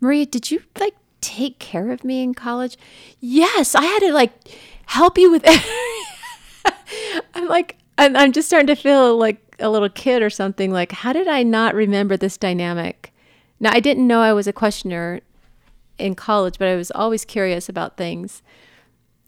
Maria, 0.00 0.24
did 0.24 0.48
you 0.48 0.62
like 0.78 0.94
take 1.20 1.58
care 1.58 1.90
of 1.90 2.04
me 2.04 2.22
in 2.22 2.32
college? 2.32 2.78
Yes, 3.18 3.74
I 3.74 3.82
had 3.82 3.98
to 3.98 4.12
like 4.12 4.30
help 4.86 5.18
you 5.18 5.32
with 5.32 5.42
I'm 7.34 7.48
like, 7.48 7.76
I'm, 7.98 8.14
I'm 8.14 8.30
just 8.30 8.46
starting 8.46 8.68
to 8.68 8.76
feel 8.76 9.18
like 9.18 9.56
a 9.58 9.68
little 9.68 9.88
kid 9.88 10.22
or 10.22 10.30
something. 10.30 10.70
Like, 10.70 10.92
how 10.92 11.12
did 11.12 11.26
I 11.26 11.42
not 11.42 11.74
remember 11.74 12.16
this 12.16 12.36
dynamic? 12.36 13.12
Now, 13.58 13.72
I 13.72 13.80
didn't 13.80 14.06
know 14.06 14.20
I 14.20 14.32
was 14.32 14.46
a 14.46 14.52
questioner 14.52 15.22
in 15.98 16.14
college, 16.14 16.56
but 16.56 16.68
I 16.68 16.76
was 16.76 16.92
always 16.92 17.24
curious 17.24 17.68
about 17.68 17.96
things. 17.96 18.42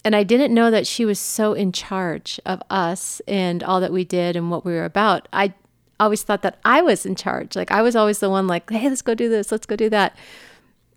And 0.05 0.15
I 0.15 0.23
didn't 0.23 0.55
know 0.55 0.71
that 0.71 0.87
she 0.87 1.05
was 1.05 1.19
so 1.19 1.55
in 1.55 1.73
charge 1.73 2.39
of 2.47 2.63
us 2.71 3.21
and 3.27 3.65
all 3.65 3.81
that 3.81 3.93
we 3.93 4.05
did 4.05 4.37
and 4.37 4.49
what 4.49 4.65
we 4.65 4.75
were 4.75 4.85
about. 4.85 5.27
I 5.33 5.53
always 5.99 6.23
thought 6.23 6.43
that 6.43 6.59
I 6.65 6.83
was 6.83 7.07
in 7.07 7.15
charge. 7.15 7.57
Like, 7.57 7.71
I 7.71 7.83
was 7.83 7.97
always 7.97 8.19
the 8.19 8.31
one, 8.31 8.47
like, 8.47 8.69
hey, 8.71 8.89
let's 8.89 9.03
go 9.03 9.15
do 9.15 9.29
this, 9.29 9.51
let's 9.53 9.67
go 9.67 9.77
do 9.77 9.89
that. 9.91 10.17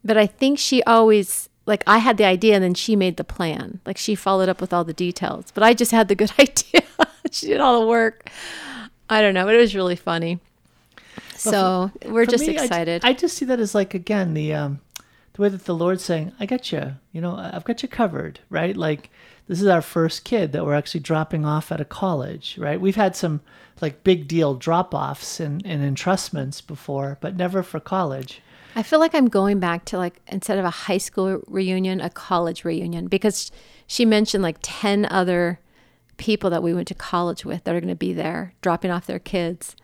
But 0.04 0.18
I 0.18 0.28
think 0.28 0.60
she 0.60 0.82
always, 0.84 1.50
like, 1.66 1.84
I 1.88 1.98
had 1.98 2.18
the 2.18 2.26
idea 2.26 2.56
and 2.56 2.64
then 2.64 2.74
she 2.74 2.96
made 2.96 3.18
the 3.18 3.24
plan. 3.24 3.80
Like, 3.86 3.98
she 3.98 4.16
followed 4.16 4.50
up 4.50 4.62
with 4.62 4.74
all 4.74 4.84
the 4.84 4.94
details, 4.94 5.52
but 5.54 5.64
I 5.64 5.74
just 5.74 5.92
had 5.92 6.08
the 6.08 6.16
good 6.16 6.32
idea. 6.40 6.82
she 7.32 7.48
did 7.48 7.60
all 7.60 7.82
the 7.82 7.88
work. 7.88 8.30
I 9.10 9.22
don't 9.22 9.34
know, 9.34 9.46
but 9.46 9.56
it 9.56 9.60
was 9.60 9.76
really 9.76 9.96
funny. 9.96 10.40
So 11.36 11.92
we're 12.06 12.26
For 12.26 12.32
just 12.32 12.48
me, 12.48 12.58
I 12.58 12.64
excited. 12.64 13.02
I, 13.04 13.14
just 13.14 13.38
see 13.38 13.46
that 13.46 13.60
as 13.60 13.74
like 13.74 13.94
again 13.94 14.34
the 14.34 14.54
um 14.54 14.82
the 15.34 15.42
way 15.42 15.50
that 15.50 15.64
the 15.66 15.76
lord's 15.76 16.04
saying 16.04 16.34
i 16.40 16.46
got 16.46 16.70
you 16.72 16.96
you 17.14 17.22
know 17.22 17.36
i've 17.36 17.64
got 17.64 17.82
you 17.82 17.88
covered 17.88 18.42
right 18.50 18.76
like 18.76 19.10
this 19.50 19.62
is 19.62 19.68
our 19.68 19.82
first 19.82 20.24
kid 20.24 20.54
that 20.54 20.66
we're 20.66 20.76
actually 20.76 21.02
dropping 21.02 21.46
off 21.46 21.72
at 21.72 21.82
a 21.82 21.86
college 21.86 22.58
right 22.58 22.80
we've 22.80 22.96
had 22.96 23.16
some 23.16 23.42
like 23.82 24.04
big 24.04 24.28
deal 24.28 24.54
drop-offs 24.54 25.42
and, 25.42 25.66
and 25.66 25.98
entrustments 25.98 26.66
before 26.66 27.18
but 27.20 27.36
never 27.36 27.62
for 27.62 27.82
college 27.82 28.42
I 28.76 28.84
feel 28.84 29.00
like 29.00 29.16
I'm 29.16 29.28
going 29.28 29.60
back 29.60 29.86
to 29.86 29.98
like 29.98 30.22
instead 30.28 30.60
of 30.60 30.66
a 30.66 30.70
high 30.70 31.00
school 31.00 31.42
reunion, 31.48 32.00
a 32.02 32.10
college 32.10 32.64
reunion 32.64 33.08
because 33.08 33.52
she 33.88 34.06
mentioned 34.06 34.44
like 34.44 34.58
10 34.62 35.06
other 35.08 35.60
people 36.18 36.50
that 36.52 36.62
we 36.62 36.74
went 36.74 36.88
to 36.90 36.94
college 36.94 37.44
with 37.44 37.64
that 37.64 37.76
are 37.76 37.80
going 37.80 37.90
to 37.90 37.96
be 37.96 38.14
there 38.14 38.54
dropping 38.62 38.92
off 38.92 39.08
their 39.08 39.20
kids. 39.20 39.76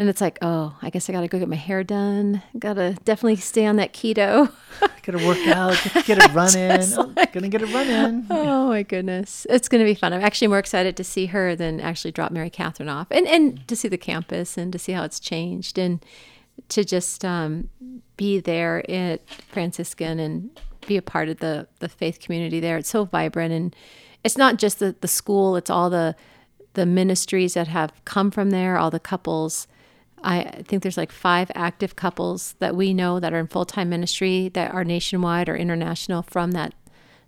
And 0.00 0.08
it's 0.08 0.22
like, 0.22 0.38
oh, 0.40 0.74
I 0.80 0.88
guess 0.88 1.10
I 1.10 1.12
got 1.12 1.20
to 1.20 1.28
go 1.28 1.38
get 1.38 1.46
my 1.46 1.56
hair 1.56 1.84
done. 1.84 2.42
Got 2.58 2.74
to 2.74 2.94
definitely 3.04 3.36
stay 3.36 3.66
on 3.66 3.76
that 3.76 3.92
keto. 3.92 4.50
Got 5.02 5.18
to 5.18 5.26
work 5.26 5.46
out, 5.46 5.76
get 6.06 6.24
a 6.24 6.32
run 6.32 6.56
in. 6.56 6.80
Oh, 6.96 7.12
gonna 7.32 7.48
get 7.48 7.62
a 7.62 7.66
run 7.66 7.86
in. 7.86 8.26
Oh 8.30 8.68
my 8.68 8.82
goodness, 8.82 9.46
it's 9.48 9.66
gonna 9.66 9.84
be 9.84 9.94
fun. 9.94 10.12
I'm 10.12 10.20
actually 10.20 10.48
more 10.48 10.58
excited 10.58 10.94
to 10.98 11.04
see 11.04 11.26
her 11.26 11.56
than 11.56 11.80
actually 11.80 12.12
drop 12.12 12.32
Mary 12.32 12.50
Catherine 12.50 12.88
off, 12.88 13.06
and 13.10 13.26
and 13.26 13.66
to 13.66 13.74
see 13.74 13.88
the 13.88 13.96
campus 13.96 14.58
and 14.58 14.72
to 14.74 14.78
see 14.78 14.92
how 14.92 15.02
it's 15.02 15.18
changed, 15.18 15.78
and 15.78 16.04
to 16.68 16.84
just 16.84 17.24
um, 17.24 17.70
be 18.18 18.40
there 18.40 18.88
at 18.90 19.26
Franciscan 19.48 20.18
and 20.20 20.50
be 20.86 20.98
a 20.98 21.02
part 21.02 21.30
of 21.30 21.38
the 21.38 21.66
the 21.78 21.88
faith 21.88 22.20
community 22.20 22.60
there. 22.60 22.76
It's 22.76 22.90
so 22.90 23.04
vibrant, 23.04 23.54
and 23.54 23.76
it's 24.22 24.36
not 24.36 24.58
just 24.58 24.80
the 24.80 24.94
the 25.00 25.08
school; 25.08 25.56
it's 25.56 25.70
all 25.70 25.88
the 25.88 26.14
the 26.74 26.86
ministries 26.86 27.54
that 27.54 27.68
have 27.68 27.92
come 28.04 28.30
from 28.30 28.50
there, 28.50 28.76
all 28.76 28.90
the 28.90 29.00
couples 29.00 29.66
I 30.22 30.62
think 30.66 30.82
there's 30.82 30.96
like 30.96 31.12
five 31.12 31.50
active 31.54 31.96
couples 31.96 32.54
that 32.58 32.76
we 32.76 32.92
know 32.92 33.20
that 33.20 33.32
are 33.32 33.38
in 33.38 33.46
full 33.46 33.64
time 33.64 33.88
ministry 33.88 34.50
that 34.50 34.72
are 34.72 34.84
nationwide 34.84 35.48
or 35.48 35.56
international 35.56 36.22
from 36.22 36.52
that 36.52 36.74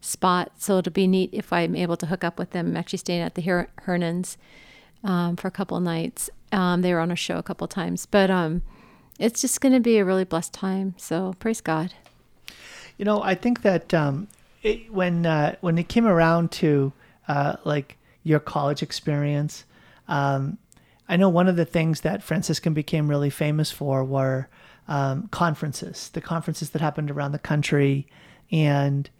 spot. 0.01 0.53
So 0.59 0.78
it'll 0.78 0.93
be 0.93 1.07
neat 1.07 1.30
if 1.32 1.53
I'm 1.53 1.74
able 1.74 1.97
to 1.97 2.07
hook 2.07 2.24
up 2.24 2.38
with 2.38 2.51
them. 2.51 2.68
I'm 2.68 2.76
actually 2.76 2.99
staying 2.99 3.22
at 3.22 3.34
the 3.34 3.43
Her- 3.43 3.70
Hernans 3.86 4.36
um, 5.05 5.36
for 5.36 5.49
a 5.49 5.53
couple 5.53 5.78
nights. 5.80 6.28
Um, 6.51 6.82
they 6.82 6.93
were 6.93 7.01
on 7.01 7.11
a 7.11 7.16
show 7.16 7.38
a 7.38 7.43
couple 7.43 7.66
times, 7.66 8.05
but 8.05 8.30
um, 8.30 8.62
it's 9.18 9.40
just 9.40 9.61
going 9.61 9.72
to 9.72 9.80
be 9.80 9.99
a 9.99 10.05
really 10.05 10.24
blessed 10.24 10.53
time. 10.53 10.95
So 10.99 11.34
praise 11.38 11.61
God. 11.61 11.95
You 12.99 13.05
know, 13.05 13.22
I 13.22 13.34
think 13.34 13.62
that 13.62 13.95
um, 13.95 14.28
it, 14.62 14.93
when 14.93 15.24
uh, 15.24 15.57
when 15.61 15.78
it 15.78 15.88
came 15.88 16.07
around 16.07 16.53
to 16.53 16.93
uh, 17.26 17.57
like 17.64 17.97
your 18.22 18.38
college 18.38 18.82
experience, 18.82 19.64
um, 20.09 20.59
I 21.12 21.16
know 21.16 21.28
one 21.28 21.46
of 21.46 21.56
the 21.56 21.66
things 21.66 22.00
that 22.00 22.22
Franciscan 22.22 22.72
became 22.72 23.06
really 23.06 23.28
famous 23.28 23.70
for 23.70 24.02
were 24.02 24.48
um, 24.88 25.28
conferences, 25.28 26.08
the 26.14 26.22
conferences 26.22 26.70
that 26.70 26.80
happened 26.80 27.10
around 27.10 27.32
the 27.32 27.38
country, 27.38 28.06
and 28.50 29.10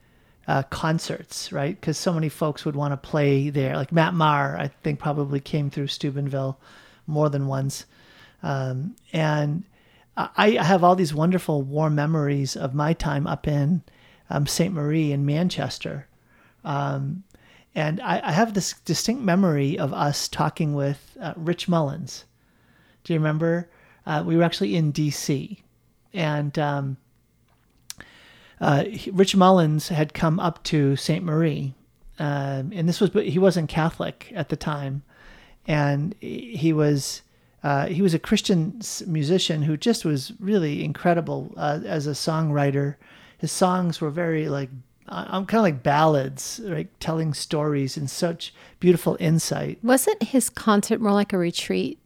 uh, 0.49 0.63
concerts, 0.63 1.53
right? 1.53 1.79
Because 1.79 1.99
so 1.99 2.15
many 2.15 2.31
folks 2.31 2.65
would 2.65 2.77
want 2.77 2.93
to 2.93 2.97
play 2.97 3.51
there. 3.51 3.77
Like 3.77 3.93
Matt 3.93 4.15
Maher, 4.15 4.57
I 4.57 4.69
think 4.83 5.01
probably 5.01 5.39
came 5.39 5.69
through 5.69 5.89
Steubenville 5.89 6.59
more 7.07 7.29
than 7.29 7.47
once, 7.47 7.85
um, 8.43 8.97
and 9.13 9.63
I 10.17 10.53
have 10.53 10.83
all 10.83 10.97
these 10.97 11.13
wonderful 11.13 11.61
warm 11.61 11.95
memories 11.95 12.57
of 12.57 12.73
my 12.73 12.95
time 12.95 13.27
up 13.27 13.47
in 13.47 13.83
um, 14.31 14.47
St. 14.47 14.73
Marie 14.73 15.13
in 15.13 15.27
Manchester. 15.27 16.07
Um, 16.65 17.25
and 17.75 18.01
I, 18.01 18.21
I, 18.25 18.33
have 18.33 18.55
this 18.55 18.75
distinct 18.85 19.23
memory 19.23 19.79
of 19.79 19.93
us 19.95 20.29
talking 20.29 20.75
with 20.75 21.17
uh, 21.21 21.33
Rich 21.37 21.69
Mullins. 21.69 22.25
Do 23.05 23.13
you 23.13 23.19
remember? 23.19 23.71
Uh, 24.07 24.23
we 24.27 24.37
were 24.37 24.43
actually 24.43 24.77
in 24.77 24.91
D.C. 24.91 25.63
and 26.13 26.59
um, 26.59 26.97
uh, 28.61 28.85
Rich 29.13 29.35
Mullins 29.35 29.89
had 29.89 30.15
come 30.15 30.39
up 30.39 30.63
to 30.65 30.97
St. 30.97 31.25
Marie, 31.25 31.75
um, 32.19 32.73
and 32.73 32.89
this 32.89 33.01
was 33.01 33.11
but 33.11 33.27
he 33.27 33.39
wasn't 33.39 33.69
Catholic 33.69 34.31
at 34.35 34.51
the 34.51 34.57
time, 34.57 35.03
and 35.67 36.15
he 36.21 36.73
was. 36.73 37.23
Uh, 37.65 37.87
he 37.87 38.03
was 38.03 38.13
a 38.13 38.19
Christian 38.19 38.81
musician 39.07 39.63
who 39.63 39.77
just 39.77 40.05
was 40.05 40.33
really 40.41 40.83
incredible 40.83 41.55
uh, 41.57 41.79
as 41.85 42.09
a 42.09 42.11
songwriter. 42.11 42.97
His 43.39 43.53
songs 43.53 44.01
were 44.01 44.11
very 44.11 44.49
like 44.49 44.69
I'm 45.13 45.47
kind 45.47 45.59
of 45.59 45.63
like 45.63 45.83
ballads, 45.83 46.61
right? 46.65 46.89
Telling 47.01 47.35
stories 47.35 47.97
in 47.97 48.09
such 48.09 48.55
beautiful 48.81 49.17
insight. 49.21 49.79
Wasn't 49.83 50.23
his 50.23 50.49
concert 50.49 51.01
more 51.01 51.13
like 51.13 51.33
a 51.33 51.39
retreat? 51.39 51.99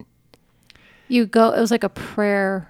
You 1.07 1.25
go, 1.25 1.51
it 1.51 1.59
was 1.59 1.71
like 1.71 1.85
a 1.85 1.89
prayer. 1.89 2.69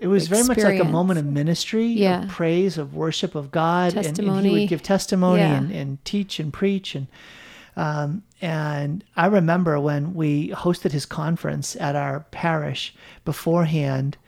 It 0.00 0.08
was 0.08 0.24
experience. 0.24 0.48
very 0.48 0.56
much 0.56 0.80
like 0.80 0.88
a 0.88 0.90
moment 0.90 1.20
of 1.20 1.26
ministry, 1.26 1.86
yeah. 1.86 2.24
of 2.24 2.28
praise, 2.28 2.78
of 2.78 2.94
worship 2.94 3.34
of 3.34 3.50
God. 3.50 3.92
Testimony. 3.92 4.28
And, 4.28 4.38
and 4.38 4.46
he 4.46 4.60
would 4.62 4.68
give 4.68 4.82
testimony 4.82 5.40
yeah. 5.40 5.56
and, 5.56 5.70
and, 5.70 6.04
teach 6.04 6.40
and 6.40 6.52
preach. 6.52 6.94
And, 6.94 7.06
um, 7.76 8.22
and 8.42 9.04
I 9.16 9.26
remember 9.26 9.78
when 9.80 10.14
we 10.14 10.50
hosted 10.50 10.92
his 10.92 11.06
conference 11.06 11.76
at 11.76 11.96
our 11.96 12.20
parish 12.30 12.94
beforehand, 13.24 14.18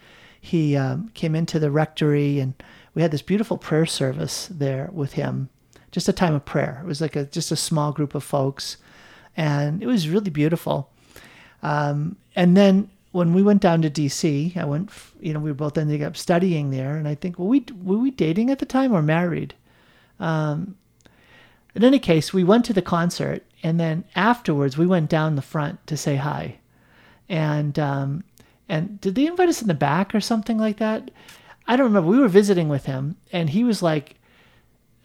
he 0.41 0.77
um, 0.77 1.11
came 1.15 1.35
into 1.35 1.59
the 1.59 1.71
rectory 1.71 2.39
and 2.39 2.55
we 2.95 3.03
had 3.03 3.11
this 3.11 3.23
beautiful 3.23 3.59
prayer 3.59 3.87
service 3.87 4.49
there 4.51 4.89
with 4.93 5.15
him, 5.15 5.49
just 5.91 6.09
a 6.09 6.13
time 6.13 6.35
of 6.35 6.45
prayer. 6.45 6.81
It 6.83 6.87
was 6.87 7.01
like 7.01 7.17
a 7.17 7.25
just 7.25 7.53
a 7.53 7.57
small 7.57 7.93
group 7.93 8.15
of 8.15 8.25
folks, 8.25 8.77
and 9.37 9.83
it 9.83 9.87
was 9.87 10.09
really 10.09 10.31
beautiful. 10.31 10.91
Um, 11.63 12.17
and 12.37 12.57
then 12.57 12.91
when 13.13 13.33
we 13.33 13.43
went 13.43 13.63
down 13.63 13.83
to 13.83 13.91
DC, 13.91 14.57
I 14.57 14.65
went, 14.65 14.91
you 15.21 15.33
know, 15.33 15.41
we 15.41 15.51
were 15.51 15.55
both 15.55 15.79
ended 15.79 16.03
up 16.03 16.17
studying 16.17 16.71
there, 16.71 16.97
and 16.97 17.09
I 17.09 17.15
think, 17.15 17.39
were 17.39 17.47
we 17.47 17.65
were 17.83 17.99
we 17.99 18.11
dating 18.11 18.51
at 18.51 18.59
the 18.59 18.67
time 18.67 18.93
or 18.93 19.03
married? 19.03 19.55
Um, 20.21 20.77
in 21.75 21.85
any 21.85 21.99
case, 21.99 22.33
we 22.33 22.45
went 22.45 22.65
to 22.67 22.73
the 22.73 22.83
concert, 22.83 23.45
and 23.63 23.79
then 23.79 24.05
afterwards, 24.15 24.77
we 24.77 24.87
went 24.87 25.09
down 25.09 25.37
the 25.37 25.43
front 25.43 25.87
to 25.87 25.97
say 25.97 26.17
hi, 26.17 26.59
and 27.29 27.79
um, 27.79 28.25
and 28.69 29.01
did 29.01 29.15
they 29.15 29.27
invite 29.27 29.49
us 29.49 29.63
in 29.63 29.69
the 29.69 29.75
back 29.75 30.15
or 30.15 30.21
something 30.21 30.59
like 30.59 30.79
that? 30.79 31.11
I 31.69 31.77
don't 31.77 31.87
remember. 31.87 32.09
We 32.09 32.19
were 32.19 32.29
visiting 32.29 32.69
with 32.71 32.87
him, 32.87 33.17
and 33.31 33.51
he 33.51 33.63
was 33.63 33.83
like, 33.83 34.17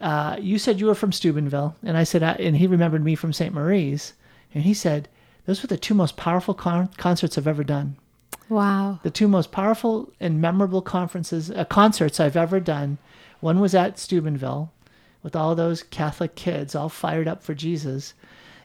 uh, 0.00 0.38
"You 0.40 0.58
said 0.58 0.80
you 0.80 0.86
were 0.86 0.94
from 0.94 1.12
Steubenville," 1.12 1.76
and 1.82 1.96
I 1.96 2.04
said, 2.04 2.22
and 2.22 2.56
he 2.56 2.66
remembered 2.66 3.04
me 3.04 3.14
from 3.14 3.34
St. 3.34 3.54
Marie's, 3.54 4.14
and 4.54 4.64
he 4.64 4.72
said, 4.72 5.08
"Those 5.44 5.62
were 5.62 5.68
the 5.68 5.76
two 5.76 5.94
most 5.94 6.16
powerful 6.16 6.54
con- 6.54 6.88
concerts 6.96 7.36
I've 7.36 7.46
ever 7.46 7.64
done." 7.64 7.96
Wow. 8.48 8.98
The 9.02 9.10
two 9.10 9.28
most 9.28 9.52
powerful 9.52 10.10
and 10.20 10.40
memorable 10.40 10.82
conferences, 10.82 11.50
uh, 11.50 11.64
concerts 11.66 12.18
I've 12.18 12.36
ever 12.36 12.60
done. 12.60 12.98
One 13.40 13.60
was 13.60 13.74
at 13.74 13.98
Steubenville, 13.98 14.72
with 15.22 15.36
all 15.36 15.54
those 15.54 15.82
Catholic 15.82 16.34
kids 16.34 16.74
all 16.74 16.88
fired 16.88 17.28
up 17.28 17.42
for 17.42 17.54
Jesus, 17.54 18.14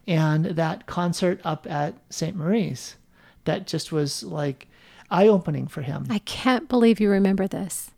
and 0.08 0.46
that 0.46 0.86
concert 0.86 1.40
up 1.44 1.68
at 1.70 1.96
St. 2.10 2.36
Marie's, 2.36 2.96
that 3.44 3.68
just 3.68 3.92
was 3.92 4.24
like 4.24 4.68
eye 5.12 5.28
opening 5.28 5.68
for 5.68 5.82
him. 5.82 6.06
I 6.10 6.20
can't 6.20 6.70
believe 6.70 7.00
you 7.00 7.10
remember 7.10 7.48
this. 7.48 7.92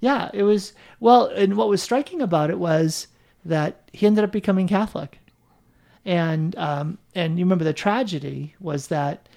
Yeah, 0.00 0.30
it 0.34 0.42
was 0.42 0.72
well, 0.98 1.26
and 1.26 1.56
what 1.56 1.68
was 1.68 1.82
striking 1.82 2.20
about 2.20 2.50
it 2.50 2.58
was 2.58 3.06
that 3.44 3.88
he 3.92 4.06
ended 4.06 4.24
up 4.24 4.32
becoming 4.32 4.66
Catholic, 4.66 5.20
and 6.04 6.56
um, 6.56 6.98
and 7.14 7.38
you 7.38 7.44
remember 7.44 7.64
the 7.64 7.72
tragedy 7.72 8.56
was 8.58 8.88
that 8.88 9.28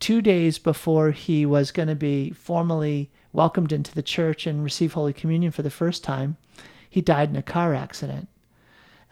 two 0.00 0.20
days 0.20 0.58
before 0.58 1.12
he 1.12 1.46
was 1.46 1.70
going 1.70 1.88
to 1.88 1.94
be 1.94 2.30
formally 2.30 3.08
welcomed 3.32 3.72
into 3.72 3.94
the 3.94 4.02
church 4.02 4.46
and 4.46 4.64
receive 4.64 4.94
Holy 4.94 5.12
Communion 5.12 5.52
for 5.52 5.62
the 5.62 5.70
first 5.70 6.02
time, 6.02 6.36
he 6.88 7.00
died 7.00 7.28
in 7.28 7.36
a 7.36 7.42
car 7.42 7.72
accident 7.72 8.28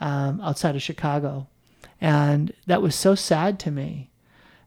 um, 0.01 0.41
outside 0.41 0.75
of 0.75 0.83
Chicago, 0.83 1.47
and 2.01 2.53
that 2.67 2.83
was 2.83 2.97
so 2.97 3.15
sad 3.15 3.61
to 3.61 3.71
me 3.71 4.11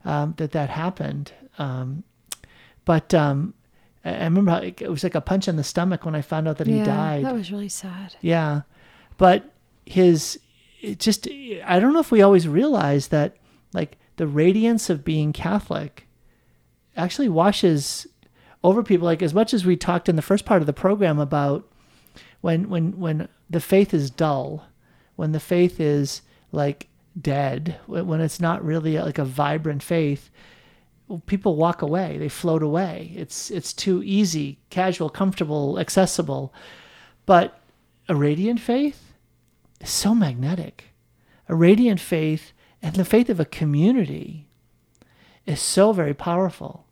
um, 0.06 0.34
that 0.38 0.52
that 0.54 0.70
happened. 0.70 1.34
Um, 1.60 2.06
but 2.86 3.14
um, 3.14 3.54
I 4.04 4.24
remember 4.24 4.60
it 4.64 4.90
was 4.90 5.04
like 5.04 5.16
a 5.16 5.22
punch 5.22 5.48
in 5.48 5.56
the 5.56 5.64
stomach 5.64 6.06
when 6.06 6.16
I 6.16 6.22
found 6.22 6.48
out 6.48 6.58
that 6.58 6.68
yeah, 6.68 6.80
he 6.80 6.84
died. 6.84 7.26
That 7.26 7.34
was 7.34 7.52
really 7.52 7.70
sad. 7.70 8.16
Yeah, 8.22 8.62
but 9.18 9.52
his 9.86 10.40
it 10.82 11.00
just 11.00 11.28
I 11.66 11.80
don't 11.80 11.94
know 11.94 12.00
if 12.00 12.12
we 12.12 12.22
always 12.22 12.48
realize 12.48 13.10
that 13.10 13.38
like 13.74 13.98
the 14.18 14.28
radiance 14.28 14.90
of 14.90 15.06
being 15.06 15.34
Catholic 15.34 16.08
actually 16.98 17.30
washes 17.30 18.08
over 18.64 18.84
people. 18.84 19.06
Like 19.06 19.22
as 19.22 19.34
much 19.34 19.54
as 19.54 19.66
we 19.66 19.76
talked 19.76 20.10
in 20.10 20.16
the 20.16 20.22
first 20.22 20.46
part 20.46 20.62
of 20.62 20.66
the 20.66 20.74
program 20.74 21.20
about 21.20 21.68
when 22.42 22.70
when 22.70 23.00
when 23.00 23.28
the 23.50 23.62
faith 23.62 23.94
is 23.94 24.10
dull, 24.10 24.66
when 25.16 25.32
the 25.32 25.40
faith 25.40 25.80
is 25.80 26.22
like 26.52 26.88
dead, 27.20 27.78
when 27.86 28.22
it's 28.22 28.40
not 28.40 28.66
really 28.66 28.98
like 28.98 29.20
a 29.20 29.26
vibrant 29.26 29.84
faith, 29.84 30.32
people 31.20 31.56
walk 31.56 31.82
away. 31.82 32.18
They 32.18 32.30
float 32.30 32.64
away. 32.64 33.12
It's 33.16 33.52
it's 33.52 33.74
too 33.74 34.02
easy 34.04 34.60
casual 34.70 35.10
comfortable 35.10 35.80
accessible. 35.80 36.54
But 37.26 37.60
a 38.10 38.16
radiant 38.16 38.60
faith 38.60 39.14
is 39.80 39.90
so 39.90 40.16
magnetic. 40.16 40.86
A 41.48 41.56
radiant 41.56 42.00
faith 42.00 42.54
and 42.82 42.96
the 42.96 43.06
faith 43.06 43.30
of 43.30 43.40
a 43.40 43.46
community 43.46 44.48
is 45.46 45.60
so 45.60 45.92
very 45.92 46.14
powerful. 46.14 46.86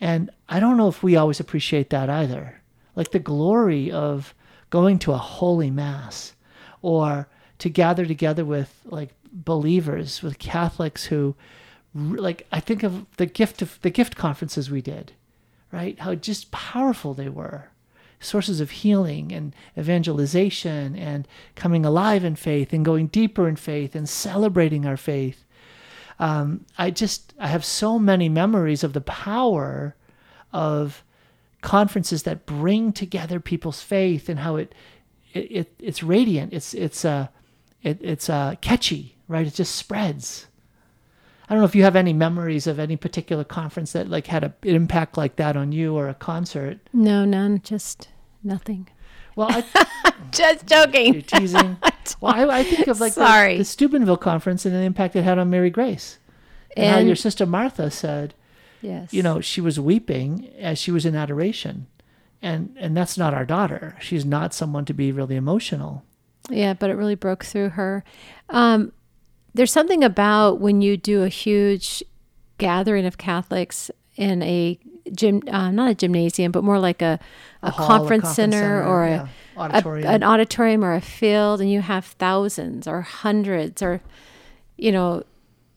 And 0.00 0.30
i 0.48 0.60
don't 0.60 0.76
know 0.76 0.88
if 0.88 1.02
we 1.02 1.16
always 1.16 1.40
appreciate 1.40 1.90
that 1.90 2.10
either. 2.10 2.60
Like 2.94 3.10
the 3.10 3.18
glory 3.18 3.90
of 3.90 4.34
going 4.70 4.98
to 5.00 5.12
a 5.12 5.18
holy 5.18 5.70
mass 5.70 6.34
or 6.82 7.28
to 7.58 7.68
gather 7.68 8.04
together 8.04 8.44
with 8.44 8.80
like 8.84 9.10
believers 9.32 10.22
with 10.22 10.38
catholics 10.38 11.04
who 11.06 11.34
like 11.96 12.46
I 12.52 12.60
think 12.60 12.82
of 12.82 13.06
the 13.16 13.26
gift 13.26 13.62
of 13.62 13.78
the 13.82 13.90
gift 13.90 14.16
conferences 14.16 14.70
we 14.70 14.82
did, 14.82 15.12
right? 15.72 15.98
How 15.98 16.14
just 16.14 16.50
powerful 16.50 17.14
they 17.14 17.28
were. 17.28 17.70
Sources 18.20 18.60
of 18.60 18.70
healing 18.70 19.32
and 19.32 19.54
evangelization 19.76 20.96
and 20.96 21.28
coming 21.54 21.84
alive 21.86 22.24
in 22.24 22.36
faith 22.36 22.72
and 22.72 22.84
going 22.84 23.08
deeper 23.08 23.48
in 23.48 23.56
faith 23.56 23.94
and 23.94 24.08
celebrating 24.08 24.86
our 24.86 24.96
faith. 24.96 25.44
um, 26.18 26.64
I 26.78 26.90
just 26.90 27.34
I 27.38 27.48
have 27.48 27.64
so 27.64 27.98
many 27.98 28.28
memories 28.28 28.84
of 28.84 28.92
the 28.92 29.00
power 29.00 29.94
of 30.52 31.02
conferences 31.60 32.22
that 32.22 32.46
bring 32.46 32.92
together 32.92 33.40
people's 33.40 33.82
faith 33.82 34.28
and 34.28 34.40
how 34.40 34.56
it, 34.56 34.74
it, 35.32 35.50
it 35.50 35.74
it's 35.78 36.02
radiant. 36.02 36.52
It's 36.52 36.74
it's 36.74 37.04
uh, 37.04 37.28
it, 37.82 37.98
it's 38.00 38.30
uh, 38.30 38.54
catchy, 38.60 39.16
right? 39.28 39.46
It 39.46 39.54
just 39.54 39.74
spreads. 39.74 40.46
I 41.48 41.54
don't 41.54 41.60
know 41.60 41.66
if 41.66 41.74
you 41.74 41.84
have 41.84 41.96
any 41.96 42.12
memories 42.12 42.66
of 42.66 42.78
any 42.78 42.96
particular 42.96 43.44
conference 43.44 43.92
that 43.92 44.08
like 44.08 44.26
had 44.26 44.42
a, 44.44 44.54
an 44.62 44.74
impact 44.74 45.16
like 45.16 45.36
that 45.36 45.56
on 45.56 45.72
you 45.72 45.94
or 45.94 46.08
a 46.08 46.14
concert. 46.14 46.78
No, 46.92 47.24
none. 47.24 47.60
Just 47.62 48.08
nothing. 48.42 48.88
Well, 49.36 49.48
I, 49.50 50.12
Just 50.32 50.66
joking. 50.66 51.12
you're 51.14 51.22
teasing. 51.22 51.76
well, 52.20 52.34
I, 52.50 52.58
I 52.60 52.64
think 52.64 52.88
of 52.88 53.00
like 53.00 53.14
the- 53.14 53.26
Sorry. 53.26 53.58
the, 53.58 53.64
Steubenville 53.64 54.16
conference 54.16 54.64
and 54.64 54.74
the 54.74 54.80
impact 54.80 55.14
it 55.14 55.22
had 55.22 55.38
on 55.38 55.50
Mary 55.50 55.70
Grace, 55.70 56.18
and, 56.76 56.94
how 56.94 56.98
your 56.98 57.16
sister 57.16 57.46
Martha 57.46 57.90
said, 57.90 58.34
Yes. 58.82 59.12
you 59.12 59.22
know, 59.22 59.40
she 59.40 59.60
was 59.60 59.78
weeping 59.78 60.48
as 60.58 60.78
she 60.78 60.90
was 60.90 61.04
in 61.06 61.14
adoration, 61.14 61.86
and 62.42 62.74
and 62.78 62.96
that's 62.96 63.16
not 63.18 63.34
our 63.34 63.44
daughter. 63.44 63.96
She's 64.00 64.24
not 64.24 64.54
someone 64.54 64.84
to 64.86 64.94
be 64.94 65.12
really 65.12 65.36
emotional. 65.36 66.02
Yeah, 66.50 66.74
but 66.74 66.90
it 66.90 66.94
really 66.94 67.14
broke 67.14 67.44
through 67.44 67.70
her. 67.70 68.04
Um, 68.48 68.92
there's 69.56 69.72
something 69.72 70.04
about 70.04 70.60
when 70.60 70.82
you 70.82 70.96
do 70.96 71.22
a 71.22 71.28
huge 71.28 72.02
gathering 72.58 73.06
of 73.06 73.16
Catholics 73.16 73.90
in 74.16 74.42
a 74.42 74.78
gym, 75.12 75.42
uh, 75.48 75.70
not 75.70 75.90
a 75.90 75.94
gymnasium, 75.94 76.52
but 76.52 76.62
more 76.62 76.78
like 76.78 77.00
a, 77.00 77.18
a, 77.62 77.70
hall, 77.70 77.86
a 77.86 77.88
conference, 77.88 78.24
conference 78.24 78.36
center, 78.36 78.56
center, 78.56 78.84
or 78.86 79.06
yeah, 79.06 79.28
a- 79.56 79.60
auditorium. 79.60 80.08
an 80.14 80.22
auditorium 80.22 80.84
or 80.84 80.94
a 80.94 81.00
field, 81.00 81.60
and 81.60 81.70
you 81.70 81.80
have 81.80 82.04
thousands 82.04 82.86
or 82.86 83.00
hundreds 83.00 83.82
or, 83.82 84.02
you 84.76 84.92
know, 84.92 85.22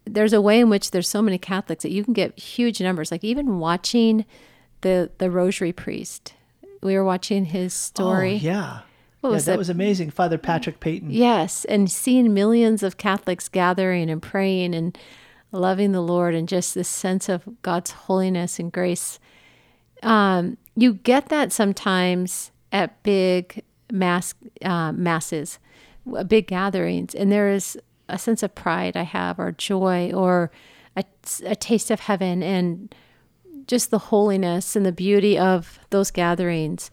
there's 0.05 0.33
a 0.33 0.41
way 0.41 0.59
in 0.59 0.69
which 0.69 0.91
there's 0.91 1.07
so 1.07 1.21
many 1.21 1.37
Catholics 1.37 1.83
that 1.83 1.91
you 1.91 2.03
can 2.03 2.13
get 2.13 2.37
huge 2.37 2.81
numbers. 2.81 3.11
Like 3.11 3.23
even 3.23 3.59
watching 3.59 4.25
the 4.81 5.09
the 5.19 5.31
Rosary 5.31 5.71
priest, 5.71 6.33
we 6.81 6.95
were 6.95 7.03
watching 7.03 7.45
his 7.45 7.73
story. 7.73 8.33
Oh, 8.33 8.45
yeah. 8.45 8.79
What 9.21 9.29
yeah, 9.29 9.33
was 9.35 9.45
that 9.45 9.53
it? 9.55 9.57
was 9.57 9.69
amazing. 9.69 10.11
Father 10.11 10.37
Patrick 10.37 10.79
Peyton. 10.79 11.11
Yes, 11.11 11.65
and 11.65 11.91
seeing 11.91 12.33
millions 12.33 12.83
of 12.83 12.97
Catholics 12.97 13.49
gathering 13.49 14.09
and 14.09 14.21
praying 14.21 14.73
and 14.73 14.97
loving 15.51 15.91
the 15.91 16.01
Lord 16.01 16.35
and 16.35 16.47
just 16.47 16.73
this 16.75 16.87
sense 16.87 17.27
of 17.27 17.43
God's 17.61 17.91
holiness 17.91 18.59
and 18.59 18.71
grace. 18.71 19.19
Um, 20.03 20.57
you 20.75 20.93
get 20.93 21.29
that 21.29 21.51
sometimes 21.51 22.51
at 22.71 23.01
big 23.03 23.63
mass 23.91 24.33
uh, 24.63 24.93
masses, 24.93 25.59
big 26.27 26.47
gatherings, 26.47 27.13
and 27.13 27.31
there 27.31 27.49
is 27.49 27.77
a 28.07 28.17
sense 28.17 28.41
of 28.41 28.55
pride 28.55 28.95
I 28.95 29.03
have, 29.03 29.39
or 29.39 29.51
joy, 29.51 30.11
or 30.13 30.51
a, 30.95 31.03
a 31.45 31.55
taste 31.55 31.91
of 31.91 32.01
heaven, 32.01 32.41
and 32.41 32.93
just 33.67 33.91
the 33.91 33.99
holiness 33.99 34.75
and 34.75 34.85
the 34.85 34.91
beauty 34.91 35.37
of 35.37 35.79
those 35.89 36.09
gatherings. 36.09 36.89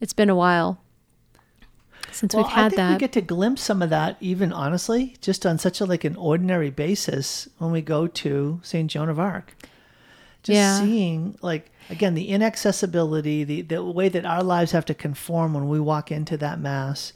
It's 0.00 0.12
been 0.12 0.28
a 0.28 0.36
while 0.36 0.81
since 2.12 2.34
Well, 2.34 2.44
we've 2.44 2.52
I 2.52 2.62
had 2.62 2.68
think 2.70 2.76
that. 2.76 2.92
we 2.92 2.98
get 2.98 3.12
to 3.12 3.20
glimpse 3.20 3.62
some 3.62 3.82
of 3.82 3.90
that, 3.90 4.16
even 4.20 4.52
honestly, 4.52 5.16
just 5.20 5.44
on 5.46 5.58
such 5.58 5.80
a 5.80 5.84
like 5.86 6.04
an 6.04 6.16
ordinary 6.16 6.70
basis 6.70 7.48
when 7.58 7.70
we 7.72 7.80
go 7.82 8.06
to 8.06 8.60
Saint 8.62 8.90
Joan 8.90 9.08
of 9.08 9.18
Arc. 9.18 9.54
Just 10.42 10.54
Yeah. 10.56 10.80
seeing 10.80 11.36
like 11.42 11.70
again 11.90 12.14
the 12.14 12.28
inaccessibility, 12.28 13.44
the 13.44 13.62
the 13.62 13.82
way 13.84 14.08
that 14.08 14.24
our 14.24 14.42
lives 14.42 14.72
have 14.72 14.84
to 14.86 14.94
conform 14.94 15.54
when 15.54 15.68
we 15.68 15.78
walk 15.80 16.10
into 16.10 16.36
that 16.38 16.58
mass, 16.60 17.12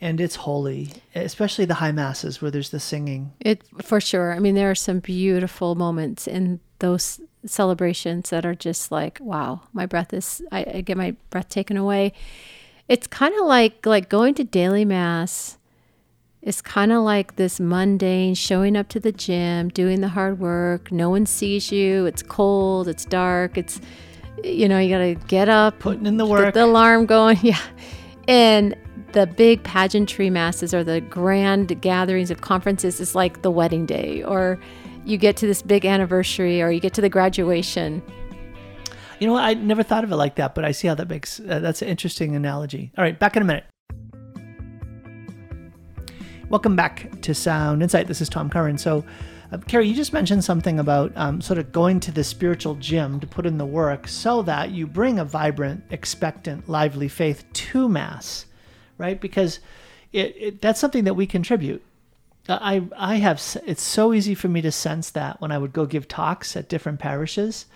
and 0.00 0.20
it's 0.20 0.36
holy, 0.36 0.90
especially 1.14 1.64
the 1.66 1.74
high 1.74 1.92
masses 1.92 2.40
where 2.40 2.50
there's 2.50 2.70
the 2.70 2.80
singing. 2.80 3.32
It 3.40 3.62
for 3.82 4.00
sure. 4.00 4.32
I 4.32 4.38
mean, 4.38 4.54
there 4.54 4.70
are 4.70 4.74
some 4.74 5.00
beautiful 5.00 5.74
moments 5.74 6.26
in 6.26 6.60
those 6.78 7.20
celebrations 7.44 8.30
that 8.30 8.46
are 8.46 8.54
just 8.54 8.90
like, 8.90 9.18
wow, 9.20 9.60
my 9.72 9.84
breath 9.86 10.12
is. 10.14 10.40
I, 10.50 10.64
I 10.74 10.80
get 10.80 10.96
my 10.96 11.14
breath 11.30 11.48
taken 11.48 11.76
away. 11.76 12.12
It's 12.92 13.06
kind 13.06 13.34
of 13.40 13.46
like 13.46 13.86
like 13.86 14.10
going 14.10 14.34
to 14.34 14.44
daily 14.44 14.84
mass. 14.84 15.56
It's 16.42 16.60
kind 16.60 16.92
of 16.92 17.02
like 17.02 17.36
this 17.36 17.58
mundane 17.58 18.34
showing 18.34 18.76
up 18.76 18.88
to 18.90 19.00
the 19.00 19.12
gym, 19.12 19.70
doing 19.70 20.02
the 20.02 20.08
hard 20.08 20.38
work. 20.38 20.92
No 20.92 21.08
one 21.08 21.24
sees 21.24 21.72
you. 21.72 22.04
It's 22.04 22.22
cold. 22.22 22.88
It's 22.88 23.06
dark. 23.06 23.56
It's 23.56 23.80
you 24.44 24.68
know 24.68 24.78
you 24.78 24.90
got 24.90 24.98
to 24.98 25.14
get 25.26 25.48
up, 25.48 25.78
Putting 25.78 26.04
in 26.04 26.18
the 26.18 26.26
work, 26.26 26.44
get 26.44 26.54
the 26.54 26.64
alarm 26.66 27.06
going. 27.06 27.38
Yeah. 27.42 27.62
And 28.28 28.76
the 29.12 29.26
big 29.26 29.62
pageantry 29.62 30.28
masses 30.28 30.74
or 30.74 30.84
the 30.84 31.00
grand 31.00 31.80
gatherings 31.80 32.30
of 32.30 32.42
conferences 32.42 33.00
is 33.00 33.14
like 33.14 33.40
the 33.40 33.50
wedding 33.50 33.86
day, 33.86 34.22
or 34.22 34.60
you 35.06 35.16
get 35.16 35.38
to 35.38 35.46
this 35.46 35.62
big 35.62 35.86
anniversary, 35.86 36.60
or 36.60 36.70
you 36.70 36.78
get 36.78 36.92
to 36.92 37.00
the 37.00 37.08
graduation. 37.08 38.02
You 39.22 39.28
know 39.28 39.34
what? 39.34 39.44
I 39.44 39.54
never 39.54 39.84
thought 39.84 40.02
of 40.02 40.10
it 40.10 40.16
like 40.16 40.34
that, 40.34 40.52
but 40.52 40.64
I 40.64 40.72
see 40.72 40.88
how 40.88 40.96
that 40.96 41.08
makes. 41.08 41.38
Uh, 41.38 41.60
that's 41.60 41.80
an 41.80 41.86
interesting 41.86 42.34
analogy. 42.34 42.90
All 42.98 43.04
right, 43.04 43.16
back 43.16 43.36
in 43.36 43.42
a 43.42 43.44
minute. 43.44 43.62
Welcome 46.48 46.74
back 46.74 47.20
to 47.20 47.32
Sound 47.32 47.84
Insight. 47.84 48.08
This 48.08 48.20
is 48.20 48.28
Tom 48.28 48.50
Curran. 48.50 48.78
So, 48.78 49.04
uh, 49.52 49.58
Carrie, 49.58 49.86
you 49.86 49.94
just 49.94 50.12
mentioned 50.12 50.42
something 50.42 50.80
about 50.80 51.12
um, 51.14 51.40
sort 51.40 51.60
of 51.60 51.70
going 51.70 52.00
to 52.00 52.10
the 52.10 52.24
spiritual 52.24 52.74
gym 52.74 53.20
to 53.20 53.26
put 53.28 53.46
in 53.46 53.58
the 53.58 53.64
work 53.64 54.08
so 54.08 54.42
that 54.42 54.72
you 54.72 54.88
bring 54.88 55.20
a 55.20 55.24
vibrant, 55.24 55.84
expectant, 55.90 56.68
lively 56.68 57.06
faith 57.06 57.44
to 57.52 57.88
Mass, 57.88 58.46
right? 58.98 59.20
Because 59.20 59.60
it, 60.12 60.34
it 60.36 60.60
that's 60.60 60.80
something 60.80 61.04
that 61.04 61.14
we 61.14 61.28
contribute. 61.28 61.84
Uh, 62.48 62.58
I 62.60 62.88
I 62.96 63.14
have 63.18 63.40
it's 63.66 63.84
so 63.84 64.12
easy 64.12 64.34
for 64.34 64.48
me 64.48 64.62
to 64.62 64.72
sense 64.72 65.10
that 65.10 65.40
when 65.40 65.52
I 65.52 65.58
would 65.58 65.72
go 65.72 65.86
give 65.86 66.08
talks 66.08 66.56
at 66.56 66.68
different 66.68 66.98
parishes 66.98 67.66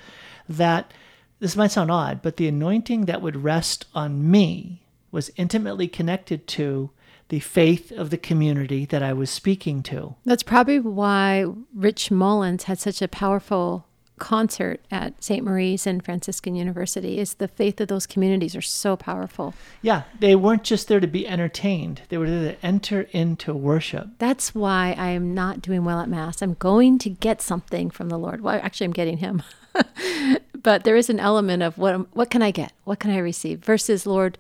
that 0.49 0.93
this 1.39 1.57
might 1.57 1.71
sound 1.71 1.91
odd, 1.91 2.23
but 2.23 2.37
the 2.37 2.49
anointing 2.49 3.07
that 3.07 3.23
would 3.23 3.43
rest 3.43 3.87
on 3.95 4.31
me 4.31 4.83
was 5.11 5.31
intimately 5.37 5.89
connected 5.89 6.47
to 6.47 6.91
the 7.29 7.41
faith 7.41 7.91
of 7.93 8.11
the 8.11 8.19
community 8.19 8.85
that 8.87 9.03
I 9.03 9.13
was 9.13 9.31
speaking 9.31 9.83
to. 9.85 10.15
That's 10.25 10.43
probably 10.43 10.81
why 10.81 11.47
Rich 11.75 12.11
Mullins 12.11 12.65
had 12.65 12.79
such 12.79 13.03
a 13.03 13.09
powerful 13.09 13.87
concert 14.19 14.81
at 14.91 15.23
St. 15.23 15.45
Marie's 15.45 15.87
and 15.87 16.05
Franciscan 16.05 16.55
University. 16.55 17.19
Is 17.19 17.35
the 17.35 17.49
faith 17.49 17.81
of 17.81 17.89
those 17.89 18.07
communities 18.07 18.57
are 18.57 18.63
so 18.63 18.97
powerful. 18.97 19.55
Yeah, 19.83 20.05
they 20.21 20.35
weren't 20.35 20.65
just 20.65 20.89
there 20.89 21.01
to 21.01 21.07
be 21.07 21.27
entertained, 21.27 22.03
they 22.09 22.19
were 22.19 22.29
there 22.29 22.53
to 22.53 22.67
enter 22.67 23.03
into 23.13 23.55
worship. 23.55 24.09
That's 24.19 24.55
why 24.55 24.95
I 24.97 25.09
am 25.09 25.35
not 25.35 25.61
doing 25.61 25.85
well 25.85 26.01
at 26.01 26.09
Mass. 26.09 26.43
I'm 26.43 26.55
going 26.55 26.99
to 27.01 27.11
get 27.11 27.43
something 27.43 27.91
from 27.91 28.09
the 28.09 28.19
Lord. 28.19 28.41
Well, 28.41 28.59
actually, 28.63 28.87
I'm 28.87 28.93
getting 28.93 29.19
Him. 29.19 29.43
but 30.63 30.85
there 30.85 30.97
is 30.97 31.11
an 31.11 31.21
element 31.21 31.63
of 31.63 31.79
what 31.79 32.15
what 32.15 32.31
can 32.31 32.43
I 32.43 32.51
get? 32.51 32.73
What 32.85 33.01
can 33.01 33.11
I 33.11 33.19
receive? 33.19 33.61
Versus 33.61 34.07
Lord, 34.07 34.39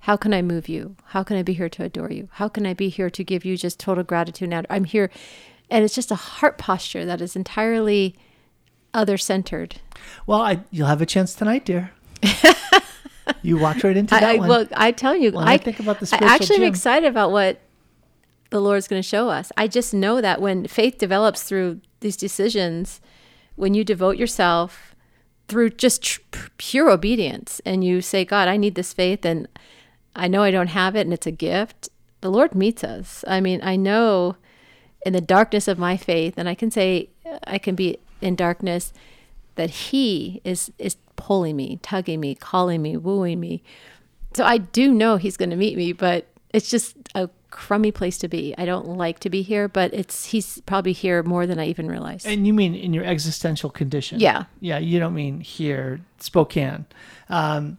how 0.00 0.16
can 0.16 0.32
I 0.32 0.42
move 0.42 0.68
you? 0.68 0.96
How 1.06 1.22
can 1.22 1.36
I 1.36 1.42
be 1.42 1.52
here 1.52 1.68
to 1.68 1.84
adore 1.84 2.10
you? 2.10 2.28
How 2.32 2.48
can 2.48 2.66
I 2.66 2.74
be 2.74 2.88
here 2.88 3.10
to 3.10 3.24
give 3.24 3.44
you 3.44 3.56
just 3.56 3.80
total 3.80 4.04
gratitude? 4.04 4.50
Now 4.50 4.62
I'm 4.70 4.84
here, 4.84 5.10
and 5.70 5.84
it's 5.84 5.94
just 5.94 6.10
a 6.10 6.16
heart 6.16 6.58
posture 6.58 7.04
that 7.04 7.20
is 7.20 7.36
entirely 7.36 8.16
other 8.94 9.18
centered. 9.18 9.80
Well, 10.26 10.40
I, 10.40 10.60
you'll 10.70 10.86
have 10.86 11.02
a 11.02 11.06
chance 11.06 11.34
tonight, 11.34 11.64
dear. 11.64 11.92
you 13.42 13.58
walked 13.58 13.84
right 13.84 13.96
into 13.96 14.10
that 14.10 14.22
I, 14.22 14.34
I 14.34 14.36
one. 14.36 14.48
well, 14.48 14.66
I 14.74 14.92
tell 14.92 15.16
you, 15.16 15.32
When 15.32 15.46
I 15.46 15.58
think 15.58 15.80
about 15.80 16.00
the 16.00 16.18
I 16.20 16.34
actually 16.34 16.56
am 16.56 16.62
excited 16.64 17.08
about 17.08 17.30
what 17.30 17.60
the 18.50 18.60
Lord's 18.60 18.88
going 18.88 19.02
to 19.02 19.08
show 19.08 19.28
us. 19.28 19.52
I 19.56 19.68
just 19.68 19.92
know 19.92 20.20
that 20.20 20.40
when 20.40 20.66
faith 20.66 20.98
develops 20.98 21.42
through 21.42 21.80
these 22.00 22.16
decisions, 22.16 23.00
when 23.58 23.74
you 23.74 23.84
devote 23.84 24.16
yourself 24.16 24.94
through 25.48 25.70
just 25.70 26.02
tr- 26.02 26.20
pure 26.58 26.90
obedience 26.90 27.60
and 27.64 27.82
you 27.82 28.00
say, 28.00 28.24
God, 28.24 28.48
I 28.48 28.56
need 28.56 28.74
this 28.74 28.92
faith 28.92 29.24
and 29.24 29.48
I 30.14 30.28
know 30.28 30.42
I 30.42 30.50
don't 30.50 30.68
have 30.68 30.94
it 30.94 31.02
and 31.02 31.12
it's 31.12 31.26
a 31.26 31.32
gift, 31.32 31.88
the 32.20 32.30
Lord 32.30 32.54
meets 32.54 32.84
us. 32.84 33.24
I 33.26 33.40
mean, 33.40 33.60
I 33.62 33.76
know 33.76 34.36
in 35.04 35.12
the 35.12 35.20
darkness 35.20 35.68
of 35.68 35.78
my 35.78 35.96
faith, 35.96 36.34
and 36.36 36.48
I 36.48 36.54
can 36.54 36.70
say 36.70 37.10
uh, 37.24 37.38
I 37.44 37.58
can 37.58 37.74
be 37.74 37.98
in 38.20 38.34
darkness, 38.34 38.92
that 39.54 39.70
He 39.70 40.40
is 40.44 40.72
is 40.78 40.96
pulling 41.16 41.56
me, 41.56 41.78
tugging 41.82 42.20
me, 42.20 42.34
calling 42.34 42.82
me, 42.82 42.96
wooing 42.96 43.40
me. 43.40 43.62
So 44.34 44.44
I 44.44 44.58
do 44.58 44.92
know 44.92 45.16
He's 45.16 45.36
going 45.36 45.50
to 45.50 45.56
meet 45.56 45.76
me, 45.76 45.92
but 45.92 46.26
it's 46.52 46.70
just 46.70 46.96
a 47.14 47.30
crummy 47.50 47.90
place 47.92 48.18
to 48.18 48.28
be. 48.28 48.54
I 48.58 48.64
don't 48.64 48.86
like 48.86 49.18
to 49.20 49.30
be 49.30 49.42
here, 49.42 49.68
but 49.68 49.92
it's 49.94 50.26
He's 50.26 50.60
probably 50.66 50.92
here 50.92 51.22
more 51.22 51.46
than 51.46 51.58
I 51.58 51.66
even 51.66 51.88
realize. 51.88 52.24
and 52.26 52.46
you 52.46 52.52
mean 52.54 52.74
in 52.74 52.92
your 52.92 53.04
existential 53.04 53.70
condition? 53.70 54.20
Yeah. 54.20 54.44
Yeah, 54.60 54.78
you 54.78 54.98
don't 54.98 55.14
mean 55.14 55.40
here, 55.40 56.00
Spokane. 56.18 56.86
Um, 57.28 57.78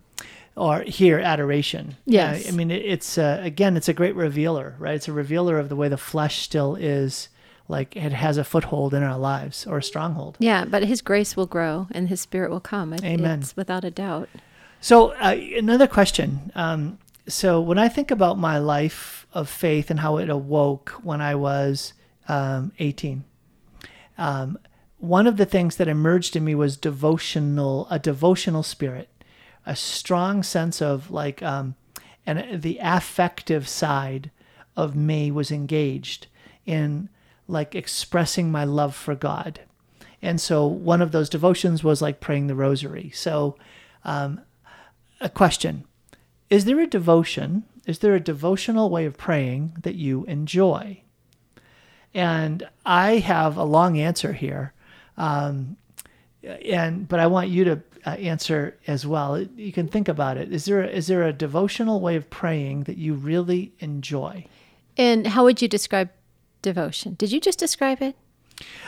or 0.55 0.81
here, 0.81 1.19
adoration. 1.19 1.95
Yes. 2.05 2.45
Uh, 2.45 2.49
I 2.49 2.51
mean, 2.51 2.69
it, 2.71 2.83
it's, 2.85 3.17
uh, 3.17 3.39
again, 3.41 3.77
it's 3.77 3.87
a 3.87 3.93
great 3.93 4.15
revealer, 4.15 4.75
right? 4.77 4.95
It's 4.95 5.07
a 5.07 5.13
revealer 5.13 5.57
of 5.57 5.69
the 5.69 5.75
way 5.75 5.87
the 5.87 5.97
flesh 5.97 6.39
still 6.39 6.75
is, 6.75 7.29
like 7.69 7.95
it 7.95 8.11
has 8.11 8.37
a 8.37 8.43
foothold 8.43 8.93
in 8.93 9.01
our 9.03 9.17
lives 9.17 9.65
or 9.65 9.77
a 9.77 9.83
stronghold. 9.83 10.35
yeah, 10.39 10.65
but 10.65 10.83
His 10.83 11.01
grace 11.01 11.37
will 11.37 11.45
grow 11.45 11.87
and 11.91 12.09
His 12.09 12.19
Spirit 12.19 12.49
will 12.51 12.59
come. 12.59 12.91
It- 12.93 13.03
Amen. 13.03 13.39
It's 13.39 13.55
without 13.55 13.83
a 13.85 13.91
doubt. 13.91 14.27
So, 14.81 15.11
uh, 15.13 15.35
another 15.57 15.87
question. 15.87 16.51
Um, 16.55 16.97
so, 17.27 17.61
when 17.61 17.77
I 17.77 17.87
think 17.87 18.11
about 18.11 18.37
my 18.39 18.57
life 18.57 19.18
of 19.33 19.49
faith 19.49 19.89
and 19.89 19.99
how 19.99 20.17
it 20.17 20.29
awoke 20.29 20.91
when 21.03 21.21
I 21.21 21.35
was 21.35 21.93
um, 22.27 22.71
18, 22.79 23.23
um, 24.17 24.57
one 24.97 25.27
of 25.27 25.37
the 25.37 25.45
things 25.45 25.77
that 25.77 25.87
emerged 25.87 26.35
in 26.35 26.43
me 26.43 26.53
was 26.53 26.75
devotional, 26.75 27.87
a 27.89 27.97
devotional 27.97 28.63
spirit, 28.63 29.09
a 29.65 29.75
strong 29.75 30.43
sense 30.43 30.81
of 30.81 31.09
like, 31.09 31.41
um, 31.41 31.75
and 32.25 32.61
the 32.61 32.79
affective 32.81 33.67
side 33.67 34.29
of 34.75 34.95
me 34.95 35.31
was 35.31 35.51
engaged 35.51 36.27
in 36.65 37.09
like 37.47 37.75
expressing 37.75 38.51
my 38.51 38.63
love 38.63 38.95
for 38.95 39.15
God. 39.15 39.61
And 40.21 40.39
so 40.41 40.65
one 40.65 41.01
of 41.01 41.11
those 41.11 41.29
devotions 41.29 41.83
was 41.83 42.01
like 42.01 42.19
praying 42.19 42.47
the 42.47 42.55
rosary. 42.55 43.09
So, 43.13 43.57
um, 44.03 44.41
a 45.21 45.29
question 45.29 45.85
Is 46.49 46.65
there 46.65 46.79
a 46.79 46.87
devotion? 46.87 47.63
Is 47.85 47.99
there 47.99 48.15
a 48.15 48.19
devotional 48.19 48.89
way 48.89 49.05
of 49.05 49.17
praying 49.17 49.77
that 49.81 49.95
you 49.95 50.25
enjoy? 50.25 51.01
And 52.13 52.67
I 52.85 53.17
have 53.17 53.57
a 53.57 53.63
long 53.63 53.97
answer 53.97 54.33
here. 54.33 54.73
Um, 55.17 55.77
and 56.43 57.07
but 57.07 57.19
I 57.19 57.27
want 57.27 57.49
you 57.49 57.63
to 57.65 57.81
uh, 58.05 58.11
answer 58.11 58.77
as 58.87 59.05
well. 59.05 59.41
You 59.41 59.71
can 59.71 59.87
think 59.87 60.07
about 60.07 60.37
it. 60.37 60.51
Is 60.51 60.65
there 60.65 60.83
is 60.83 61.07
there 61.07 61.23
a 61.23 61.33
devotional 61.33 61.99
way 61.99 62.15
of 62.15 62.29
praying 62.29 62.83
that 62.83 62.97
you 62.97 63.13
really 63.13 63.73
enjoy? 63.79 64.45
And 64.97 65.27
how 65.27 65.43
would 65.43 65.61
you 65.61 65.67
describe 65.67 66.09
devotion? 66.61 67.15
Did 67.15 67.31
you 67.31 67.39
just 67.39 67.59
describe 67.59 68.01
it? 68.01 68.15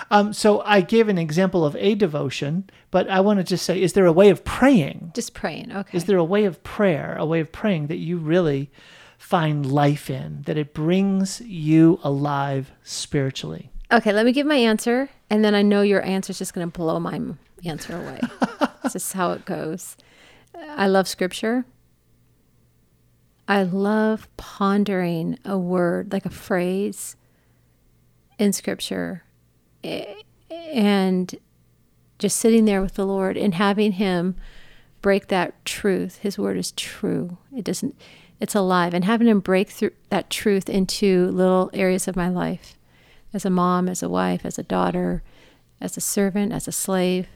Um, 0.10 0.34
so 0.34 0.62
I 0.66 0.82
gave 0.82 1.08
an 1.08 1.18
example 1.18 1.66
of 1.66 1.76
a 1.78 1.96
devotion, 1.96 2.70
but 2.90 3.10
I 3.10 3.22
want 3.22 3.40
to 3.40 3.44
just 3.44 3.66
say, 3.66 3.82
is 3.82 3.94
there 3.94 4.06
a 4.06 4.12
way 4.12 4.30
of 4.30 4.44
praying? 4.44 5.12
Just 5.16 5.34
praying. 5.34 5.72
Okay. 5.72 5.98
Is 5.98 6.06
there 6.06 6.18
a 6.18 6.24
way 6.24 6.46
of 6.46 6.62
prayer, 6.64 7.16
a 7.18 7.26
way 7.26 7.40
of 7.40 7.52
praying 7.52 7.88
that 7.88 7.98
you 7.98 8.18
really 8.18 8.70
find 9.18 9.66
life 9.66 10.10
in, 10.10 10.42
that 10.44 10.58
it 10.58 10.74
brings 10.74 11.42
you 11.42 12.00
alive 12.04 12.72
spiritually? 12.84 13.72
Okay, 13.92 14.14
let 14.14 14.26
me 14.26 14.32
give 14.32 14.48
my 14.48 14.56
answer, 14.56 15.10
and 15.30 15.44
then 15.44 15.54
I 15.54 15.62
know 15.62 15.82
your 15.82 16.04
answer 16.04 16.32
is 16.32 16.40
just 16.40 16.54
going 16.54 16.70
to 16.70 16.78
blow 16.78 17.00
my 17.00 17.22
answer 17.66 17.96
away. 17.96 18.20
this 18.84 18.96
is 18.96 19.12
how 19.14 19.32
it 19.32 19.46
goes. 19.46 19.98
I 20.56 20.88
love 20.88 21.08
scripture. 21.08 21.66
I 23.48 23.64
love 23.64 24.30
pondering 24.38 25.38
a 25.44 25.58
word, 25.58 26.14
like 26.14 26.26
a 26.26 26.30
phrase 26.30 27.16
in 28.40 28.54
scripture, 28.54 29.24
and 29.84 31.36
just 32.20 32.38
sitting 32.38 32.66
there 32.66 32.82
with 32.82 32.96
the 32.96 33.06
Lord 33.06 33.38
and 33.38 33.56
having 33.56 33.94
Him 33.94 34.36
break 35.02 35.28
that 35.28 35.64
truth. 35.66 36.18
His 36.18 36.38
word 36.38 36.58
is 36.58 36.72
true. 36.74 37.38
It 37.56 37.64
doesn't, 37.64 37.96
it's 38.40 38.56
alive. 38.56 38.94
And 38.94 39.06
having 39.06 39.28
Him 39.28 39.40
break 39.40 39.70
through 39.70 39.92
that 40.10 40.30
truth 40.30 40.70
into 40.70 41.28
little 41.32 41.70
areas 41.74 42.08
of 42.08 42.16
my 42.16 42.30
life 42.30 42.76
as 43.34 43.46
a 43.46 43.50
mom, 43.50 43.88
as 43.88 44.04
a 44.04 44.10
wife, 44.10 44.46
as 44.46 44.60
a 44.60 44.64
daughter, 44.64 45.24
as 45.80 45.98
a 45.98 46.02
servant, 46.02 46.52
as 46.52 46.68
a 46.68 46.72
slave. 46.72 47.28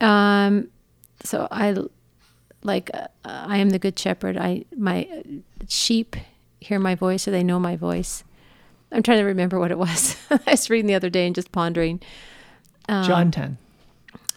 Um, 0.00 0.68
so 1.24 1.48
I 1.50 1.76
like 2.62 2.90
uh, 2.94 3.08
I 3.24 3.58
am 3.58 3.70
the 3.70 3.78
good 3.78 3.98
shepherd. 3.98 4.36
I 4.36 4.64
my 4.76 5.08
sheep 5.68 6.16
hear 6.60 6.78
my 6.78 6.94
voice, 6.94 7.26
or 7.26 7.30
they 7.30 7.44
know 7.44 7.60
my 7.60 7.76
voice. 7.76 8.24
I'm 8.92 9.02
trying 9.02 9.18
to 9.18 9.24
remember 9.24 9.58
what 9.58 9.70
it 9.70 9.78
was. 9.78 10.16
I 10.30 10.38
was 10.46 10.70
reading 10.70 10.86
the 10.86 10.94
other 10.94 11.10
day 11.10 11.26
and 11.26 11.34
just 11.34 11.52
pondering. 11.52 12.00
Um, 12.88 13.04
John 13.04 13.30
10. 13.30 13.58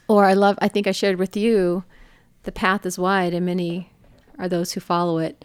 Or 0.08 0.26
I 0.26 0.34
love. 0.34 0.58
I 0.62 0.68
think 0.68 0.88
I 0.88 0.92
shared 0.92 1.18
with 1.18 1.36
you, 1.36 1.84
the 2.44 2.52
path 2.52 2.86
is 2.86 2.98
wide, 2.98 3.34
and 3.34 3.46
many 3.46 3.92
are 4.38 4.48
those 4.48 4.74
who 4.74 4.80
follow 4.80 5.18
it, 5.18 5.44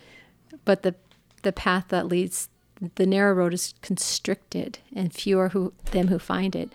but 0.64 0.82
the 0.82 0.94
the 1.42 1.52
path 1.52 1.86
that 1.88 2.06
leads 2.06 2.50
the 2.96 3.06
narrow 3.06 3.32
road 3.32 3.54
is 3.54 3.74
constricted, 3.82 4.78
and 4.94 5.12
few 5.12 5.38
are 5.38 5.48
who 5.48 5.72
them 5.92 6.08
who 6.08 6.18
find 6.18 6.54
it. 6.54 6.70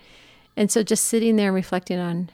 And 0.56 0.70
so, 0.70 0.82
just 0.82 1.04
sitting 1.04 1.36
there 1.36 1.48
and 1.48 1.54
reflecting 1.54 1.98
on 1.98 2.30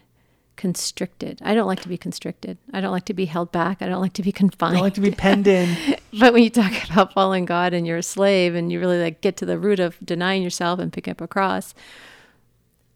constricted. 0.56 1.40
I 1.42 1.54
don't 1.54 1.66
like 1.66 1.80
to 1.80 1.88
be 1.88 1.96
constricted. 1.96 2.58
I 2.72 2.80
don't 2.80 2.92
like 2.92 3.04
to 3.06 3.14
be 3.14 3.24
held 3.24 3.52
back. 3.52 3.82
I 3.82 3.88
don't 3.88 4.00
like 4.00 4.12
to 4.14 4.22
be 4.22 4.32
confined. 4.32 4.72
I 4.72 4.74
don't 4.74 4.84
like 4.84 4.94
to 4.94 5.00
be 5.00 5.10
penned 5.10 5.46
in. 5.46 5.76
but 6.20 6.32
when 6.32 6.42
you 6.42 6.50
talk 6.50 6.72
about 6.90 7.12
following 7.12 7.44
God 7.44 7.72
and 7.72 7.86
you're 7.86 7.98
a 7.98 8.02
slave 8.02 8.54
and 8.54 8.70
you 8.70 8.78
really 8.78 9.00
like 9.00 9.20
get 9.20 9.36
to 9.38 9.46
the 9.46 9.58
root 9.58 9.80
of 9.80 9.98
denying 10.04 10.42
yourself 10.42 10.78
and 10.78 10.92
picking 10.92 11.12
up 11.12 11.20
a 11.20 11.28
cross, 11.28 11.74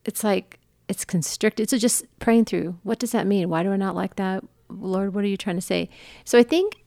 it's 0.04 0.22
like 0.22 0.60
it's 0.88 1.04
constricted. 1.04 1.70
So 1.70 1.78
just 1.78 2.04
praying 2.18 2.44
through, 2.44 2.78
what 2.82 2.98
does 2.98 3.12
that 3.12 3.26
mean? 3.26 3.48
Why 3.48 3.62
do 3.62 3.72
I 3.72 3.76
not 3.76 3.96
like 3.96 4.16
that? 4.16 4.44
Lord, 4.68 5.14
what 5.14 5.24
are 5.24 5.28
you 5.28 5.36
trying 5.36 5.56
to 5.56 5.62
say? 5.62 5.88
So 6.24 6.38
I 6.38 6.42
think 6.42 6.84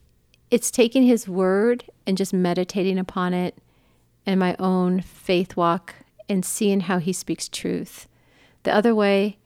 it's 0.50 0.70
taking 0.70 1.04
his 1.04 1.28
word 1.28 1.84
and 2.06 2.16
just 2.16 2.32
meditating 2.32 2.98
upon 2.98 3.34
it 3.34 3.58
and 4.26 4.38
my 4.38 4.56
own 4.58 5.00
faith 5.00 5.56
walk 5.56 5.94
and 6.28 6.44
seeing 6.44 6.80
how 6.80 6.98
he 6.98 7.12
speaks 7.12 7.48
truth. 7.48 8.06
The 8.62 8.74
other 8.74 8.94
way 8.94 9.38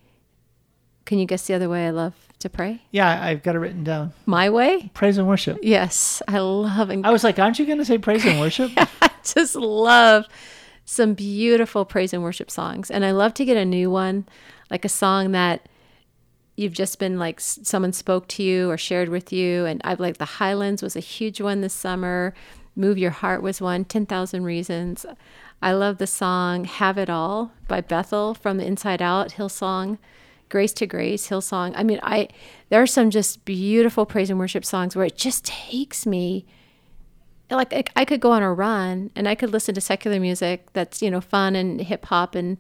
can 1.05 1.19
you 1.19 1.27
guess 1.27 1.47
the 1.47 1.55
other 1.55 1.69
way 1.69 1.87
I 1.87 1.91
love 1.91 2.15
to 2.39 2.49
pray? 2.49 2.83
Yeah, 2.91 3.23
I've 3.23 3.43
got 3.43 3.55
it 3.55 3.59
written 3.59 3.85
down. 3.85 4.13
My 4.27 4.51
way? 4.51 4.91
Praise 4.95 5.19
and 5.19 5.29
worship. 5.29 5.59
Yes, 5.63 6.23
I 6.29 6.39
love. 6.39 6.91
And 6.91 7.07
I 7.07 7.11
was 7.11 7.25
like, 7.25 7.39
aren't 7.39 7.59
you 7.59 7.67
going 7.67 7.79
to 7.79 7.85
say 7.85 7.99
praise 7.99 8.25
and 8.25 8.41
worship? 8.41 8.71
I 8.77 9.11
just 9.23 9.55
love 9.55 10.27
some 10.85 11.15
beautiful 11.15 11.85
praise 11.85 12.13
and 12.13 12.23
worship 12.23 12.51
songs, 12.51 12.91
and 12.91 13.05
I 13.05 13.11
love 13.11 13.35
to 13.35 13.45
get 13.45 13.57
a 13.57 13.65
new 13.65 13.91
one, 13.91 14.27
like 14.71 14.85
a 14.85 14.89
song 14.89 15.33
that 15.33 15.69
you've 16.57 16.73
just 16.73 16.99
been 16.99 17.19
like 17.19 17.41
someone 17.41 17.93
spoke 17.93 18.29
to 18.29 18.43
you 18.43 18.71
or 18.71 18.79
shared 18.79 19.09
with 19.09 19.33
you, 19.33 19.65
and 19.65 19.81
I've 19.85 20.01
like 20.01 20.19
the 20.19 20.25
Highlands 20.25 20.83
was 20.83 20.97
a 20.97 21.01
huge 21.01 21.41
one 21.41 21.61
this 21.61 21.75
summer. 21.75 22.35
Move 22.77 22.99
Your 22.99 23.11
Heart 23.13 23.43
was 23.43 23.61
one. 23.61 23.85
Ten 23.85 24.05
Thousand 24.05 24.45
Reasons. 24.45 25.07
I 25.63 25.73
love 25.73 25.99
the 25.99 26.07
song 26.07 26.65
Have 26.65 26.99
It 26.99 27.09
All 27.09 27.53
by 27.69 27.81
Bethel 27.81 28.35
from 28.35 28.59
the 28.59 28.67
Inside 28.67 29.01
Out 29.01 29.35
Hillsong. 29.35 29.99
Grace 30.55 30.73
to 30.75 30.87
Grace, 30.87 31.29
Hillsong. 31.29 31.73
I 31.75 31.83
mean, 31.83 31.99
I 32.05 32.29
there 32.69 32.81
are 32.81 32.87
some 32.87 33.11
just 33.11 33.45
beautiful 33.45 34.07
praise 34.07 34.31
and 34.31 34.39
worship 34.39 34.65
songs 34.65 34.95
where 34.95 35.05
it 35.05 35.17
just 35.17 35.45
takes 35.45 36.07
me 36.07 36.47
like 37.51 37.91
I 37.97 38.05
could 38.05 38.21
go 38.21 38.31
on 38.31 38.45
a 38.45 38.55
run 38.55 39.11
and 39.17 39.27
I 39.27 39.35
could 39.35 39.51
listen 39.51 39.75
to 39.75 39.81
secular 39.81 40.21
music 40.21 40.73
that's, 40.73 41.03
you 41.03 41.11
know, 41.11 41.21
fun 41.21 41.57
and 41.57 41.81
hip 41.81 42.05
hop 42.05 42.37
and 42.37 42.57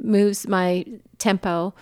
moves 0.00 0.46
my 0.46 0.84
tempo. 1.18 1.74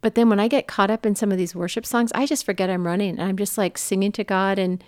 But 0.00 0.16
then 0.16 0.28
when 0.28 0.40
I 0.40 0.48
get 0.48 0.66
caught 0.66 0.90
up 0.90 1.06
in 1.06 1.14
some 1.14 1.30
of 1.30 1.38
these 1.38 1.54
worship 1.54 1.86
songs, 1.86 2.10
I 2.12 2.26
just 2.26 2.44
forget 2.44 2.68
I'm 2.68 2.84
running 2.84 3.20
and 3.20 3.22
I'm 3.22 3.36
just 3.36 3.56
like 3.56 3.78
singing 3.78 4.10
to 4.10 4.24
God 4.24 4.58
and 4.58 4.82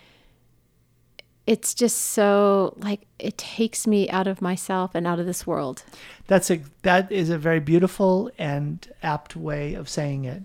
it's 1.47 1.75
just 1.75 1.97
so 1.97 2.75
like 2.79 3.07
it 3.19 3.39
takes 3.39 3.87
me 3.87 4.09
out 4.11 4.27
of 4.27 4.43
myself 4.43 4.95
and 4.95 5.07
out 5.07 5.19
of 5.19 5.27
this 5.27 5.47
world. 5.47 5.85
That's 6.27 6.51
a 6.51 6.61
that 6.83 7.11
is 7.11 7.31
a 7.31 7.39
very 7.39 7.61
beautiful 7.61 8.31
and 8.39 8.87
apt 9.03 9.37
way 9.37 9.75
of 9.75 9.89
saying 9.89 10.25
it. 10.25 10.43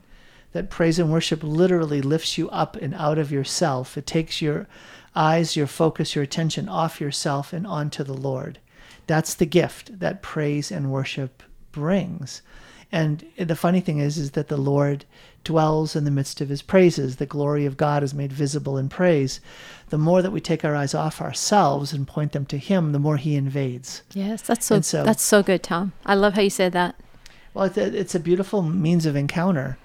That 0.54 0.70
praise 0.70 0.98
and 1.00 1.12
worship 1.12 1.44
literally 1.44 2.02
lifts 2.02 2.38
you 2.38 2.50
up 2.50 2.78
and 2.78 2.94
out 2.94 3.18
of 3.18 3.32
yourself. 3.32 3.98
It 3.98 4.08
takes 4.08 4.42
your 4.42 4.68
eyes, 5.16 5.56
your 5.56 5.68
focus, 5.68 6.16
your 6.16 6.24
attention 6.24 6.70
off 6.70 7.02
yourself 7.02 7.52
and 7.52 7.68
onto 7.68 8.04
the 8.04 8.14
Lord. 8.14 8.60
That's 9.08 9.34
the 9.34 9.46
gift 9.46 10.00
that 10.00 10.22
praise 10.22 10.72
and 10.72 10.92
worship 10.92 11.44
brings. 11.72 12.42
And 12.92 13.26
the 13.38 13.56
funny 13.56 13.82
thing 13.82 14.00
is, 14.00 14.18
is 14.18 14.32
that 14.32 14.48
the 14.48 14.58
Lord 14.58 15.06
dwells 15.46 15.96
in 15.96 16.04
the 16.04 16.12
midst 16.12 16.42
of 16.42 16.50
his 16.50 16.62
praises. 16.62 17.16
The 17.16 17.26
glory 17.26 17.66
of 17.66 17.78
God 17.78 18.04
is 18.04 18.14
made 18.14 18.34
visible 18.34 18.78
in 18.78 18.90
praise. 18.90 19.40
The 19.90 19.98
more 19.98 20.22
that 20.22 20.32
we 20.32 20.42
take 20.42 20.66
our 20.66 20.76
eyes 20.76 20.94
off 20.94 21.22
ourselves 21.22 21.94
and 21.94 22.06
point 22.06 22.34
them 22.34 22.46
to 22.48 22.58
him, 22.58 22.92
the 22.92 23.00
more 23.00 23.16
he 23.16 23.36
invades. 23.36 24.02
Yes, 24.14 24.42
that's 24.42 24.66
so, 24.66 24.82
so 24.82 25.04
that's 25.04 25.24
so 25.24 25.42
good, 25.42 25.64
Tom. 25.64 25.94
I 26.06 26.16
love 26.16 26.34
how 26.34 26.42
you 26.42 26.50
said 26.50 26.74
that. 26.74 26.96
Well, 27.54 27.66
it's 27.66 27.78
a, 27.78 27.98
it's 27.98 28.16
a 28.16 28.20
beautiful 28.20 28.62
means 28.62 29.06
of 29.06 29.16
encounter. 29.16 29.78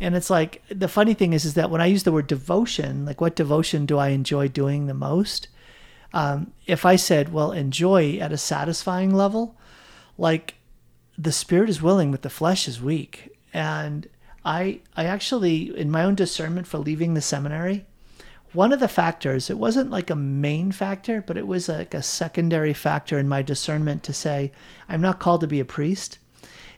And 0.00 0.14
it's 0.14 0.30
like 0.30 0.62
the 0.68 0.88
funny 0.88 1.12
thing 1.12 1.32
is, 1.32 1.44
is 1.44 1.54
that 1.54 1.70
when 1.70 1.80
I 1.80 1.86
use 1.86 2.04
the 2.04 2.12
word 2.12 2.28
devotion, 2.28 3.04
like 3.04 3.20
what 3.20 3.36
devotion 3.36 3.84
do 3.84 3.98
I 3.98 4.08
enjoy 4.08 4.48
doing 4.48 4.86
the 4.86 4.94
most? 4.94 5.48
Um, 6.14 6.52
if 6.66 6.86
I 6.86 6.96
said, 6.96 7.32
well, 7.32 7.52
enjoy 7.52 8.18
at 8.18 8.32
a 8.32 8.38
satisfying 8.38 9.12
level, 9.12 9.56
like 10.16 10.54
the 11.18 11.32
spirit 11.32 11.68
is 11.68 11.82
willing, 11.82 12.12
but 12.12 12.22
the 12.22 12.30
flesh 12.30 12.68
is 12.68 12.80
weak. 12.80 13.36
And 13.52 14.08
I 14.44 14.80
I 14.96 15.04
actually 15.04 15.76
in 15.76 15.90
my 15.90 16.04
own 16.04 16.14
discernment 16.14 16.66
for 16.66 16.78
leaving 16.78 17.14
the 17.14 17.20
seminary, 17.20 17.86
one 18.52 18.72
of 18.72 18.80
the 18.80 18.88
factors, 18.88 19.50
it 19.50 19.58
wasn't 19.58 19.90
like 19.90 20.08
a 20.08 20.16
main 20.16 20.72
factor, 20.72 21.20
but 21.20 21.36
it 21.36 21.46
was 21.46 21.68
like 21.68 21.92
a 21.92 22.02
secondary 22.02 22.72
factor 22.72 23.18
in 23.18 23.28
my 23.28 23.42
discernment 23.42 24.02
to 24.04 24.12
say 24.12 24.52
I'm 24.88 25.02
not 25.02 25.20
called 25.20 25.42
to 25.42 25.46
be 25.46 25.60
a 25.60 25.66
priest, 25.66 26.18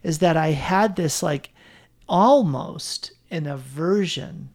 is 0.02 0.18
that 0.18 0.36
I 0.36 0.48
had 0.48 0.96
this 0.96 1.22
like 1.22 1.50
almost 2.08 3.12
an 3.30 3.46
aversion 3.46 4.50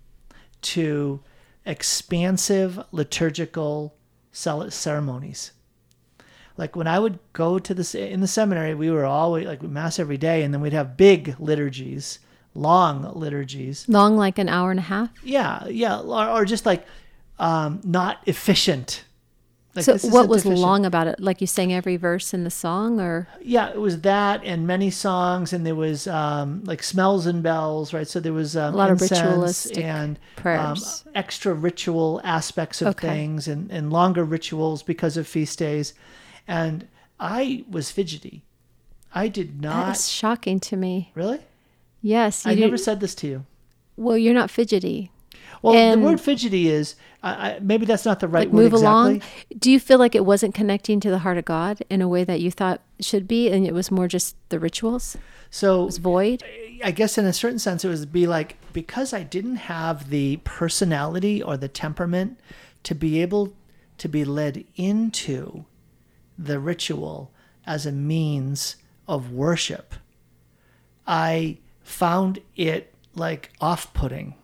to 0.62 1.22
expansive 1.66 2.84
liturgical 2.92 3.96
ceremonies. 4.34 5.52
Like 6.58 6.76
when 6.76 6.88
I 6.88 7.00
would 7.00 7.20
go 7.32 7.60
to 7.60 7.74
the 7.74 8.12
in 8.12 8.20
the 8.20 8.28
seminary, 8.28 8.76
we 8.76 8.92
were 8.92 9.06
always 9.06 9.48
like 9.48 9.62
mass 9.62 10.00
every 10.00 10.18
day, 10.18 10.44
and 10.44 10.54
then 10.54 10.62
we'd 10.62 10.74
have 10.74 10.98
big 10.98 11.36
liturgies 11.40 12.20
long 12.56 13.04
liturgies. 13.14 13.86
Long, 13.88 14.18
like 14.18 14.40
an 14.40 14.50
hour 14.50 14.72
and 14.72 14.80
a 14.80 14.84
half? 14.84 15.10
Yeah, 15.24 15.68
yeah. 15.68 16.00
Or, 16.00 16.28
or 16.30 16.46
just 16.46 16.66
like 16.66 16.86
um, 17.38 17.82
not 17.84 18.20
efficient 18.26 19.04
Like, 19.76 19.84
so 19.84 19.98
what 20.10 20.30
was 20.30 20.44
deficient. 20.44 20.62
long 20.62 20.86
about 20.86 21.08
it? 21.08 21.20
Like 21.20 21.42
you 21.42 21.48
sang 21.48 21.74
every 21.74 21.98
verse 21.98 22.34
in 22.34 22.46
the 22.46 22.50
song, 22.50 23.00
or 23.02 23.28
Yeah, 23.42 23.70
it 23.72 23.80
was 23.82 24.02
that 24.02 24.42
and 24.46 24.66
many 24.66 24.90
songs, 24.90 25.52
and 25.52 25.66
there 25.66 25.76
was 25.76 26.08
um, 26.08 26.64
like 26.64 26.82
smells 26.82 27.26
and 27.26 27.44
bells, 27.44 27.94
right? 27.94 28.08
So 28.08 28.22
there 28.22 28.32
was 28.34 28.56
um, 28.56 28.74
A 28.74 28.78
lot 28.78 28.90
of 28.90 29.02
ritualistic 29.02 29.84
and 29.84 30.18
prayers. 30.38 31.04
Um, 31.06 31.12
extra 31.14 31.54
ritual 31.54 32.22
aspects 32.24 32.82
of 32.82 32.88
Okay. 32.96 33.08
things, 33.10 33.48
and, 33.50 33.70
and 33.70 33.92
longer 33.92 34.24
rituals 34.24 34.82
because 34.82 35.18
of 35.18 35.28
feast 35.28 35.60
days. 35.60 35.94
And 36.48 36.88
I 37.20 37.66
was 37.70 37.92
fidgety. 37.92 38.44
I 39.14 39.28
did 39.30 39.62
not 39.62 39.96
is 39.96 40.10
shocking 40.10 40.60
to 40.62 40.78
me. 40.78 41.12
really. 41.16 41.40
Yes, 42.06 42.46
you 42.46 42.52
I 42.52 42.56
do- 42.56 42.62
never 42.62 42.78
said 42.78 43.00
this 43.00 43.16
to 43.16 43.28
you. 43.28 43.46
Well, 43.98 44.16
you're 44.18 44.34
not 44.34 44.52
fidgety. 44.52 45.10
Well, 45.64 45.74
And- 45.74 46.04
the 46.04 46.06
word 46.06 46.22
fidgety 46.22 46.70
is 46.70 46.96
I, 47.24 47.30
I, 47.32 47.60
maybe 47.60 47.88
that's 47.88 48.06
not 48.06 48.20
the 48.20 48.28
right 48.28 48.48
Like 48.48 48.54
word 48.54 48.62
move 48.62 48.74
exactly. 48.74 48.88
along. 48.90 49.22
Do 49.58 49.72
you 49.72 49.80
feel 49.80 49.98
like 49.98 50.14
it 50.14 50.24
wasn't 50.26 50.54
connecting 50.54 51.00
to 51.00 51.10
the 51.10 51.20
heart 51.20 51.40
of 51.40 51.46
God 51.46 51.82
in 51.90 52.04
a 52.04 52.08
way 52.08 52.24
that 52.24 52.40
you 52.42 52.52
thought 52.52 52.82
should 53.00 53.28
be, 53.28 53.50
and 53.50 53.66
it 53.66 53.74
was 53.74 53.90
more 53.90 54.08
just 54.08 54.36
the 54.50 54.60
rituals? 54.60 55.18
So 55.50 55.82
It 55.82 55.86
was 55.86 55.98
void. 55.98 56.44
I 56.84 56.92
guess 56.92 57.18
in 57.18 57.26
a 57.26 57.34
certain 57.34 57.58
sense, 57.58 57.84
it 57.84 57.88
was 57.90 58.06
be 58.06 58.28
like 58.28 58.58
because 58.74 59.12
I 59.14 59.24
didn't 59.24 59.56
have 59.56 60.10
the 60.12 60.38
personality 60.44 61.42
or 61.42 61.58
the 61.58 61.68
temperament 61.70 62.38
to 62.84 62.94
be 62.94 63.20
able 63.24 63.54
to 63.98 64.08
be 64.08 64.24
led 64.24 64.64
into 64.76 65.66
the 66.38 66.60
ritual 66.60 67.32
as 67.66 67.88
a 67.88 67.92
means 67.92 68.76
of 69.08 69.32
worship. 69.32 69.96
I 71.08 71.58
found 71.86 72.40
it 72.56 72.94
like 73.14 73.52
off 73.62 73.94
putting. 73.94 74.36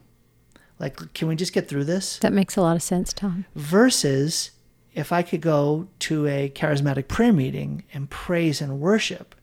Like, 0.80 1.14
can 1.14 1.28
we 1.28 1.36
just 1.36 1.54
get 1.54 1.68
through 1.68 1.84
this? 1.84 2.18
That 2.20 2.34
makes 2.34 2.56
a 2.56 2.62
lot 2.62 2.76
of 2.76 2.84
sense, 2.84 3.12
Tom. 3.12 3.46
versus 3.56 4.52
if 4.94 5.12
I 5.12 5.22
could 5.22 5.42
go 5.42 5.88
to 6.00 6.28
a 6.28 6.50
charismatic 6.50 7.08
prayer 7.08 7.34
meeting 7.34 7.84
and 7.94 8.10
praise 8.10 8.62
and 8.62 8.80
worship, 8.80 9.36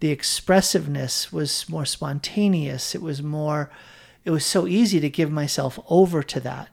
the 0.00 0.10
expressiveness 0.10 1.32
was 1.32 1.68
more 1.68 1.84
spontaneous. 1.84 2.94
It 2.94 3.02
was 3.02 3.22
more, 3.22 3.70
it 4.24 4.30
was 4.30 4.44
so 4.44 4.66
easy 4.66 5.00
to 5.00 5.10
give 5.10 5.30
myself 5.30 5.78
over 5.88 6.22
to 6.22 6.40
that. 6.40 6.68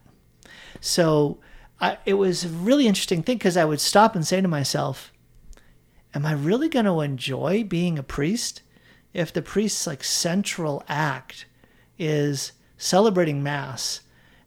So 0.79 1.39
I, 1.79 1.97
it 2.05 2.15
was 2.15 2.45
a 2.45 2.49
really 2.49 2.87
interesting 2.87 3.23
thing 3.23 3.37
because 3.37 3.57
I 3.57 3.65
would 3.65 3.81
stop 3.81 4.15
and 4.15 4.25
say 4.25 4.41
to 4.41 4.47
myself, 4.47 5.11
Am 6.13 6.25
I 6.25 6.33
really 6.33 6.69
going 6.69 6.85
to 6.85 7.01
enjoy 7.01 7.63
being 7.63 7.99
a 7.99 8.03
priest 8.03 8.61
if 9.17 9.33
the 9.33 9.41
priest's 9.41 9.87
like 9.87 10.03
central 10.03 10.83
act 10.87 11.45
is 11.97 12.51
celebrating 12.77 13.41
mass 13.41 14.01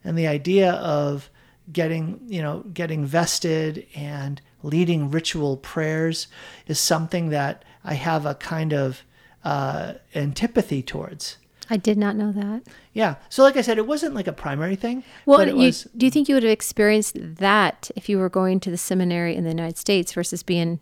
and 0.05 0.17
the 0.17 0.29
idea 0.29 0.75
of 0.75 1.29
getting 1.73 2.21
you 2.29 2.41
know 2.41 2.61
getting 2.73 3.05
vested 3.05 3.85
and 3.97 4.41
leading 4.63 5.11
ritual 5.11 5.57
prayers 5.57 6.29
is 6.69 6.79
something 6.79 7.31
that 7.31 7.65
I 7.85 7.95
have 7.95 8.25
a 8.25 8.37
kind 8.37 8.73
of 8.73 9.03
uh, 9.43 9.95
antipathy 10.15 10.83
towards. 10.83 11.39
I 11.69 11.77
did 11.77 11.97
not 11.97 12.15
know 12.15 12.31
that. 12.33 12.63
Yeah. 12.93 13.17
So 13.29 13.43
like 13.43 13.57
I 13.57 13.63
said, 13.63 13.79
it 13.79 13.87
wasn't 13.87 14.15
like 14.15 14.27
a 14.27 14.33
primary 14.33 14.77
thing. 14.77 15.03
Well, 15.25 15.39
but 15.39 15.49
it 15.49 15.55
you, 15.57 15.63
was 15.63 15.89
do 15.97 16.07
you 16.07 16.11
think 16.11 16.29
you 16.29 16.37
would 16.37 16.45
have 16.45 16.53
experienced 16.53 17.17
that 17.19 17.91
if 17.97 18.09
you 18.09 18.19
were 18.19 18.29
going 18.29 18.61
to 18.61 18.71
the 18.71 18.79
seminary 18.79 19.35
in 19.35 19.43
the 19.43 19.51
United 19.51 19.79
States 19.79 20.13
versus 20.13 20.45
being 20.45 20.79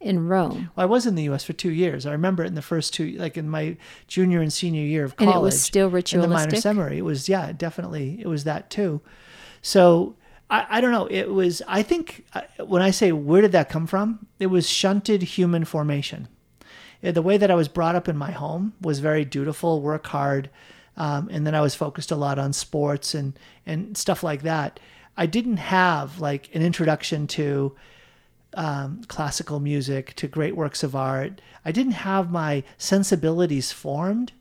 in 0.00 0.26
Rome? 0.28 0.70
Well, 0.74 0.84
I 0.84 0.86
was 0.86 1.06
in 1.06 1.14
the 1.14 1.24
U.S. 1.24 1.44
for 1.44 1.52
two 1.52 1.70
years. 1.70 2.06
I 2.06 2.12
remember 2.12 2.42
it 2.42 2.46
in 2.48 2.54
the 2.54 2.62
first 2.62 2.94
two, 2.94 3.10
like 3.12 3.36
in 3.36 3.48
my 3.48 3.76
junior 4.08 4.40
and 4.40 4.52
senior 4.52 4.82
year 4.82 5.04
of 5.04 5.14
And 5.18 5.28
college. 5.30 5.36
it 5.36 5.42
was 5.44 5.60
still 5.60 5.90
ritualistic. 5.90 6.24
In 6.24 6.30
the 6.30 6.34
minor 6.34 6.56
seminary, 6.60 6.98
it 6.98 7.04
was 7.04 7.28
yeah, 7.28 7.52
definitely 7.52 8.18
it 8.20 8.26
was 8.26 8.44
that 8.44 8.70
too. 8.70 9.00
So 9.62 10.16
I, 10.48 10.66
I 10.70 10.80
don't 10.80 10.92
know. 10.92 11.06
It 11.06 11.30
was. 11.30 11.62
I 11.68 11.82
think 11.82 12.24
uh, 12.32 12.42
when 12.64 12.82
I 12.82 12.90
say 12.90 13.12
where 13.12 13.42
did 13.42 13.52
that 13.52 13.68
come 13.68 13.86
from, 13.86 14.26
it 14.38 14.46
was 14.46 14.68
shunted 14.68 15.22
human 15.22 15.64
formation. 15.64 16.28
Uh, 17.04 17.12
The 17.12 17.22
way 17.22 17.36
that 17.36 17.50
I 17.50 17.54
was 17.54 17.68
brought 17.68 17.94
up 17.94 18.08
in 18.08 18.16
my 18.16 18.30
home 18.30 18.72
was 18.80 18.98
very 19.00 19.24
dutiful, 19.24 19.80
work 19.82 20.06
hard, 20.06 20.50
um, 20.96 21.28
and 21.30 21.46
then 21.46 21.54
I 21.54 21.60
was 21.60 21.74
focused 21.74 22.10
a 22.10 22.16
lot 22.16 22.38
on 22.38 22.52
sports 22.52 23.14
and 23.14 23.38
and 23.66 23.96
stuff 23.96 24.22
like 24.22 24.42
that. 24.42 24.80
I 25.16 25.26
didn't 25.26 25.58
have 25.58 26.20
like 26.20 26.48
an 26.54 26.62
introduction 26.62 27.26
to 27.28 27.76
um, 28.54 29.02
classical 29.08 29.60
music 29.60 30.14
to 30.16 30.26
great 30.26 30.56
works 30.56 30.82
of 30.82 30.96
art. 30.96 31.40
I 31.64 31.72
didn't 31.72 31.92
have 31.92 32.30
my 32.30 32.64
sensibilities 32.78 33.72
formed 33.72 34.32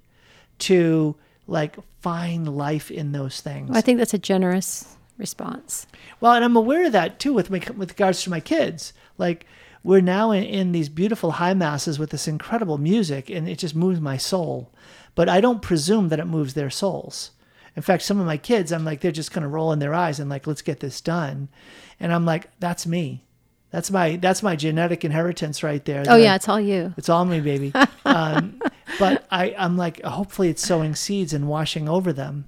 to 0.60 1.16
like 1.48 1.78
find 2.02 2.56
life 2.56 2.92
in 2.92 3.12
those 3.12 3.42
things. 3.42 3.72
I 3.74 3.82
think 3.82 3.98
that's 3.98 4.14
a 4.14 4.20
generous 4.20 4.96
response. 5.18 5.86
Well, 6.22 6.34
and 6.34 6.44
I'm 6.44 6.56
aware 6.56 6.86
of 6.86 6.92
that 6.94 7.20
too 7.20 7.34
with 7.34 7.50
my, 7.50 7.62
with 7.76 7.90
regards 7.90 8.24
to 8.24 8.30
my 8.30 8.40
kids. 8.40 8.94
Like 9.18 9.46
we're 9.84 10.02
now 10.02 10.32
in, 10.32 10.44
in 10.44 10.72
these 10.72 10.90
beautiful 10.90 11.32
high 11.32 11.54
masses 11.54 12.00
with 12.00 12.10
this 12.10 12.28
incredible 12.28 12.78
music, 12.78 13.30
and 13.30 13.48
it 13.48 13.60
just 13.60 13.76
moves 13.76 14.00
my 14.00 14.18
soul. 14.18 14.72
But 15.16 15.30
I 15.30 15.42
don't 15.42 15.62
presume 15.62 16.10
that 16.10 16.20
it 16.20 16.26
moves 16.26 16.54
their 16.54 16.70
souls. 16.70 17.32
In 17.76 17.82
fact, 17.82 18.04
some 18.04 18.20
of 18.20 18.26
my 18.26 18.38
kids, 18.38 18.72
I'm 18.72 18.84
like, 18.84 19.02
they're 19.02 19.12
just 19.12 19.32
kind 19.32 19.46
of 19.46 19.54
rolling 19.54 19.80
their 19.80 19.94
eyes 19.94 20.20
and 20.20 20.30
like, 20.30 20.48
let's 20.48 20.62
get 20.62 20.80
this 20.80 21.02
done. 21.02 21.50
And 22.00 22.14
I'm 22.14 22.26
like, 22.26 22.50
that's 22.60 22.86
me. 22.86 23.24
That's 23.72 23.92
my 23.92 24.16
that's 24.16 24.42
my 24.42 24.56
genetic 24.56 25.06
inheritance 25.06 25.62
right 25.62 25.84
there. 25.86 26.02
Oh 26.02 26.04
that 26.04 26.12
I- 26.14 26.18
yeah, 26.18 26.36
it's 26.36 26.50
all 26.50 26.60
you. 26.60 26.94
it's 26.98 27.10
all 27.10 27.26
me, 27.26 27.40
baby. 27.40 27.72
um, 28.06 28.60
but 28.98 29.26
I, 29.30 29.54
I'm 29.58 29.78
like, 29.78 30.02
hopefully, 30.04 30.50
it's 30.50 30.66
sowing 30.66 30.96
seeds 30.96 31.34
and 31.34 31.48
washing 31.48 31.88
over 31.88 32.12
them. 32.12 32.46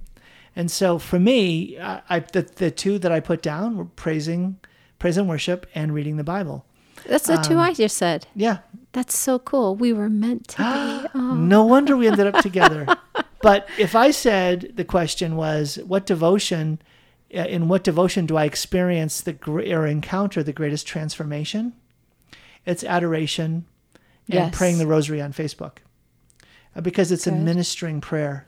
And 0.56 0.70
so 0.70 0.98
for 0.98 1.18
me, 1.18 1.78
I, 1.78 2.02
I 2.08 2.20
the, 2.20 2.42
the 2.42 2.70
two 2.70 2.98
that 2.98 3.12
I 3.12 3.20
put 3.20 3.40
down 3.40 3.76
were 3.76 3.84
praising, 3.84 4.58
praise 4.98 5.16
and 5.16 5.28
worship, 5.28 5.66
and 5.74 5.94
reading 5.94 6.16
the 6.16 6.24
Bible. 6.24 6.64
That's 7.06 7.26
the 7.26 7.36
Um, 7.36 7.42
two 7.42 7.58
I 7.58 7.72
just 7.72 7.96
said. 7.96 8.26
Yeah. 8.34 8.58
That's 8.92 9.16
so 9.16 9.38
cool. 9.38 9.74
We 9.74 9.92
were 9.92 10.08
meant 10.10 10.48
to 10.48 10.56
be. 10.58 11.08
Oh. 11.14 11.34
No 11.34 11.64
wonder 11.64 11.96
we 11.96 12.06
ended 12.06 12.26
up 12.26 12.42
together. 12.42 12.86
but 13.42 13.68
if 13.78 13.94
I 13.96 14.10
said 14.12 14.72
the 14.76 14.84
question 14.84 15.36
was, 15.36 15.78
what 15.86 16.06
devotion, 16.06 16.80
in 17.32 17.66
what 17.68 17.82
devotion 17.82 18.26
do 18.26 18.36
I 18.36 18.44
experience 18.44 19.20
the 19.22 19.36
or 19.46 19.86
encounter 19.86 20.42
the 20.42 20.52
greatest 20.52 20.86
transformation? 20.86 21.72
It's 22.66 22.84
adoration 22.84 23.64
and 24.28 24.34
Yes. 24.34 24.54
praying 24.56 24.78
the 24.78 24.86
rosary 24.86 25.20
on 25.20 25.32
Facebook. 25.32 25.78
Uh, 26.76 26.80
because 26.80 27.10
it's 27.10 27.26
a 27.26 27.32
ministering 27.32 28.00
prayer. 28.00 28.46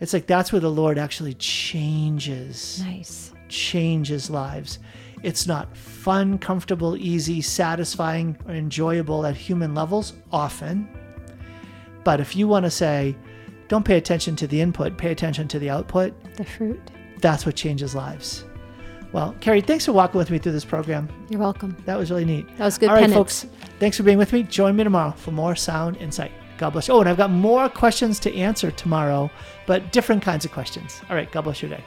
It's 0.00 0.12
like 0.12 0.26
that's 0.26 0.52
where 0.52 0.60
the 0.60 0.70
Lord 0.70 0.98
actually 0.98 1.34
changes 1.34 2.80
Nice. 2.84 3.32
changes 3.48 4.30
lives. 4.30 4.78
It's 5.22 5.46
not 5.46 5.74
fun, 5.76 6.38
comfortable, 6.38 6.96
easy, 6.96 7.40
satisfying, 7.40 8.36
or 8.46 8.54
enjoyable 8.54 9.24
at 9.26 9.34
human 9.36 9.74
levels 9.74 10.12
often. 10.30 10.88
But 12.04 12.20
if 12.20 12.36
you 12.36 12.46
want 12.46 12.64
to 12.64 12.70
say, 12.70 13.16
don't 13.68 13.84
pay 13.84 13.96
attention 13.96 14.36
to 14.36 14.46
the 14.46 14.60
input, 14.60 14.96
pay 14.98 15.10
attention 15.10 15.48
to 15.48 15.58
the 15.58 15.70
output, 15.70 16.12
The 16.36 16.44
fruit. 16.44 16.80
That's 17.20 17.46
what 17.46 17.56
changes 17.56 17.94
lives. 17.94 18.44
Well, 19.12 19.34
Carrie, 19.40 19.60
thanks 19.60 19.86
for 19.86 19.92
walking 19.92 20.18
with 20.18 20.30
me 20.30 20.38
through 20.38 20.52
this 20.52 20.64
program. 20.64 21.08
You're 21.30 21.40
welcome. 21.40 21.76
That 21.86 21.96
was 21.96 22.10
really 22.10 22.24
neat. 22.24 22.46
That 22.58 22.64
was 22.64 22.76
good 22.76 22.88
All 22.88 22.94
right, 22.96 23.02
penance. 23.02 23.44
folks, 23.44 23.46
thanks 23.78 23.96
for 23.96 24.02
being 24.02 24.18
with 24.18 24.32
me. 24.32 24.42
Join 24.42 24.76
me 24.76 24.84
tomorrow 24.84 25.12
for 25.12 25.30
more 25.30 25.54
sound 25.56 25.96
insight. 25.98 26.32
God 26.58 26.70
bless 26.70 26.88
you. 26.88 26.94
Oh, 26.94 27.00
and 27.00 27.08
I've 27.08 27.16
got 27.16 27.30
more 27.30 27.68
questions 27.68 28.18
to 28.20 28.34
answer 28.34 28.70
tomorrow, 28.70 29.30
but 29.66 29.92
different 29.92 30.22
kinds 30.22 30.44
of 30.44 30.52
questions. 30.52 31.00
All 31.08 31.16
right, 31.16 31.30
God 31.30 31.42
bless 31.42 31.62
your 31.62 31.70
day. 31.70 31.84